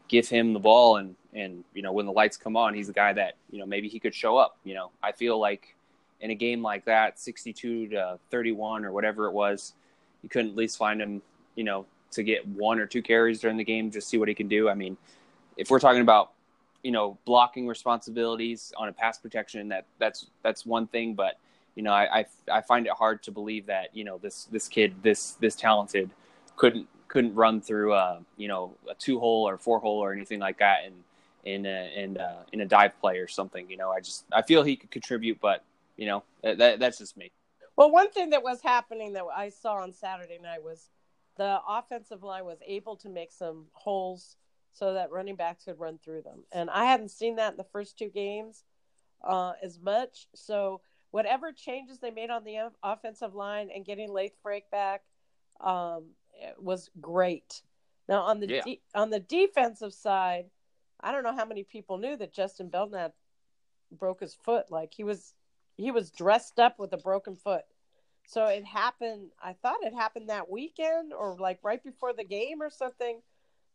give 0.09 0.29
him 0.29 0.53
the 0.53 0.61
ball 0.61 0.97
and 0.97 1.15
and 1.33 1.65
you 1.73 1.83
know 1.83 1.93
when 1.93 2.07
the 2.07 2.13
lights 2.13 2.37
come 2.37 2.57
on, 2.57 2.75
he's 2.75 2.89
the 2.89 2.93
guy 2.93 3.13
that 3.13 3.35
you 3.51 3.59
know 3.59 3.67
maybe 3.67 3.89
he 3.89 4.01
could 4.01 4.15
show 4.15 4.37
up. 4.37 4.57
You 4.65 4.75
know, 4.75 4.91
I 5.03 5.13
feel 5.13 5.39
like 5.39 5.77
in 6.21 6.31
a 6.31 6.35
game 6.35 6.63
like 6.63 6.85
that, 6.87 7.21
sixty-two 7.21 7.89
to 7.89 8.19
thirty-one 8.31 8.85
or 8.85 8.93
whatever 8.93 9.27
it 9.27 9.33
was, 9.33 9.75
you 10.25 10.31
couldn't 10.31 10.51
at 10.51 10.57
least 10.57 10.79
find 10.79 11.01
him, 11.01 11.23
you 11.55 11.63
know, 11.63 11.87
to 12.13 12.23
get 12.25 12.47
one 12.49 12.81
or 12.81 12.87
two 12.87 13.03
carries 13.03 13.41
during 13.41 13.57
the 13.59 13.65
game, 13.65 13.91
just 13.91 14.09
see 14.09 14.17
what 14.17 14.27
he 14.27 14.35
can 14.35 14.49
do. 14.49 14.69
I 14.69 14.75
mean, 14.75 14.97
if 15.57 15.71
we're 15.71 15.79
talking 15.79 16.01
about 16.01 16.33
you 16.83 16.91
know 16.91 17.19
blocking 17.25 17.69
responsibilities 17.69 18.73
on 18.77 18.89
a 18.89 18.93
pass 18.93 19.19
protection, 19.19 19.69
that 19.69 19.87
that's 19.99 20.27
that's 20.43 20.67
one 20.67 20.87
thing, 20.87 21.15
but 21.15 21.39
you 21.75 21.83
know, 21.83 21.93
I, 21.93 22.21
I, 22.21 22.25
I 22.51 22.61
find 22.63 22.87
it 22.87 22.93
hard 22.93 23.23
to 23.25 23.31
believe 23.31 23.67
that 23.67 23.95
you 23.95 24.05
know 24.05 24.19
this 24.19 24.45
this 24.51 24.67
kid 24.67 24.95
this 25.03 25.33
this 25.33 25.55
talented 25.55 26.11
couldn't 26.57 26.89
couldn't 27.09 27.35
run 27.35 27.61
through 27.61 27.95
a 27.95 28.21
you 28.37 28.49
know 28.49 28.75
a 28.91 28.95
two 28.95 29.21
hole 29.21 29.47
or 29.49 29.59
four 29.59 29.79
hole 29.79 29.99
or 29.99 30.13
anything 30.13 30.41
like 30.41 30.59
that 30.59 30.85
in 30.87 30.93
in 31.45 31.67
a, 31.67 32.03
in 32.03 32.17
a, 32.17 32.39
in 32.55 32.61
a 32.63 32.67
dive 32.67 32.99
play 33.01 33.19
or 33.19 33.29
something. 33.29 33.69
You 33.69 33.77
know, 33.77 33.91
I 33.91 34.01
just 34.01 34.25
I 34.33 34.41
feel 34.41 34.63
he 34.63 34.77
could 34.77 34.91
contribute, 34.91 35.41
but 35.41 35.63
you 35.97 36.07
know 36.07 36.23
that 36.43 36.79
that's 36.79 36.99
just 36.99 37.17
me. 37.17 37.31
Well, 37.77 37.91
one 37.91 38.11
thing 38.11 38.31
that 38.31 38.43
was 38.43 38.61
happening 38.61 39.15
that 39.15 39.25
I 39.35 39.49
saw 39.49 39.77
on 39.77 39.93
Saturday 39.93 40.39
night 40.39 40.63
was 40.63 40.91
the 41.37 41.61
offensive 41.67 42.23
line 42.23 42.45
was 42.45 42.61
able 42.67 42.97
to 42.97 43.09
make 43.09 43.33
some 43.33 43.67
holes 43.73 44.37
so 44.73 44.95
that 44.95 45.11
running 45.11 45.37
backs 45.37 45.65
could 45.65 45.79
run 45.79 45.99
through 45.99 46.23
them. 46.23 46.45
And 46.53 46.71
I 46.71 46.85
hadn't 46.85 47.11
seen 47.11 47.37
that 47.37 47.53
in 47.53 47.57
the 47.57 47.65
first 47.65 47.99
two 47.99 48.09
games 48.09 48.65
uh, 49.23 49.53
as 49.63 49.81
much. 49.81 50.27
So 50.35 50.81
whatever 51.11 51.53
changes 51.53 51.99
they 51.99 52.11
made 52.11 52.31
on 52.31 52.45
the 52.45 52.71
offensive 52.83 53.35
line 53.35 53.71
and 53.75 53.85
getting 53.85 54.13
Layth 54.13 54.37
Friekh 54.45 54.71
back 54.71 55.03
um, 55.61 56.11
it 56.35 56.61
was 56.61 56.91
great. 57.01 57.63
Now 58.09 58.23
on 58.23 58.41
the 58.41 58.49
Yeah. 58.49 58.63
de- 58.63 58.83
on 58.95 59.11
the 59.11 59.21
defensive 59.21 59.95
side, 59.95 60.51
I 61.01 61.13
don't 61.13 61.23
know 61.23 61.35
how 61.35 61.45
many 61.45 61.65
people 61.65 61.99
knew 61.99 62.17
that 62.17 62.33
Justin 62.33 62.69
Belknap 62.69 63.15
broke 63.93 64.21
his 64.21 64.35
foot. 64.35 64.71
Like 64.71 64.93
he 64.95 65.05
was 65.05 65.35
he 65.77 65.91
was 65.91 66.11
dressed 66.11 66.59
up 66.59 66.79
with 66.79 66.93
a 66.93 66.97
broken 66.99 67.37
foot. 67.37 67.65
So 68.27 68.47
it 68.47 68.65
happened. 68.65 69.29
I 69.43 69.53
thought 69.53 69.83
it 69.83 69.93
happened 69.95 70.31
that 70.31 70.51
weekend 70.51 71.13
or 71.13 71.37
like 71.39 71.59
right 71.63 71.83
before 71.83 72.13
the 72.13 72.25
game 72.25 72.63
or 72.63 72.71
something. 72.71 73.21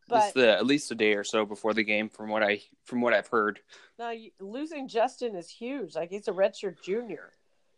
But 0.08 0.34
the, 0.34 0.52
at 0.58 0.66
least 0.66 0.90
a 0.92 0.96
day 0.96 1.14
or 1.14 1.24
so 1.24 1.46
before 1.46 1.76
the 1.76 1.84
game, 1.84 2.10
from 2.10 2.30
what 2.30 2.42
I 2.42 2.62
from 2.84 3.00
what 3.02 3.14
I've 3.14 3.28
heard. 3.28 3.60
now 4.00 4.12
losing 4.40 4.88
Justin 4.88 5.36
is 5.36 5.50
huge. 5.50 5.94
Like 5.96 6.10
he's 6.10 6.28
a 6.28 6.32
redshirt 6.32 6.82
junior, 6.82 7.34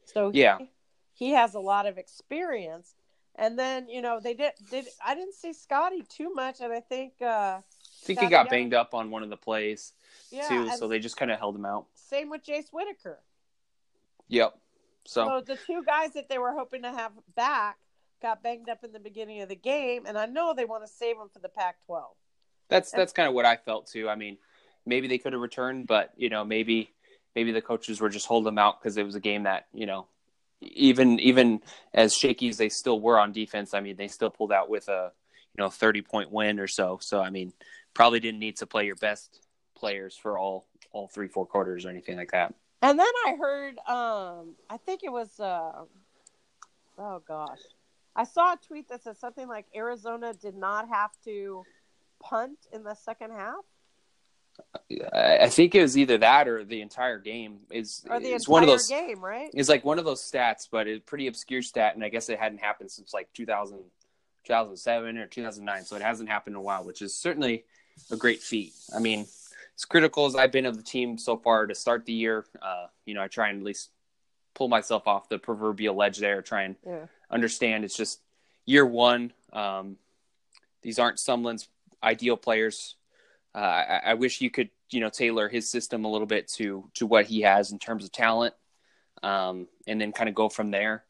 so 0.05 0.31
Yeah. 0.34 0.60
he, 0.60 0.69
he 1.13 1.29
has 1.31 1.55
a 1.55 1.60
lot 1.60 1.88
of 1.88 1.97
experience. 1.97 2.95
And 3.36 3.60
then 3.60 3.89
you 3.89 4.01
know 4.01 4.21
they 4.23 4.34
did 4.34 4.53
did 4.69 4.86
I 5.05 5.13
didn't 5.13 5.34
see 5.34 5.51
Scotty 5.51 6.03
too 6.03 6.34
much, 6.34 6.62
and 6.62 6.71
I 6.71 6.79
think 6.79 7.13
uh, 7.21 7.25
I 7.25 7.62
think 8.03 8.19
he 8.21 8.27
got 8.27 8.45
Young- 8.45 8.49
banged 8.49 8.73
up 8.73 8.93
on 8.93 9.10
one 9.12 9.23
of 9.23 9.29
the 9.29 9.36
plays 9.38 9.91
yeah, 10.31 10.47
too, 10.47 10.69
so 10.77 10.88
they 10.88 10.99
just 10.99 11.17
kind 11.17 11.31
of 11.31 11.38
held 11.39 11.55
him 11.55 11.65
out. 11.65 11.88
same 11.95 12.29
with 12.29 12.45
Jace 12.45 12.69
Whittaker. 12.71 13.19
Yep. 14.32 14.58
So 15.06 15.26
So 15.26 15.41
the 15.46 15.60
two 15.67 15.84
guys 15.86 16.13
that 16.13 16.30
they 16.30 16.38
were 16.38 16.54
hoping 16.54 16.82
to 16.84 16.91
have 16.91 17.12
back 17.36 17.78
got 18.22 18.41
banged 18.41 18.70
up 18.70 18.84
in 18.84 18.91
the 18.91 19.00
beginning 19.00 19.41
of 19.41 19.50
the 19.50 19.56
game, 19.56 20.06
and 20.06 20.17
I 20.17 20.26
know 20.26 20.54
they 20.54 20.65
want 20.65 20.86
to 20.86 20.91
save 20.91 21.17
them 21.17 21.30
for 21.32 21.39
the 21.39 21.50
Pac-12. 21.50 22.04
that's 22.70 22.91
that's 22.91 23.13
kind 23.13 23.28
of 23.28 23.34
what 23.36 23.46
I 23.46 23.58
felt 23.58 23.88
too. 23.88 24.10
I 24.10 24.15
mean, 24.15 24.38
maybe 24.86 25.08
they 25.08 25.17
could 25.17 25.34
have 25.34 25.41
returned, 25.41 25.88
but 25.88 26.12
you 26.15 26.30
know, 26.30 26.44
maybe 26.46 26.91
maybe 27.36 27.52
the 27.52 27.62
coaches 27.62 28.00
were 28.00 28.10
just 28.10 28.26
holding 28.26 28.46
them 28.46 28.58
out 28.58 28.82
because 28.82 28.98
it 28.98 29.06
was 29.06 29.15
a 29.15 29.20
game 29.20 29.44
that 29.44 29.67
you 29.74 29.86
know, 29.86 30.08
even 30.62 31.20
even 31.20 31.62
as 31.94 32.15
shaky 32.15 32.48
as 32.50 32.58
they 32.58 32.70
still 32.70 33.00
were 33.00 33.20
on 33.20 33.34
defense, 33.34 33.74
I 33.74 33.82
mean, 33.82 33.98
they 33.98 34.08
still 34.08 34.30
pulled 34.30 34.54
out 34.54 34.70
with 34.70 34.88
a 34.88 35.12
you 35.58 35.63
know 35.63 35.70
thirty 35.70 36.02
point 36.02 36.32
win 36.32 36.60
or 36.60 36.67
so. 36.67 37.00
So 37.02 37.22
I 37.22 37.32
mean, 37.32 37.52
probably 37.94 38.22
didn't 38.22 38.39
need 38.39 38.58
to 38.58 38.65
play 38.65 38.86
your 38.86 38.96
best 38.96 39.41
players 39.76 40.15
for 40.15 40.38
all 40.38 40.67
all 40.94 41.08
three 41.08 41.28
four 41.28 41.46
quarters 41.46 41.86
or 41.86 41.89
anything 41.89 42.17
like 42.17 42.32
that. 42.32 42.54
And 42.82 42.98
then 42.98 43.08
I 43.26 43.36
heard, 43.39 43.78
um, 43.88 44.56
I 44.70 44.78
think 44.78 45.02
it 45.04 45.12
was, 45.12 45.39
uh, 45.39 45.84
oh 46.98 47.22
gosh, 47.28 47.60
I 48.15 48.24
saw 48.24 48.54
a 48.54 48.58
tweet 48.67 48.89
that 48.89 49.04
said 49.04 49.17
something 49.17 49.48
like 49.48 49.65
Arizona 49.76 50.34
did 50.34 50.56
not 50.56 50.89
have 50.89 51.12
to 51.26 51.63
punt 52.22 52.58
in 52.74 52.84
the 52.84 52.96
second 52.96 53.32
half. 53.32 53.63
I 55.13 55.50
think 55.50 55.76
it 55.76 55.82
was 55.82 55.98
either 55.98 56.17
that 56.20 56.48
or 56.48 56.63
the 56.63 56.82
entire 56.82 57.17
game 57.17 57.60
is 57.72 58.06
Or 58.10 58.20
the 58.20 58.34
entire 58.34 58.52
one 58.52 58.63
of 58.63 58.67
those 58.67 58.88
game, 58.88 59.24
right? 59.24 59.50
it's 59.54 59.70
like 59.70 59.86
one 59.86 59.98
of 59.98 60.06
those 60.06 60.22
stats, 60.22 60.67
but 60.70 60.88
it's 60.88 61.00
a 61.00 61.02
pretty 61.02 61.28
obscure 61.28 61.62
stat, 61.62 61.96
and 61.96 62.04
I 62.04 62.10
guess 62.10 62.30
it 62.30 62.38
hadn't 62.38 62.60
happened 62.60 62.91
since 62.91 63.13
like 63.13 63.32
2000, 63.34 63.80
2007 64.46 65.17
or 65.17 65.28
2009, 65.28 65.86
so 65.86 65.96
it 65.96 66.02
hasn't 66.02 66.30
happened 66.30 66.56
in 66.56 66.58
a 66.58 66.62
while, 66.62 66.84
which 66.84 67.02
is 67.02 67.15
certainly 67.17 67.63
a 68.12 68.17
great 68.17 68.41
feat. 68.41 68.74
I 68.96 69.00
mean, 69.00 69.26
as 69.77 69.86
critical 69.86 70.25
as 70.25 70.36
I've 70.36 70.51
been 70.51 70.65
of 70.65 70.77
the 70.77 70.84
team 70.84 71.17
so 71.17 71.38
far 71.38 71.67
to 71.67 71.75
start 71.75 72.05
the 72.05 72.13
year, 72.13 72.45
uh, 72.62 72.88
you 73.05 73.13
know, 73.13 73.21
I 73.21 73.27
try 73.27 73.49
and 73.49 73.60
at 73.60 73.65
least 73.65 73.89
pull 74.53 74.67
myself 74.67 75.07
off 75.07 75.29
the 75.29 75.39
proverbial 75.39 75.95
ledge 75.95 76.17
there, 76.17 76.41
try 76.41 76.63
and 76.63 76.75
Yeah. 76.86 77.07
understand 77.29 77.84
it's 77.84 77.95
just 77.95 78.21
year 78.65 78.86
one. 78.86 79.34
Um, 79.53 79.97
these 80.81 80.99
aren't 80.99 81.17
Sumlin's 81.17 81.69
ideal 82.03 82.38
players. 82.38 82.95
Uh, 83.53 83.60
I, 83.60 84.01
I 84.05 84.13
wish 84.15 84.41
you 84.41 84.49
could, 84.49 84.69
you 84.89 84.99
know, 84.99 85.10
tailor 85.10 85.47
his 85.49 85.69
system 85.69 86.05
a 86.05 86.12
little 86.12 86.27
bit 86.27 86.47
to 86.49 86.89
to 86.95 87.05
what 87.05 87.25
he 87.25 87.41
has 87.41 87.71
in 87.71 87.79
terms 87.79 88.03
of 88.03 88.12
talent, 88.12 88.53
um, 89.23 89.67
and 89.88 89.99
then 89.99 90.12
kind 90.12 90.29
of 90.29 90.36
go 90.36 90.49
from 90.49 90.71
there. 90.71 91.05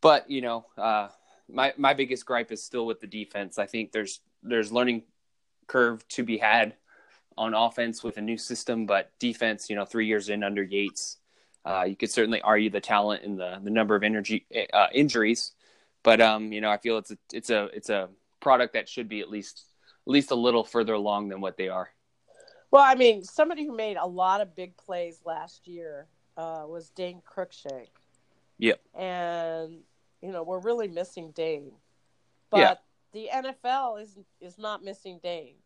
But 0.00 0.30
you 0.30 0.40
know, 0.40 0.66
uh, 0.76 1.08
my 1.48 1.72
my 1.76 1.94
biggest 1.94 2.26
gripe 2.26 2.52
is 2.52 2.62
still 2.62 2.86
with 2.86 3.00
the 3.00 3.06
defense. 3.06 3.58
I 3.58 3.66
think 3.66 3.92
there's 3.92 4.20
there's 4.42 4.72
learning 4.72 5.02
curve 5.66 6.06
to 6.08 6.22
be 6.22 6.38
had 6.38 6.74
on 7.36 7.54
offense 7.54 8.02
with 8.02 8.16
a 8.16 8.20
new 8.20 8.38
system, 8.38 8.86
but 8.86 9.10
defense, 9.18 9.68
you 9.70 9.76
know, 9.76 9.84
three 9.84 10.06
years 10.06 10.28
in 10.28 10.42
under 10.42 10.62
Yates, 10.62 11.18
uh, 11.64 11.84
you 11.86 11.96
could 11.96 12.10
certainly 12.10 12.40
argue 12.42 12.70
the 12.70 12.80
talent 12.80 13.22
and 13.24 13.38
the 13.38 13.58
the 13.62 13.70
number 13.70 13.94
of 13.96 14.02
energy 14.02 14.46
uh, 14.72 14.88
injuries, 14.92 15.52
but 16.02 16.20
um, 16.20 16.52
you 16.52 16.60
know, 16.60 16.70
I 16.70 16.76
feel 16.76 16.98
it's 16.98 17.10
a 17.10 17.18
it's 17.32 17.50
a 17.50 17.64
it's 17.74 17.90
a 17.90 18.08
product 18.40 18.74
that 18.74 18.88
should 18.88 19.08
be 19.08 19.20
at 19.20 19.30
least 19.30 19.64
at 20.06 20.10
least 20.12 20.30
a 20.30 20.34
little 20.34 20.64
further 20.64 20.92
along 20.92 21.28
than 21.28 21.40
what 21.40 21.56
they 21.56 21.68
are. 21.68 21.88
Well, 22.70 22.82
I 22.82 22.94
mean, 22.96 23.22
somebody 23.22 23.64
who 23.64 23.74
made 23.74 23.96
a 23.96 24.06
lot 24.06 24.40
of 24.40 24.54
big 24.54 24.76
plays 24.76 25.20
last 25.24 25.66
year 25.66 26.06
uh, 26.36 26.64
was 26.66 26.90
Dane 26.90 27.22
Cruikshank. 27.24 27.88
Yep. 28.58 28.80
And 28.94 29.80
you 30.20 30.32
know, 30.32 30.42
we're 30.42 30.60
really 30.60 30.88
missing 30.88 31.32
Dane. 31.32 31.72
But 32.50 32.58
Yeah. 32.58 32.74
the 33.12 33.30
NFL 33.32 34.02
is 34.02 34.18
is 34.40 34.58
not 34.58 34.84
missing 34.84 35.20
Dane. 35.22 35.56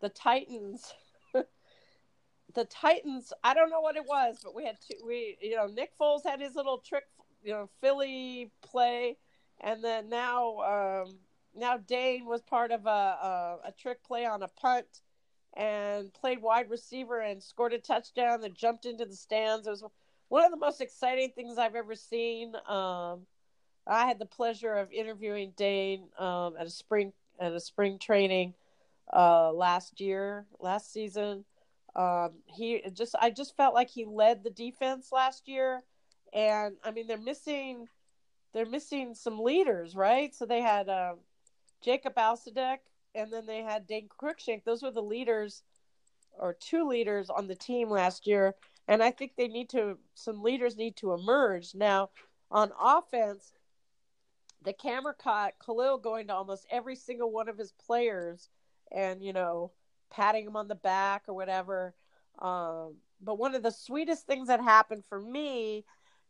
The 0.00 0.08
Titans 0.08 0.92
the 2.54 2.64
Titans, 2.64 3.32
I 3.42 3.54
don't 3.54 3.70
know 3.70 3.80
what 3.80 3.96
it 3.96 4.04
was, 4.06 4.38
but 4.42 4.54
we 4.54 4.64
had 4.64 4.76
two 4.80 4.96
we 5.06 5.36
you 5.40 5.56
know, 5.56 5.66
Nick 5.66 5.90
Foles 5.98 6.24
had 6.24 6.40
his 6.40 6.54
little 6.54 6.78
trick, 6.78 7.04
you 7.42 7.52
know, 7.52 7.68
Philly 7.80 8.50
play 8.62 9.16
and 9.60 9.82
then 9.82 10.08
now 10.08 11.04
um 11.06 11.18
now 11.56 11.76
Dane 11.76 12.26
was 12.26 12.42
part 12.42 12.70
of 12.72 12.86
a, 12.86 12.88
a 12.88 13.58
a 13.68 13.72
trick 13.72 14.02
play 14.04 14.26
on 14.26 14.42
a 14.42 14.48
punt 14.48 14.86
and 15.56 16.12
played 16.12 16.42
wide 16.42 16.68
receiver 16.70 17.20
and 17.20 17.42
scored 17.42 17.72
a 17.72 17.78
touchdown 17.78 18.40
that 18.40 18.54
jumped 18.54 18.86
into 18.86 19.04
the 19.04 19.14
stands. 19.14 19.66
It 19.66 19.70
was 19.70 19.84
one 20.28 20.44
of 20.44 20.50
the 20.50 20.56
most 20.56 20.80
exciting 20.80 21.30
things 21.30 21.58
I've 21.58 21.76
ever 21.76 21.94
seen. 21.94 22.54
Um, 22.66 23.26
I 23.86 24.06
had 24.06 24.18
the 24.18 24.26
pleasure 24.26 24.74
of 24.74 24.90
interviewing 24.90 25.52
Dane 25.56 26.08
um, 26.18 26.54
at 26.58 26.66
a 26.66 26.70
spring 26.70 27.12
at 27.38 27.52
a 27.52 27.60
spring 27.60 27.98
training 27.98 28.54
uh, 29.12 29.52
last 29.52 30.00
year, 30.00 30.46
last 30.58 30.92
season. 30.92 31.44
Um, 31.96 32.32
he 32.46 32.82
just 32.92 33.14
I 33.20 33.30
just 33.30 33.56
felt 33.56 33.74
like 33.74 33.90
he 33.90 34.04
led 34.04 34.42
the 34.42 34.50
defense 34.50 35.12
last 35.12 35.48
year, 35.48 35.82
and 36.32 36.76
I 36.84 36.90
mean 36.90 37.06
they're 37.06 37.18
missing 37.18 37.86
they're 38.52 38.66
missing 38.66 39.14
some 39.14 39.40
leaders, 39.40 39.94
right? 39.94 40.34
So 40.34 40.46
they 40.46 40.60
had 40.60 40.88
um, 40.88 41.18
Jacob 41.82 42.14
Alsadek, 42.14 42.78
and 43.14 43.32
then 43.32 43.46
they 43.46 43.62
had 43.62 43.86
Dane 43.86 44.08
Cruikshank. 44.08 44.64
Those 44.64 44.82
were 44.82 44.92
the 44.92 45.02
leaders, 45.02 45.62
or 46.38 46.54
two 46.54 46.86
leaders 46.86 47.30
on 47.30 47.46
the 47.46 47.54
team 47.54 47.90
last 47.90 48.26
year. 48.26 48.54
And 48.86 49.02
I 49.02 49.10
think 49.10 49.32
they 49.36 49.48
need 49.48 49.70
to, 49.70 49.98
some 50.14 50.42
leaders 50.42 50.76
need 50.76 50.96
to 50.96 51.12
emerge. 51.12 51.74
Now, 51.74 52.10
on 52.50 52.72
offense, 52.80 53.52
the 54.62 54.72
camera 54.72 55.14
caught 55.14 55.54
Khalil 55.64 55.98
going 55.98 56.26
to 56.28 56.34
almost 56.34 56.66
every 56.70 56.96
single 56.96 57.30
one 57.30 57.48
of 57.48 57.58
his 57.58 57.72
players 57.72 58.48
and, 58.92 59.22
you 59.22 59.32
know, 59.32 59.72
patting 60.14 60.46
him 60.46 60.56
on 60.56 60.68
the 60.68 60.74
back 60.74 61.24
or 61.28 61.34
whatever. 61.34 61.94
Um, 62.38 62.96
but 63.20 63.38
one 63.38 63.54
of 63.54 63.62
the 63.62 63.70
sweetest 63.70 64.26
things 64.26 64.48
that 64.48 64.60
happened 64.60 65.04
for 65.04 65.20
me 65.20 65.84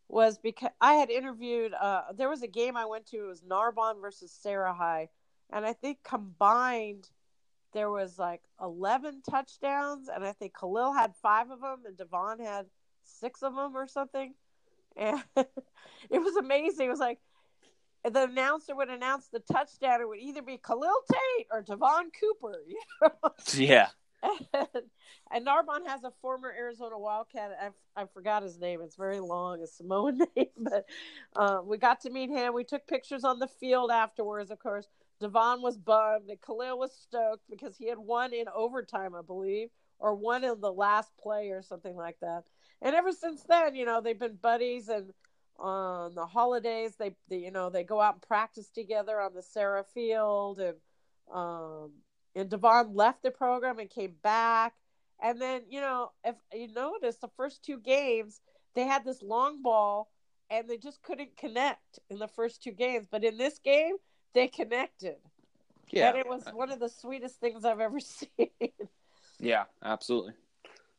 was 0.09 0.39
because 0.39 0.71
I 0.81 0.95
had 0.95 1.11
interviewed, 1.11 1.73
uh, 1.75 2.03
there 2.15 2.29
was 2.29 2.43
a 2.43 2.49
game 2.49 2.77
I 2.77 2.85
went 2.85 3.07
to, 3.07 3.25
it 3.25 3.29
was 3.29 3.43
Narbonne 3.43 4.01
versus 4.01 4.31
Serra 4.31 4.75
High 4.75 5.09
and 5.53 5.65
I 5.65 5.73
think 5.73 5.99
combined 6.03 7.09
there 7.73 7.91
was 7.91 8.19
like 8.19 8.43
11 8.61 9.23
touchdowns, 9.29 10.09
and 10.09 10.25
I 10.25 10.33
think 10.33 10.55
Khalil 10.59 10.93
had 10.93 11.15
five 11.17 11.51
of 11.51 11.61
them, 11.61 11.83
and 11.87 11.97
Devaughn 11.97 12.41
had 12.41 12.67
six 13.03 13.43
of 13.43 13.55
them 13.55 13.77
or 13.77 13.87
something. 13.87 14.35
And 14.97 15.23
it 15.37 16.23
was 16.23 16.37
amazing. 16.37 16.87
It 16.87 16.91
was 16.91 17.01
like 17.01 17.19
the 18.13 18.25
announcer 18.25 18.75
would 18.75 18.91
announce 18.91 19.29
the 19.29 19.41
touchdown. 19.41 20.01
It 20.01 20.09
would 20.09 20.21
either 20.21 20.43
be 20.43 20.59
Khalil 20.59 20.95
Tate 21.11 21.47
or 21.51 21.63
Devaughn 21.63 22.11
Cooper. 22.19 22.61
You 22.67 22.81
know? 23.03 23.31
Yeah, 23.55 23.89
and, 24.53 24.69
and 25.31 25.45
Narbonne 25.45 25.87
has 25.87 26.05
a 26.05 26.13
former 26.21 26.53
Arizona 26.57 26.99
Wildcat. 26.99 27.51
I, 27.97 28.03
I 28.03 28.07
forgot 28.07 28.43
his 28.43 28.59
name. 28.59 28.81
It's 28.83 28.97
very 28.97 29.21
long, 29.21 29.63
a 29.63 29.67
Samoan 29.67 30.19
name. 30.37 30.47
But 30.59 30.87
uh, 31.37 31.61
we 31.65 31.79
got 31.79 32.01
to 32.03 32.11
meet 32.11 32.31
him. 32.31 32.55
We 32.55 32.65
took 32.65 32.87
pictures 32.87 33.25
on 33.25 33.39
the 33.39 33.49
field 33.49 33.91
afterwards, 33.91 34.51
of 34.51 34.59
course. 34.59 34.87
Devaughn 35.21 35.63
was 35.63 35.79
bummed, 35.79 36.29
and 36.29 36.41
Khalil 36.41 36.79
was 36.79 36.93
stoked 36.93 37.45
because 37.49 37.77
he 37.77 37.89
had 37.89 37.99
won 37.99 38.33
in 38.33 38.47
overtime, 38.55 39.15
I 39.15 39.23
believe, 39.23 39.69
or 39.99 40.15
won 40.15 40.45
in 40.45 40.61
the 40.61 40.73
last 40.73 41.13
play 41.23 41.51
or 41.51 41.63
something 41.63 41.97
like 41.97 42.19
that. 42.21 42.45
And 42.83 42.95
ever 42.95 43.13
since 43.13 43.43
then, 43.45 43.75
you 43.75 43.87
know, 43.87 44.01
they've 44.01 44.19
been 44.19 44.39
buddies, 44.41 44.89
and 44.89 45.13
on 45.59 46.15
the 46.15 46.27
holidays, 46.27 46.97
they, 46.99 47.15
they 47.29 47.39
you 47.39 47.51
know, 47.51 47.71
they 47.71 47.85
go 47.85 48.01
out 48.01 48.15
and 48.15 48.23
practice 48.23 48.69
together 48.69 49.21
on 49.21 49.35
the 49.35 49.43
Serra 49.43 49.85
Field, 49.95 50.59
and 50.59 50.77
um, 51.33 51.91
and 52.35 52.51
Devaughn 52.51 52.95
left 52.95 53.23
the 53.23 53.31
program 53.31 53.79
and 53.79 53.89
came 53.89 54.15
back. 54.23 54.75
And 55.23 55.41
then, 55.41 55.63
you 55.71 55.81
know, 55.81 56.11
if 56.25 56.35
you 56.53 56.73
notice, 56.73 57.17
the 57.17 57.31
first 57.37 57.65
two 57.65 57.79
games 57.79 58.41
they 58.75 58.85
had 58.85 59.05
this 59.05 59.23
long 59.23 59.63
ball, 59.63 60.11
and 60.51 60.69
they 60.69 60.77
just 60.77 61.03
couldn't 61.03 61.37
connect 61.37 62.01
in 62.11 62.19
the 62.19 62.29
first 62.29 62.63
two 62.63 62.73
games. 62.73 63.07
But 63.11 63.25
in 63.25 63.37
this 63.39 63.59
game 63.59 63.95
they 64.35 64.49
connected. 64.49 65.17
yeah, 65.91 66.09
And 66.09 66.19
it 66.19 66.27
was 66.29 66.45
one 66.53 66.71
of 66.71 66.81
the 66.81 66.89
sweetest 66.89 67.41
things 67.41 67.65
I've 67.65 67.81
ever 67.81 68.01
seen. 68.01 68.49
yeah, 69.39 69.65
absolutely. 69.83 70.33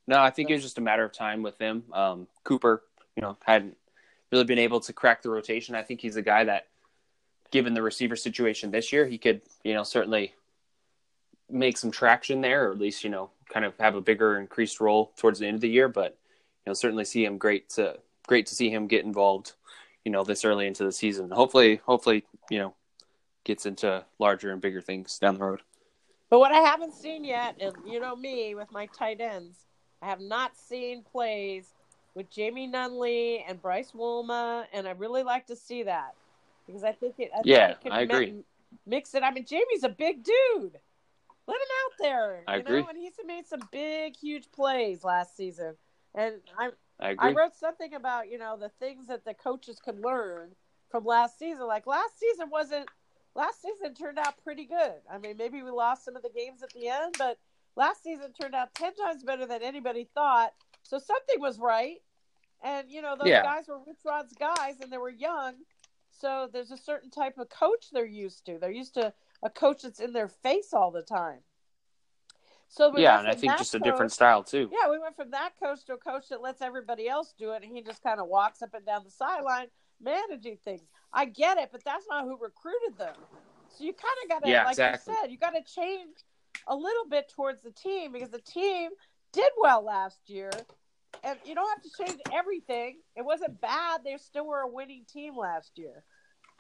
No, 0.08 0.20
I 0.22 0.30
think 0.30 0.50
it 0.50 0.54
was 0.54 0.64
just 0.64 0.78
a 0.78 0.82
matter 0.82 1.04
of 1.04 1.12
time 1.12 1.42
with 1.42 1.58
them. 1.58 1.84
Um, 1.92 2.28
Cooper, 2.44 2.84
you 3.16 3.22
know, 3.22 3.38
hadn't 3.44 3.78
really 4.32 4.44
been 4.44 4.60
able 4.60 4.80
to 4.82 4.94
crack 4.94 5.22
the 5.22 5.30
rotation. 5.30 5.76
I 5.76 5.84
think 5.84 6.02
he's 6.02 6.16
a 6.16 6.22
guy 6.22 6.44
that, 6.46 6.68
given 7.52 7.74
the 7.74 7.82
receiver 7.82 8.16
situation 8.16 8.72
this 8.72 8.92
year, 8.92 9.06
he 9.06 9.18
could, 9.18 9.42
you 9.64 9.74
know, 9.74 9.84
certainly 9.84 10.34
make 11.50 11.78
some 11.78 11.92
traction 11.92 12.42
there, 12.42 12.68
or 12.68 12.72
at 12.72 12.80
least, 12.80 13.04
you 13.04 13.10
know, 13.10 13.30
kind 13.50 13.66
of 13.66 13.78
have 13.80 13.96
a 13.96 14.02
bigger 14.02 14.40
increased 14.40 14.80
role 14.80 15.12
towards 15.18 15.40
the 15.40 15.48
end 15.48 15.56
of 15.56 15.62
the 15.62 15.70
year. 15.70 15.88
But 15.88 16.18
you 16.66 16.70
know, 16.70 16.74
certainly 16.74 17.06
see 17.06 17.24
him 17.24 17.38
great 17.38 17.70
to 17.72 17.98
great 18.28 18.48
to 18.48 18.56
see 18.56 18.70
him 18.70 18.88
get 18.88 19.06
involved, 19.06 19.54
you 20.04 20.12
know, 20.12 20.24
this 20.24 20.44
early 20.44 20.68
into 20.68 20.84
the 20.84 20.92
season. 20.92 21.30
Hopefully, 21.30 21.82
hopefully, 21.86 22.26
you 22.50 22.58
know, 22.58 22.74
gets 23.44 23.66
into 23.66 24.04
larger 24.20 24.52
and 24.52 24.62
bigger 24.62 24.82
things 24.82 25.20
down 25.20 25.36
the 25.36 25.46
road. 25.46 25.62
but 26.30 26.40
what 26.40 26.52
I 26.52 26.60
haven't 26.60 26.94
seen 26.94 27.24
yet, 27.24 27.58
and 27.62 27.76
you 27.86 28.00
know 28.00 28.16
me 28.16 28.56
with 28.56 28.72
my 28.72 28.88
tight 28.88 29.22
ends, 29.22 29.60
I 30.02 30.08
have 30.08 30.20
not 30.20 30.58
seen 30.58 31.04
plays 31.04 31.75
with 32.16 32.30
Jamie 32.32 32.68
Nunley 32.68 33.44
and 33.48 33.62
Bryce 33.62 33.92
Wolma, 33.92 34.66
and 34.74 34.88
I 34.88 34.92
really 34.92 35.24
like 35.24 35.48
to 35.48 35.56
see 35.56 35.84
that 35.84 36.16
because 36.66 36.84
I 36.84 36.94
think 36.94 37.16
it. 37.20 37.30
I 37.34 37.38
think 37.38 37.48
Yeah, 37.48 37.76
it 37.84 37.92
I 37.92 38.02
agree. 38.02 38.32
mi- 38.32 38.44
mix 38.88 39.14
it. 39.14 39.22
I 39.22 39.32
mean, 39.32 39.46
Jamie's 39.46 39.84
a 39.84 39.90
big 39.90 40.24
dude. 40.24 40.80
Let 41.48 41.56
him 41.58 41.68
out 41.86 41.92
there. 42.00 42.44
I 42.48 42.56
you 42.56 42.62
agree. 42.62 42.82
Know? 42.82 42.88
And 42.88 42.98
he's 42.98 43.14
made 43.26 43.46
some 43.46 43.60
big, 43.72 44.16
huge 44.18 44.52
plays 44.52 45.04
last 45.04 45.38
season. 45.38 45.76
And 46.16 46.36
I'm 46.58 46.72
I 47.00 47.16
I 47.20 47.34
wrote 47.34 47.56
something 47.56 47.94
about 47.94 48.32
you 48.32 48.38
know 48.38 48.58
the 48.58 48.70
things 48.80 49.08
that 49.08 49.26
the 49.26 49.34
coaches 49.34 49.80
could 49.84 50.00
learn 50.00 50.52
from 50.90 51.06
last 51.06 51.38
season. 51.38 51.68
Like 51.68 51.86
last 51.86 52.18
season 52.20 52.50
wasn't 52.50 52.90
last 53.36 53.62
season 53.62 53.94
turned 53.94 54.18
out 54.18 54.42
pretty 54.44 54.66
good. 54.66 54.94
I 55.12 55.18
mean, 55.18 55.36
maybe 55.38 55.62
we 55.62 55.70
lost 55.70 56.06
some 56.06 56.16
of 56.16 56.24
the 56.24 56.30
games 56.30 56.64
at 56.64 56.70
the 56.72 56.88
end, 56.88 57.16
but 57.18 57.38
last 57.76 58.02
season 58.02 58.32
turned 58.32 58.56
out 58.56 58.74
ten 58.74 58.96
times 58.96 59.24
better 59.24 59.46
than 59.46 59.62
anybody 59.62 60.08
thought. 60.16 60.54
So 60.84 60.98
something 60.98 61.40
was 61.40 61.60
right. 61.60 62.02
And 62.64 62.90
you 62.90 63.02
know 63.02 63.16
those 63.16 63.28
Yeah. 63.28 63.44
guys 63.44 63.68
were 63.68 63.80
Rich 63.86 64.00
Rod's 64.06 64.34
guys, 64.34 64.80
and 64.82 64.92
they 64.92 64.98
were 64.98 65.10
young. 65.10 65.56
So 66.12 66.50
there's 66.52 66.72
a 66.72 66.78
certain 66.78 67.10
type 67.10 67.38
of 67.38 67.50
coach 67.50 67.88
they're 67.92 68.06
used 68.06 68.46
to. 68.46 68.58
They're 68.58 68.72
used 68.72 68.94
to 68.96 69.14
a 69.44 69.50
coach 69.50 69.82
that's 69.84 70.00
in 70.00 70.14
their 70.14 70.30
face 70.30 70.74
all 70.74 70.92
the 70.92 71.02
time. 71.02 71.40
So 72.68 72.98
yeah, 72.98 73.20
and 73.20 73.28
I 73.28 73.36
think 73.36 73.58
just 73.58 73.76
a 73.76 73.80
different 73.80 74.12
style 74.12 74.44
too. 74.44 74.70
Yeah, 74.72 74.90
we 74.90 74.98
went 74.98 75.16
from 75.16 75.32
that 75.32 75.52
coach 75.62 75.86
to 75.86 75.94
a 75.94 75.98
coach 75.98 76.30
that 76.30 76.42
lets 76.42 76.62
everybody 76.62 77.08
else 77.08 77.34
do 77.38 77.52
it, 77.52 77.64
and 77.64 77.76
he 77.76 77.82
just 77.82 78.02
kind 78.02 78.20
of 78.20 78.28
walks 78.28 78.62
up 78.62 78.74
and 78.74 78.86
down 78.86 79.04
the 79.04 79.12
sideline 79.12 79.68
managing 80.02 80.58
things. 80.58 80.82
I 81.14 81.26
get 81.26 81.58
it, 81.58 81.70
but 81.72 81.84
that's 81.84 82.06
not 82.10 82.26
who 82.26 82.38
recruited 82.38 82.98
them. 82.98 83.16
So 83.70 83.84
you 83.84 83.94
kind 83.94 84.16
of 84.24 84.30
got 84.30 84.44
to, 84.46 84.52
Yeah, 84.52 84.64
like 84.64 84.72
exactly. 84.72 85.14
you 85.14 85.20
said, 85.22 85.32
you 85.32 85.38
got 85.38 85.52
to 85.52 85.64
change 85.64 86.16
a 86.68 86.76
little 86.76 87.06
bit 87.10 87.30
towards 87.30 87.62
the 87.62 87.72
team 87.72 88.12
because 88.12 88.30
the 88.30 88.40
team 88.42 88.92
did 89.32 89.52
well 89.58 89.84
last 89.84 90.20
year, 90.28 90.52
and 91.24 91.38
you 91.46 91.56
don't 91.56 91.70
have 91.70 91.82
to 91.82 92.04
change 92.04 92.20
everything. 92.34 92.98
It 93.16 93.24
wasn't 93.24 93.60
bad; 93.62 94.02
they 94.04 94.18
still 94.18 94.46
were 94.46 94.62
a 94.62 94.68
winning 94.68 95.06
team 95.12 95.38
last 95.38 95.72
year. 95.76 96.04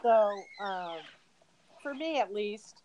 So, 0.01 0.09
um, 0.09 0.97
for 1.81 1.93
me 1.93 2.19
at 2.19 2.33
least, 2.33 2.81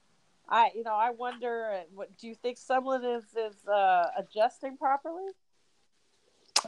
I 0.48 0.70
you 0.74 0.84
know 0.84 0.94
I 0.94 1.10
wonder. 1.10 1.72
uh, 1.72 1.82
What 1.94 2.16
do 2.18 2.28
you 2.28 2.34
think? 2.34 2.58
Sumlin 2.58 3.18
is 3.18 3.24
is 3.36 3.66
uh, 3.68 4.06
adjusting 4.18 4.76
properly? 4.76 5.32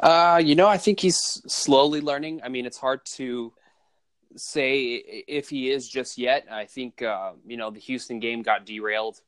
Uh, 0.01 0.41
you 0.43 0.55
know, 0.55 0.69
I 0.69 0.79
think 0.79 1.01
he's 1.01 1.19
slowly 1.47 2.01
learning. 2.01 2.41
I 2.43 2.49
mean, 2.49 2.65
it's 2.65 2.79
hard 2.79 3.01
to 3.17 3.53
say 4.37 4.95
if 5.29 5.51
he 5.51 5.71
is 5.71 5.87
just 5.89 6.17
yet. 6.17 6.47
I 6.51 6.65
think 6.65 7.03
uh, 7.03 7.33
you 7.47 7.57
know 7.57 7.71
the 7.71 7.81
Houston 7.81 8.19
game 8.19 8.43
got 8.43 8.65
derailed 8.65 9.21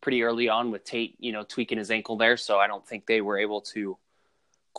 pretty 0.00 0.22
early 0.22 0.48
on 0.48 0.70
with 0.70 0.84
Tate, 0.84 1.16
you 1.18 1.32
know, 1.32 1.42
tweaking 1.42 1.78
his 1.78 1.90
ankle 1.90 2.16
there. 2.16 2.36
So 2.36 2.58
I 2.58 2.66
don't 2.66 2.86
think 2.86 3.06
they 3.06 3.20
were 3.20 3.38
able 3.38 3.60
to 3.72 3.98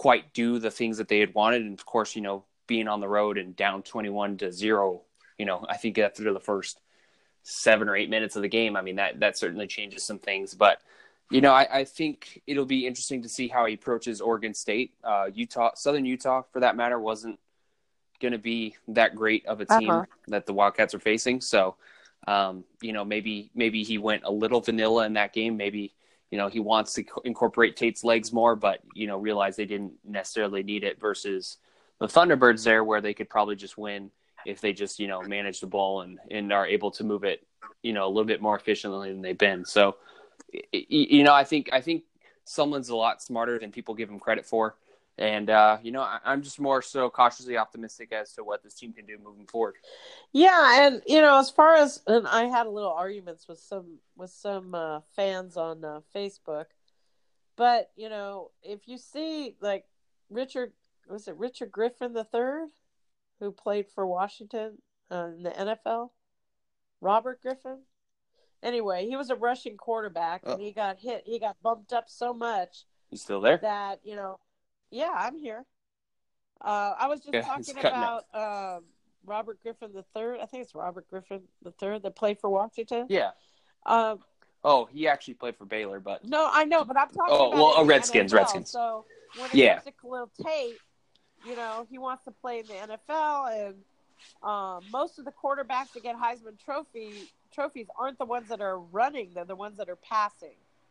quite 0.05 0.31
do 0.31 0.59
the 0.59 0.69
things 0.69 0.97
that 0.99 1.07
they 1.07 1.19
had 1.19 1.33
wanted. 1.33 1.63
And 1.63 1.73
of 1.73 1.85
course, 1.85 2.15
you 2.15 2.21
know, 2.21 2.43
being 2.67 2.87
on 2.87 2.99
the 3.01 3.07
road 3.07 3.37
and 3.39 3.55
down 3.55 3.81
twenty-one 3.81 4.37
to 4.37 4.51
zero, 4.51 5.01
you 5.39 5.45
know, 5.47 5.65
I 5.67 5.77
think 5.77 5.97
after 5.97 6.31
the 6.31 6.39
first 6.39 6.79
seven 7.41 7.89
or 7.89 7.95
eight 7.95 8.09
minutes 8.09 8.35
of 8.35 8.43
the 8.43 8.47
game, 8.59 8.77
I 8.77 8.81
mean 8.83 8.97
that 8.97 9.19
that 9.21 9.37
certainly 9.37 9.65
changes 9.67 10.03
some 10.03 10.19
things. 10.19 10.53
But 10.53 10.77
you 11.31 11.41
know, 11.41 11.51
I, 11.51 11.79
I 11.79 11.83
think 11.83 12.41
it'll 12.45 12.71
be 12.77 12.85
interesting 12.85 13.23
to 13.23 13.29
see 13.29 13.47
how 13.47 13.65
he 13.65 13.73
approaches 13.73 14.21
Oregon 14.21 14.53
State. 14.53 14.91
Uh, 15.03 15.27
Utah, 15.33 15.71
Southern 15.75 16.05
Utah, 16.05 16.43
for 16.53 16.59
that 16.61 16.75
matter, 16.75 16.99
wasn't 16.99 17.39
going 18.21 18.33
to 18.33 18.37
be 18.53 18.75
that 18.87 19.15
great 19.15 19.45
of 19.45 19.59
a 19.61 19.65
team 19.65 19.89
Uh-huh. 19.89 20.05
that 20.27 20.45
the 20.45 20.53
Wildcats 20.53 20.93
are 20.93 20.99
facing. 20.99 21.41
So, 21.41 21.75
um, 22.27 22.63
you 22.81 22.93
know, 22.93 23.03
maybe 23.03 23.49
maybe 23.55 23.83
he 23.83 23.97
went 23.97 24.23
a 24.25 24.31
little 24.31 24.61
vanilla 24.61 25.05
in 25.05 25.13
that 25.13 25.33
game. 25.33 25.57
Maybe 25.57 25.93
you 26.31 26.37
know 26.37 26.47
he 26.47 26.59
wants 26.59 26.93
to 26.93 27.03
incorporate 27.25 27.75
Tate's 27.75 28.03
legs 28.03 28.33
more, 28.33 28.55
but 28.55 28.79
you 28.93 29.07
know, 29.07 29.17
realize 29.17 29.55
they 29.55 29.65
didn't 29.65 29.93
necessarily 30.05 30.63
need 30.63 30.83
it 30.83 30.99
versus 30.99 31.57
the 31.99 32.07
Thunderbirds 32.07 32.63
there, 32.63 32.83
where 32.83 33.01
they 33.01 33.13
could 33.13 33.29
probably 33.29 33.55
just 33.55 33.77
win 33.77 34.11
if 34.45 34.61
they 34.61 34.73
just 34.73 34.99
you 34.99 35.07
know 35.07 35.21
manage 35.21 35.59
the 35.59 35.67
ball 35.67 36.01
and 36.01 36.19
and 36.29 36.53
are 36.53 36.67
able 36.67 36.91
to 36.91 37.03
move 37.03 37.23
it 37.23 37.45
you 37.81 37.93
know 37.93 38.05
a 38.05 38.09
little 38.09 38.25
bit 38.25 38.41
more 38.41 38.55
efficiently 38.55 39.11
than 39.11 39.21
they've 39.21 39.37
been. 39.37 39.65
So, 39.65 39.97
you 40.71 41.23
know, 41.23 41.33
I 41.33 41.43
think 41.43 41.69
I 41.71 41.81
think 41.81 42.03
Sumlin's 42.45 42.89
a 42.89 42.95
lot 42.95 43.21
smarter 43.21 43.59
than 43.59 43.71
people 43.71 43.95
give 43.95 44.09
him 44.09 44.19
credit 44.19 44.45
for. 44.45 44.75
And 45.19 45.49
uh, 45.49 45.77
you 45.81 45.91
know, 45.91 46.01
I, 46.01 46.19
I'm 46.23 46.43
just 46.43 46.59
more 46.59 46.81
so 46.83 47.09
cautiously 47.09 47.57
optimistic 47.57 48.11
as 48.11 48.33
to 48.33 48.43
what 48.43 48.61
this 48.63 48.75
team 48.75 48.93
can 48.93 49.05
do 49.07 49.17
moving 49.23 49.47
forward. 49.47 49.75
Yeah, 50.31 50.85
and 50.85 51.01
you 51.07 51.21
know, 51.21 51.39
as 51.39 51.49
far 51.49 51.73
as 51.75 52.01
and 52.05 52.27
I 52.27 52.43
had 52.45 52.67
a 52.67 52.69
little 52.71 52.91
arguments 52.93 53.47
with 53.47 53.59
some 53.59 53.97
with 54.15 54.29
some 54.29 54.75
uh, 54.75 54.99
fans 55.15 55.57
on 55.57 55.83
uh, 55.83 56.01
Facebook, 56.15 56.65
but 57.55 57.89
you 57.95 58.09
know, 58.09 58.51
if 58.61 58.87
you 58.87 58.99
see 58.99 59.55
like 59.59 59.85
Richard 60.29 60.73
was 61.09 61.27
it 61.27 61.35
Richard 61.37 61.71
Griffin 61.71 62.13
the 62.13 62.23
third, 62.23 62.69
who 63.39 63.51
played 63.51 63.87
for 63.87 64.05
Washington 64.05 64.77
uh, 65.09 65.29
in 65.35 65.41
the 65.43 65.49
NFL, 65.51 66.09
Robert 67.01 67.41
Griffin. 67.41 67.79
Anyway, 68.61 69.07
he 69.07 69.15
was 69.15 69.29
a 69.29 69.35
rushing 69.35 69.77
quarterback, 69.77 70.41
and 70.43 70.53
Oh. 70.53 70.57
he 70.57 70.71
got 70.73 70.99
hit. 70.99 71.23
He 71.25 71.39
got 71.39 71.55
bumped 71.63 71.93
up 71.93 72.05
so 72.07 72.33
much 72.33 72.85
He's 73.09 73.21
still 73.21 73.41
there? 73.41 73.57
that 73.57 73.99
you 74.03 74.15
know 74.15 74.39
yeah 74.91 75.11
i'm 75.15 75.37
here 75.37 75.63
uh 76.61 76.93
i 76.99 77.07
was 77.07 77.19
just 77.21 77.33
Yeah, 77.33 77.41
talking 77.41 77.77
about 77.79 78.23
um 78.33 78.83
robert 79.25 79.61
griffin 79.61 79.91
the 79.93 80.03
third 80.13 80.39
i 80.41 80.45
think 80.45 80.63
it's 80.63 80.75
robert 80.75 81.07
griffin 81.09 81.41
the 81.63 81.71
third 81.71 82.03
that 82.03 82.15
played 82.15 82.39
for 82.39 82.49
washington 82.49 83.05
Yeah. 83.09 83.31
um 83.85 84.19
Oh, 84.63 84.85
he 84.85 85.07
actually 85.07 85.35
played 85.35 85.55
for 85.55 85.65
Baylor, 85.65 85.99
but 85.99 86.25
no 86.25 86.49
i 86.51 86.63
know 86.65 86.83
but 86.83 86.97
i'm 86.97 87.09
talking 87.09 87.35
Oh, 87.35 87.47
about 87.49 87.53
well, 87.53 87.73
oh, 87.77 87.85
Redskins, 87.85 88.31
NFL. 88.31 88.35
Redskins. 88.35 88.71
so 88.71 89.05
when 89.35 89.51
it 89.51 89.55
Yeah. 89.57 89.73
comes 89.75 89.85
to 89.85 89.91
khalil 89.91 90.31
tate 90.43 90.79
you 91.45 91.55
know 91.55 91.85
he 91.89 91.97
wants 91.97 92.23
to 92.25 92.31
play 92.31 92.59
in 92.59 92.67
the 92.67 92.73
nfl 92.73 93.67
and 93.67 93.75
um, 94.43 94.83
most 94.91 95.17
of 95.19 95.25
the 95.25 95.31
quarterbacks 95.31 95.93
that 95.93 96.03
get 96.03 96.15
heisman 96.15 96.59
trophy 96.63 97.29
trophies 97.53 97.87
aren't 97.97 98.17
the 98.19 98.25
ones 98.25 98.49
that 98.49 98.61
are 98.61 98.79
running 98.79 99.31
they're 99.33 99.45
the 99.45 99.55
ones 99.55 99.77
that 99.77 99.89
are 99.89 99.95
passing 99.97 100.49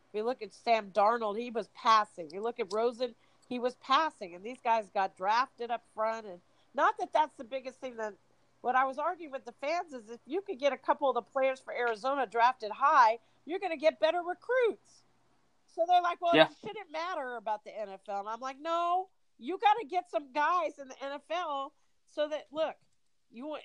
if 0.09 0.15
you 0.15 0.25
look 0.25 0.43
at 0.43 0.55
sam 0.55 0.91
darnold 0.91 1.39
he 1.39 1.51
was 1.51 1.69
passing 1.75 2.29
you 2.33 2.41
look 2.41 2.59
at 2.61 2.67
rosen 2.73 3.15
he 3.49 3.59
was 3.59 3.75
passing 3.77 4.35
and 4.35 4.45
these 4.45 4.61
guys 4.63 4.91
got 4.93 5.17
drafted 5.17 5.71
up 5.71 5.83
front 5.95 6.27
and 6.27 6.41
not 6.75 6.95
that 6.99 7.13
that's 7.13 7.35
the 7.37 7.45
biggest 7.45 7.81
thing 7.81 7.97
that 7.97 8.15
what 8.63 8.75
i 8.75 8.85
was 8.85 8.99
arguing 8.99 9.33
with 9.33 9.45
the 9.45 9.55
fans 9.61 9.93
is 9.93 10.11
if 10.11 10.21
you 10.27 10.41
could 10.41 10.59
get 10.59 10.73
a 10.73 10.77
couple 10.77 11.09
of 11.09 11.15
the 11.15 11.23
players 11.23 11.61
for 11.61 11.73
arizona 11.75 12.27
drafted 12.27 12.71
high 12.71 13.19
you're 13.47 13.61
going 13.61 13.71
to 13.73 13.79
get 13.79 14.01
better 14.01 14.19
recruits. 14.19 15.05
So 15.67 15.83
they're 15.89 16.03
like 16.03 16.21
well 16.21 16.35
Yeah. 16.35 16.45
it 16.45 16.51
shouldn't 16.61 16.91
matter 16.91 17.37
about 17.37 17.65
the 17.65 17.71
nfl 17.71 18.21
and 18.21 18.29
i'm 18.29 18.41
like 18.41 18.57
no 18.61 19.09
you 19.39 19.59
got 19.59 19.75
to 19.81 19.87
get 19.87 20.11
some 20.11 20.33
guys 20.33 20.79
in 20.81 20.89
the 20.89 20.95
nfl 20.95 21.71
so 22.07 22.29
that 22.29 22.47
look 22.53 22.75
you 23.31 23.57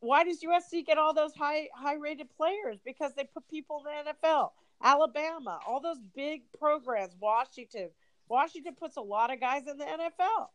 why 0.00 0.24
does 0.24 0.40
usc 0.42 0.86
get 0.86 0.96
all 0.98 1.12
those 1.12 1.34
high 1.34 1.68
high 1.74 1.94
rated 1.96 2.28
players? 2.36 2.78
Because 2.84 3.12
they 3.14 3.24
put 3.24 3.46
people 3.48 3.82
in 3.86 4.04
the 4.06 4.12
nfl 4.26 4.50
alabama 4.82 5.58
all 5.66 5.80
those 5.80 5.98
big 6.14 6.42
programs 6.58 7.14
washington 7.20 7.88
Washington 8.28 8.74
puts 8.78 8.96
a 8.96 9.00
lot 9.00 9.32
of 9.32 9.40
guys 9.40 9.66
in 9.66 9.78
the 9.78 9.84
NFL. 9.84 10.48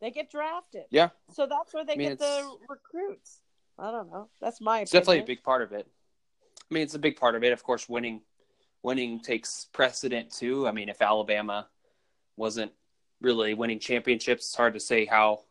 They 0.00 0.10
get 0.10 0.30
drafted. 0.30 0.84
Yeah. 0.90 1.08
So 1.32 1.46
that's 1.46 1.74
where 1.74 1.84
they 1.84 1.94
I 1.94 1.96
mean, 1.96 2.08
get 2.10 2.18
the 2.18 2.50
recruits. 2.68 3.40
I 3.78 3.90
don't 3.90 4.10
know. 4.10 4.28
That's 4.40 4.60
my 4.60 4.80
it's 4.80 4.90
definitely 4.90 5.20
a 5.20 5.24
big 5.24 5.42
part 5.42 5.62
of 5.62 5.72
it. 5.72 5.86
I 6.70 6.74
mean, 6.74 6.82
it's 6.82 6.94
a 6.94 6.98
big 6.98 7.16
part 7.16 7.34
of 7.34 7.42
it. 7.44 7.52
Of 7.52 7.62
course, 7.62 7.88
winning 7.88 8.22
winning 8.82 9.20
takes 9.20 9.66
precedent 9.72 10.30
too. 10.30 10.66
I 10.68 10.72
mean, 10.72 10.88
if 10.88 11.02
Alabama 11.02 11.68
wasn't 12.36 12.72
really 13.20 13.54
winning 13.54 13.80
championships, 13.80 14.46
it's 14.46 14.54
hard 14.56 14.74
to 14.74 14.80
say 14.80 15.04
how 15.04 15.44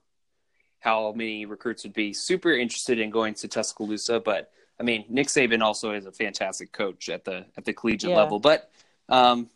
how 0.79 1.11
many 1.13 1.45
recruits 1.45 1.83
would 1.83 1.93
be 1.93 2.13
super 2.13 2.51
interested 2.51 2.99
in 2.99 3.09
going 3.09 3.33
to 3.35 3.47
Tuscaloosa. 3.47 4.19
But 4.19 4.51
I 4.79 4.83
mean, 4.83 5.05
Nick 5.09 5.27
Saban 5.27 5.61
also 5.61 5.91
is 5.91 6.05
a 6.05 6.11
fantastic 6.11 6.71
coach 6.71 7.09
at 7.09 7.25
the 7.25 7.45
at 7.57 7.65
the 7.65 7.73
collegiate 7.73 8.11
Yeah. 8.11 8.17
level. 8.17 8.39
But 8.39 8.69
um, 9.09 9.49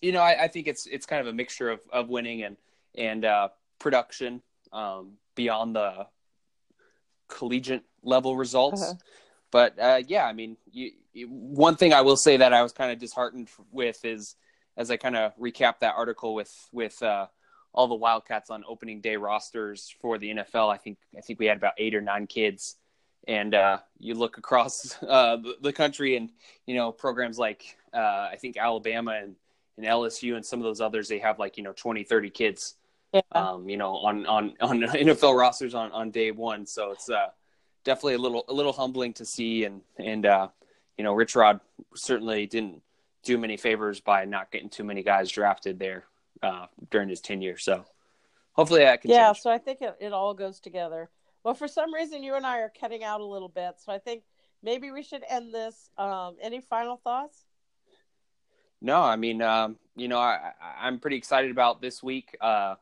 you 0.00 0.12
know, 0.12 0.20
I, 0.20 0.44
I 0.44 0.48
think 0.48 0.66
it's 0.66 0.86
it's 0.86 1.06
kind 1.06 1.20
of 1.20 1.26
a 1.26 1.32
mixture 1.32 1.70
of, 1.70 1.80
of 1.92 2.08
winning 2.08 2.42
and 2.42 2.56
and 2.96 3.24
uh, 3.24 3.48
production 3.78 4.42
um, 4.72 5.12
beyond 5.34 5.76
the 5.76 6.06
collegiate 7.28 7.84
level 8.02 8.36
results. 8.36 8.82
Uh-huh. 8.82 8.94
But 9.50 9.78
uh, 9.78 10.02
yeah, 10.06 10.26
I 10.26 10.32
mean, 10.32 10.56
you, 10.70 10.92
you, 11.12 11.26
one 11.28 11.76
thing 11.76 11.92
I 11.92 12.02
will 12.02 12.16
say 12.16 12.36
that 12.36 12.52
I 12.52 12.62
was 12.62 12.72
kind 12.72 12.92
of 12.92 12.98
disheartened 12.98 13.48
with 13.72 14.04
is 14.04 14.36
as 14.76 14.90
I 14.90 14.96
kind 14.96 15.16
of 15.16 15.36
recap 15.36 15.80
that 15.80 15.94
article 15.96 16.34
with 16.34 16.52
with 16.72 17.02
uh, 17.02 17.26
all 17.72 17.88
the 17.88 17.94
Wildcats 17.94 18.50
on 18.50 18.64
opening 18.68 19.00
day 19.00 19.16
rosters 19.16 19.94
for 20.00 20.18
the 20.18 20.30
NFL. 20.30 20.72
I 20.72 20.76
think 20.76 20.98
I 21.16 21.20
think 21.20 21.38
we 21.38 21.46
had 21.46 21.56
about 21.56 21.74
eight 21.78 21.94
or 21.94 22.00
nine 22.00 22.26
kids, 22.26 22.76
and 23.26 23.54
uh, 23.54 23.78
you 23.98 24.14
look 24.14 24.38
across 24.38 24.96
uh, 25.08 25.36
the, 25.36 25.56
the 25.60 25.72
country, 25.72 26.16
and 26.16 26.30
you 26.66 26.74
know 26.74 26.92
programs 26.92 27.38
like 27.38 27.76
uh, 27.92 28.28
I 28.32 28.36
think 28.40 28.56
Alabama 28.56 29.18
and, 29.22 29.34
and 29.84 29.88
LSU 29.88 30.36
and 30.36 30.44
some 30.44 30.58
of 30.60 30.64
those 30.64 30.80
others, 30.80 31.08
they 31.08 31.18
have 31.18 31.38
like 31.38 31.56
you 31.56 31.62
know 31.62 31.72
20, 31.72 32.04
30 32.04 32.30
kids 32.30 32.76
Yeah. 33.12 33.20
um, 33.32 33.68
you 33.68 33.76
know, 33.76 33.96
on 33.96 34.26
on 34.26 34.54
on 34.60 34.80
NFL 34.82 35.36
rosters 35.38 35.74
on 35.74 35.90
on 35.92 36.10
day 36.10 36.30
one. 36.30 36.66
So 36.66 36.92
it's 36.92 37.08
uh, 37.08 37.28
definitely 37.84 38.14
a 38.14 38.18
little 38.18 38.44
a 38.48 38.52
little 38.52 38.72
humbling 38.72 39.12
to 39.14 39.24
see, 39.24 39.64
and 39.64 39.80
and 39.98 40.26
uh, 40.26 40.48
you 40.98 41.04
know, 41.04 41.14
Rich 41.14 41.34
Rod 41.34 41.60
certainly 41.94 42.46
didn't 42.46 42.82
do 43.22 43.36
many 43.38 43.56
favors 43.56 44.00
by 44.00 44.24
not 44.24 44.50
getting 44.50 44.68
too 44.68 44.84
many 44.84 45.02
guys 45.02 45.30
drafted 45.30 45.78
there 45.78 46.04
uh, 46.42 46.66
during 46.90 47.08
his 47.08 47.20
tenure. 47.20 47.58
So 47.58 47.84
hopefully 48.52 48.80
that 48.80 49.02
can 49.02 49.10
yeah, 49.10 49.28
change. 49.28 49.40
so 49.40 49.50
I 49.50 49.58
think 49.58 49.82
it, 49.82 49.96
it 50.00 50.12
all 50.12 50.34
goes 50.34 50.60
together. 50.60 51.10
Well, 51.44 51.54
for 51.54 51.68
some 51.68 51.92
reason, 51.92 52.22
you 52.22 52.34
and 52.34 52.46
I 52.46 52.60
are 52.60 52.72
cutting 52.80 53.02
out 53.02 53.20
a 53.20 53.24
little 53.24 53.48
bit, 53.48 53.76
so 53.78 53.92
I 53.92 53.98
think 53.98 54.22
maybe 54.62 54.90
we 54.90 55.02
should 55.02 55.24
end 55.28 55.52
this. 55.54 55.88
Um, 55.98 56.36
any 56.42 56.60
final 56.60 56.96
thoughts? 56.96 57.44
No, 58.82 59.02
I 59.02 59.16
mean, 59.16 59.42
um, 59.42 59.76
you 59.94 60.08
know, 60.08 60.18
I, 60.18 60.52
I'm 60.80 60.98
pretty 60.98 61.16
excited 61.16 61.50
about 61.50 61.82
this 61.82 62.02
week 62.02 62.36
uh, 62.40 62.76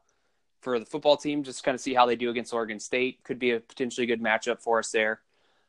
for 0.60 0.78
the 0.78 0.86
football 0.86 1.16
team. 1.16 1.42
Just 1.42 1.64
kind 1.64 1.74
of 1.74 1.80
see 1.80 1.94
how 1.94 2.06
they 2.06 2.16
do 2.16 2.30
against 2.30 2.52
Oregon 2.52 2.78
State. 2.78 3.24
Could 3.24 3.38
be 3.38 3.52
a 3.52 3.60
potentially 3.60 4.06
good 4.06 4.22
matchup 4.22 4.62
for 4.62 4.78
us 4.78 4.90
there. 4.90 5.20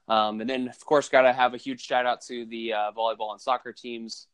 Um, 0.07 0.41
and 0.41 0.49
then, 0.49 0.67
of 0.67 0.85
course, 0.85 1.09
got 1.09 1.23
to 1.23 1.33
have 1.33 1.53
a 1.53 1.57
huge 1.57 1.81
shout 1.81 2.05
out 2.05 2.21
to 2.23 2.45
the 2.45 2.73
uh, 2.73 2.91
volleyball 2.91 3.31
and 3.31 3.41
soccer 3.41 3.71
teams 3.71 4.27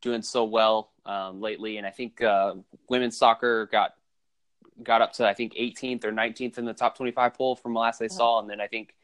doing 0.00 0.22
so 0.22 0.44
well 0.44 0.90
um, 1.04 1.40
lately. 1.40 1.78
And 1.78 1.86
I 1.86 1.90
think 1.90 2.22
uh, 2.22 2.54
women's 2.88 3.16
soccer 3.16 3.66
got 3.66 3.94
got 4.82 5.00
up 5.00 5.14
to 5.14 5.26
I 5.26 5.32
think 5.32 5.54
18th 5.54 6.04
or 6.04 6.12
19th 6.12 6.58
in 6.58 6.66
the 6.66 6.74
top 6.74 6.98
25 6.98 7.32
poll 7.32 7.56
from 7.56 7.74
last 7.74 8.02
I 8.02 8.08
saw. 8.08 8.40
And 8.40 8.50
then 8.50 8.60
I 8.60 8.66
think 8.66 8.94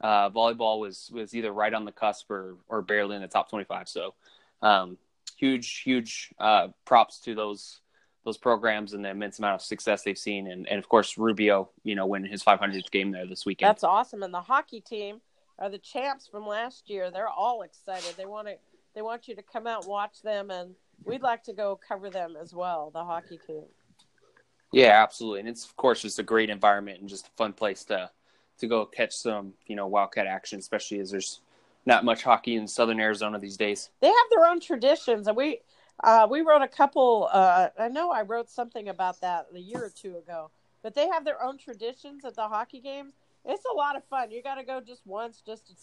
uh, 0.00 0.30
volleyball 0.30 0.80
was 0.80 1.10
was 1.12 1.34
either 1.34 1.52
right 1.52 1.72
on 1.72 1.84
the 1.84 1.92
cusp 1.92 2.30
or 2.30 2.56
or 2.68 2.82
barely 2.82 3.16
in 3.16 3.22
the 3.22 3.28
top 3.28 3.48
25. 3.50 3.88
So. 3.88 4.14
Um, 4.60 4.98
huge, 5.38 5.82
huge 5.82 6.34
uh, 6.38 6.68
props 6.84 7.20
to 7.20 7.34
those 7.34 7.80
those 8.24 8.36
programs 8.36 8.92
and 8.92 9.02
the 9.02 9.08
immense 9.08 9.38
amount 9.38 9.54
of 9.54 9.62
success 9.62 10.02
they've 10.02 10.18
seen, 10.18 10.48
and, 10.48 10.68
and 10.68 10.78
of 10.78 10.88
course 10.88 11.16
Rubio, 11.16 11.70
you 11.82 11.94
know, 11.94 12.04
winning 12.04 12.30
his 12.30 12.42
500th 12.42 12.90
game 12.90 13.10
there 13.10 13.26
this 13.26 13.46
weekend. 13.46 13.70
That's 13.70 13.84
awesome, 13.84 14.22
and 14.22 14.34
the 14.34 14.42
hockey 14.42 14.80
team 14.80 15.20
are 15.58 15.70
the 15.70 15.78
champs 15.78 16.26
from 16.26 16.46
last 16.46 16.90
year. 16.90 17.10
They're 17.10 17.28
all 17.28 17.62
excited. 17.62 18.14
They 18.16 18.26
want 18.26 18.48
to 18.48 18.56
they 18.94 19.02
want 19.02 19.28
you 19.28 19.36
to 19.36 19.42
come 19.42 19.66
out 19.66 19.86
watch 19.86 20.20
them, 20.22 20.50
and 20.50 20.74
we'd 21.04 21.22
like 21.22 21.44
to 21.44 21.52
go 21.52 21.78
cover 21.88 22.10
them 22.10 22.36
as 22.40 22.52
well. 22.52 22.90
The 22.92 23.04
hockey 23.04 23.38
team. 23.46 23.64
Yeah, 24.72 25.02
absolutely, 25.02 25.40
and 25.40 25.48
it's 25.48 25.64
of 25.64 25.76
course 25.76 26.02
just 26.02 26.18
a 26.18 26.22
great 26.22 26.50
environment 26.50 27.00
and 27.00 27.08
just 27.08 27.28
a 27.28 27.30
fun 27.36 27.52
place 27.52 27.84
to 27.84 28.10
to 28.58 28.66
go 28.66 28.84
catch 28.84 29.14
some 29.14 29.54
you 29.66 29.76
know 29.76 29.86
wildcat 29.86 30.26
action, 30.26 30.58
especially 30.58 30.98
as 31.00 31.10
there's 31.10 31.40
not 31.86 32.04
much 32.04 32.22
hockey 32.22 32.56
in 32.56 32.66
Southern 32.66 33.00
Arizona 33.00 33.38
these 33.38 33.56
days. 33.56 33.90
They 34.00 34.08
have 34.08 34.16
their 34.30 34.46
own 34.46 34.60
traditions, 34.60 35.26
and 35.26 35.36
we 35.36 35.60
uh, 36.02 36.26
we 36.30 36.42
wrote 36.42 36.62
a 36.62 36.68
couple. 36.68 37.28
Uh, 37.32 37.68
I 37.78 37.88
know 37.88 38.10
I 38.10 38.22
wrote 38.22 38.50
something 38.50 38.88
about 38.88 39.20
that 39.20 39.46
a 39.54 39.58
year 39.58 39.84
or 39.84 39.90
two 39.90 40.16
ago, 40.16 40.50
but 40.82 40.94
they 40.94 41.08
have 41.08 41.24
their 41.24 41.42
own 41.42 41.58
traditions 41.58 42.24
at 42.24 42.34
the 42.34 42.48
hockey 42.48 42.80
games. 42.80 43.14
It's 43.44 43.64
a 43.72 43.74
lot 43.74 43.96
of 43.96 44.04
fun. 44.04 44.30
You 44.30 44.42
got 44.42 44.56
to 44.56 44.64
go 44.64 44.80
just 44.80 45.06
once 45.06 45.42
just 45.44 45.68
to 45.68 45.74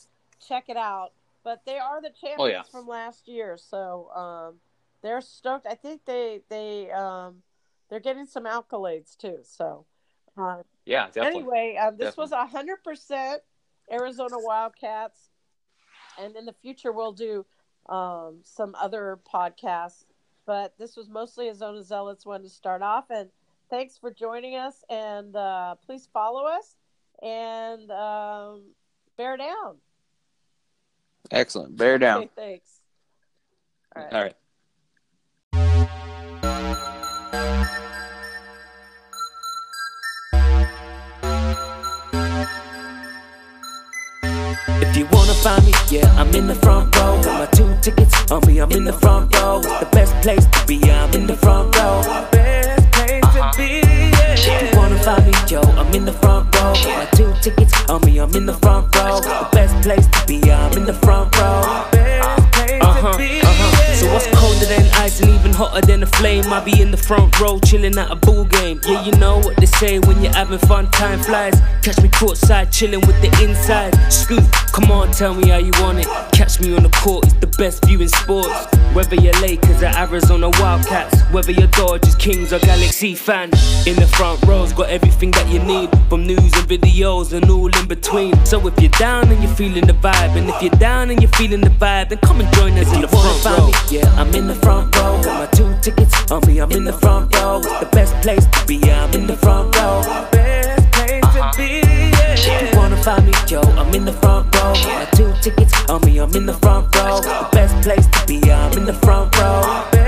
check 0.47 0.65
it 0.69 0.77
out. 0.77 1.11
But 1.43 1.61
they 1.65 1.77
are 1.77 2.01
the 2.01 2.09
champions 2.09 2.39
oh, 2.39 2.45
yeah. 2.47 2.63
from 2.63 2.87
last 2.87 3.27
year, 3.27 3.55
so 3.55 4.09
um, 4.15 4.55
they're 5.03 5.21
stoked. 5.21 5.67
I 5.67 5.75
think 5.75 6.01
they 6.05 6.41
they 6.49 6.89
um, 6.91 7.43
they're 7.89 7.99
getting 7.99 8.25
some 8.25 8.45
accolades 8.45 9.15
too. 9.15 9.39
So 9.43 9.85
uh, 10.37 10.63
yeah, 10.85 11.05
definitely. 11.07 11.41
Anyway, 11.41 11.77
uh, 11.79 11.91
this 11.91 12.15
definitely. 12.15 12.21
was 12.21 12.31
a 12.31 12.45
hundred 12.47 12.83
percent 12.83 13.41
Arizona 13.91 14.37
Wildcats, 14.39 15.29
and 16.19 16.35
in 16.35 16.45
the 16.45 16.53
future 16.61 16.91
we'll 16.91 17.11
do 17.11 17.45
um, 17.89 18.39
some 18.43 18.75
other 18.79 19.19
podcasts. 19.31 20.05
But 20.45 20.73
this 20.77 20.95
was 20.95 21.09
mostly 21.09 21.49
a 21.49 21.55
Zona 21.55 21.83
Zealots 21.83 22.25
one 22.25 22.43
to 22.43 22.49
start 22.49 22.81
off, 22.81 23.05
and 23.09 23.29
thanks 23.69 23.97
for 23.97 24.11
joining 24.11 24.55
us. 24.55 24.83
And 24.89 25.35
uh, 25.35 25.75
please 25.85 26.07
follow 26.13 26.45
us 26.45 26.75
and 27.21 27.89
um, 27.91 28.63
bear 29.17 29.37
down. 29.37 29.77
Excellent, 31.31 31.75
bear 31.75 31.97
down. 31.97 32.23
Okay, 32.23 32.29
thanks. 32.35 32.79
All 33.95 34.03
right. 34.03 34.13
All 34.13 34.21
right. 34.23 34.35
If 44.81 44.97
you 44.97 45.07
wanna 45.11 45.33
find 45.33 45.65
me, 45.65 45.74
yeah, 45.91 46.07
I'm 46.17 46.33
in 46.33 46.47
the 46.47 46.55
front 46.55 46.95
row. 46.95 47.21
Got 47.21 47.39
my 47.39 47.45
two 47.57 47.75
tickets 47.81 48.31
on 48.31 48.41
me, 48.47 48.59
I'm 48.59 48.71
in 48.71 48.85
the 48.85 48.93
front 48.93 49.35
row. 49.35 49.61
The 49.61 49.87
best 49.91 50.13
place 50.21 50.45
to 50.45 50.65
be, 50.67 50.77
I'm 50.91 51.13
in 51.13 51.27
the 51.27 51.35
front 51.35 51.75
row. 51.77 52.01
Best 52.31 52.91
place 52.93 53.23
uh-huh. 53.23 53.51
to 53.51 53.57
be. 53.57 53.81
If 53.83 54.71
you 54.71 54.77
wanna 54.77 54.99
find 54.99 55.25
me, 55.25 55.33
yo, 55.47 55.61
I'm 55.61 55.93
in 55.93 56.05
the 56.05 56.13
front 56.13 56.53
row. 56.55 56.73
Got 56.73 56.85
my 56.85 57.05
two 57.17 57.33
tickets 57.41 57.73
on 57.89 58.01
me, 58.01 58.17
I'm 58.19 58.33
in 58.35 58.45
the 58.45 58.53
front 58.53 58.95
row. 58.95 59.19
The 59.19 59.49
best 59.51 59.75
place 59.83 60.07
to 60.07 60.25
be, 60.27 60.51
I'm 60.51 60.73
in 60.77 60.85
the 60.85 60.93
front 60.93 61.35
row. 61.37 61.85
Best 61.91 62.51
place 62.53 62.83
uh-huh. 62.83 63.11
to 63.11 63.17
be. 63.17 63.41
So 63.95 64.11
what's 64.13 64.27
colder 64.55 64.73
than 64.73 64.85
ice 64.95 65.19
and 65.21 65.29
even 65.29 65.53
hotter 65.53 65.81
than 65.81 66.03
a 66.03 66.05
flame? 66.05 66.45
I 66.51 66.63
be 66.63 66.81
in 66.81 66.91
the 66.91 66.97
front 66.97 67.39
row 67.39 67.59
chilling 67.59 67.97
at 67.97 68.11
a 68.11 68.15
ball 68.15 68.45
game. 68.45 68.79
Yeah, 68.85 69.03
you 69.03 69.11
know 69.13 69.39
what 69.39 69.57
they 69.57 69.65
say 69.65 69.99
when 69.99 70.21
you're 70.21 70.33
having 70.33 70.59
fun, 70.59 70.89
time 70.91 71.19
flies. 71.19 71.59
Catch 71.81 72.01
me 72.01 72.09
courtside 72.09 72.71
chilling 72.71 73.01
with 73.01 73.19
the 73.21 73.29
inside. 73.43 73.93
Scoop, 74.11 74.43
come 74.73 74.91
on, 74.91 75.11
tell 75.11 75.33
me 75.33 75.49
how 75.49 75.57
you 75.57 75.71
want 75.79 75.99
it. 75.99 76.07
Catch 76.31 76.59
me 76.59 76.75
on 76.75 76.83
the 76.83 76.89
court, 76.89 77.25
it's 77.25 77.33
the 77.35 77.47
best 77.57 77.85
view 77.85 78.01
in 78.01 78.09
sports. 78.09 78.65
Whether 78.93 79.15
you're 79.15 79.39
Lakers 79.41 79.83
or 79.83 79.91
Arizona 79.97 80.49
Wildcats, 80.59 81.21
whether 81.31 81.51
you're 81.51 81.67
Dodgers, 81.67 82.15
Kings 82.15 82.53
or 82.53 82.59
Galaxy 82.59 83.15
fan. 83.15 83.51
In 83.85 83.95
the 83.95 84.09
front 84.15 84.41
rows, 84.43 84.73
got 84.73 84.89
everything 84.89 85.31
that 85.31 85.47
you 85.49 85.59
need 85.59 85.89
from 86.09 86.25
news 86.25 86.39
and 86.39 86.67
videos 86.67 87.33
and 87.33 87.49
all 87.49 87.67
in 87.67 87.87
between. 87.87 88.33
So 88.45 88.65
if 88.67 88.79
you're 88.79 88.89
down 88.91 89.29
and 89.29 89.43
you're 89.43 89.53
feeling 89.55 89.85
the 89.85 89.93
vibe, 89.93 90.35
and 90.37 90.49
if 90.49 90.61
you're 90.61 90.79
down 90.79 91.09
and 91.09 91.21
you're 91.21 91.31
feeling 91.31 91.61
the 91.61 91.69
vibe, 91.69 92.09
then 92.09 92.19
come 92.19 92.39
and 92.39 92.53
join 92.55 92.73
us 92.73 92.93
in 92.93 93.01
the 93.01 93.07
front 93.07 93.45
row. 93.45 93.71
Yeah, 93.91 94.07
I'm 94.15 94.33
in 94.33 94.44
the 94.47 94.55
front 94.55 94.95
row. 94.97 95.21
Got 95.23 95.39
my 95.39 95.47
two 95.57 95.73
tickets 95.81 96.31
on 96.31 96.41
me, 96.47 96.59
I'm 96.59 96.71
in 96.71 96.83
the 96.83 96.93
front 96.93 97.35
row. 97.35 97.59
It's 97.59 97.79
the 97.79 97.89
best 97.91 98.13
place 98.21 98.45
to 98.45 98.65
be, 98.65 98.77
I'm 98.91 99.11
in 99.13 99.27
the 99.27 99.37
front 99.37 99.75
row. 99.75 100.01
Best 100.31 100.91
place 100.91 101.21
to 101.35 101.51
be, 101.57 101.81
yeah. 101.81 102.35
If 102.35 102.73
you 102.73 102.77
wanna 102.77 102.97
find 102.97 103.25
me, 103.25 103.33
yo, 103.47 103.61
I'm 103.61 103.93
in 103.93 104.05
the 104.05 104.13
front 104.13 104.53
row. 104.55 104.73
Got 104.73 104.85
my 104.85 105.05
two 105.17 105.33
tickets 105.41 105.73
on 105.89 106.01
me, 106.01 106.17
I'm 106.19 106.35
in 106.35 106.45
the 106.45 106.53
front 106.53 106.95
row. 106.95 107.17
It's 107.17 107.27
the 107.27 107.49
best 107.51 107.83
place 107.83 108.07
to 108.07 108.25
be, 108.27 108.51
I'm 108.51 108.77
in 108.77 108.85
the 108.85 108.93
front 108.93 109.37
row. 109.37 110.04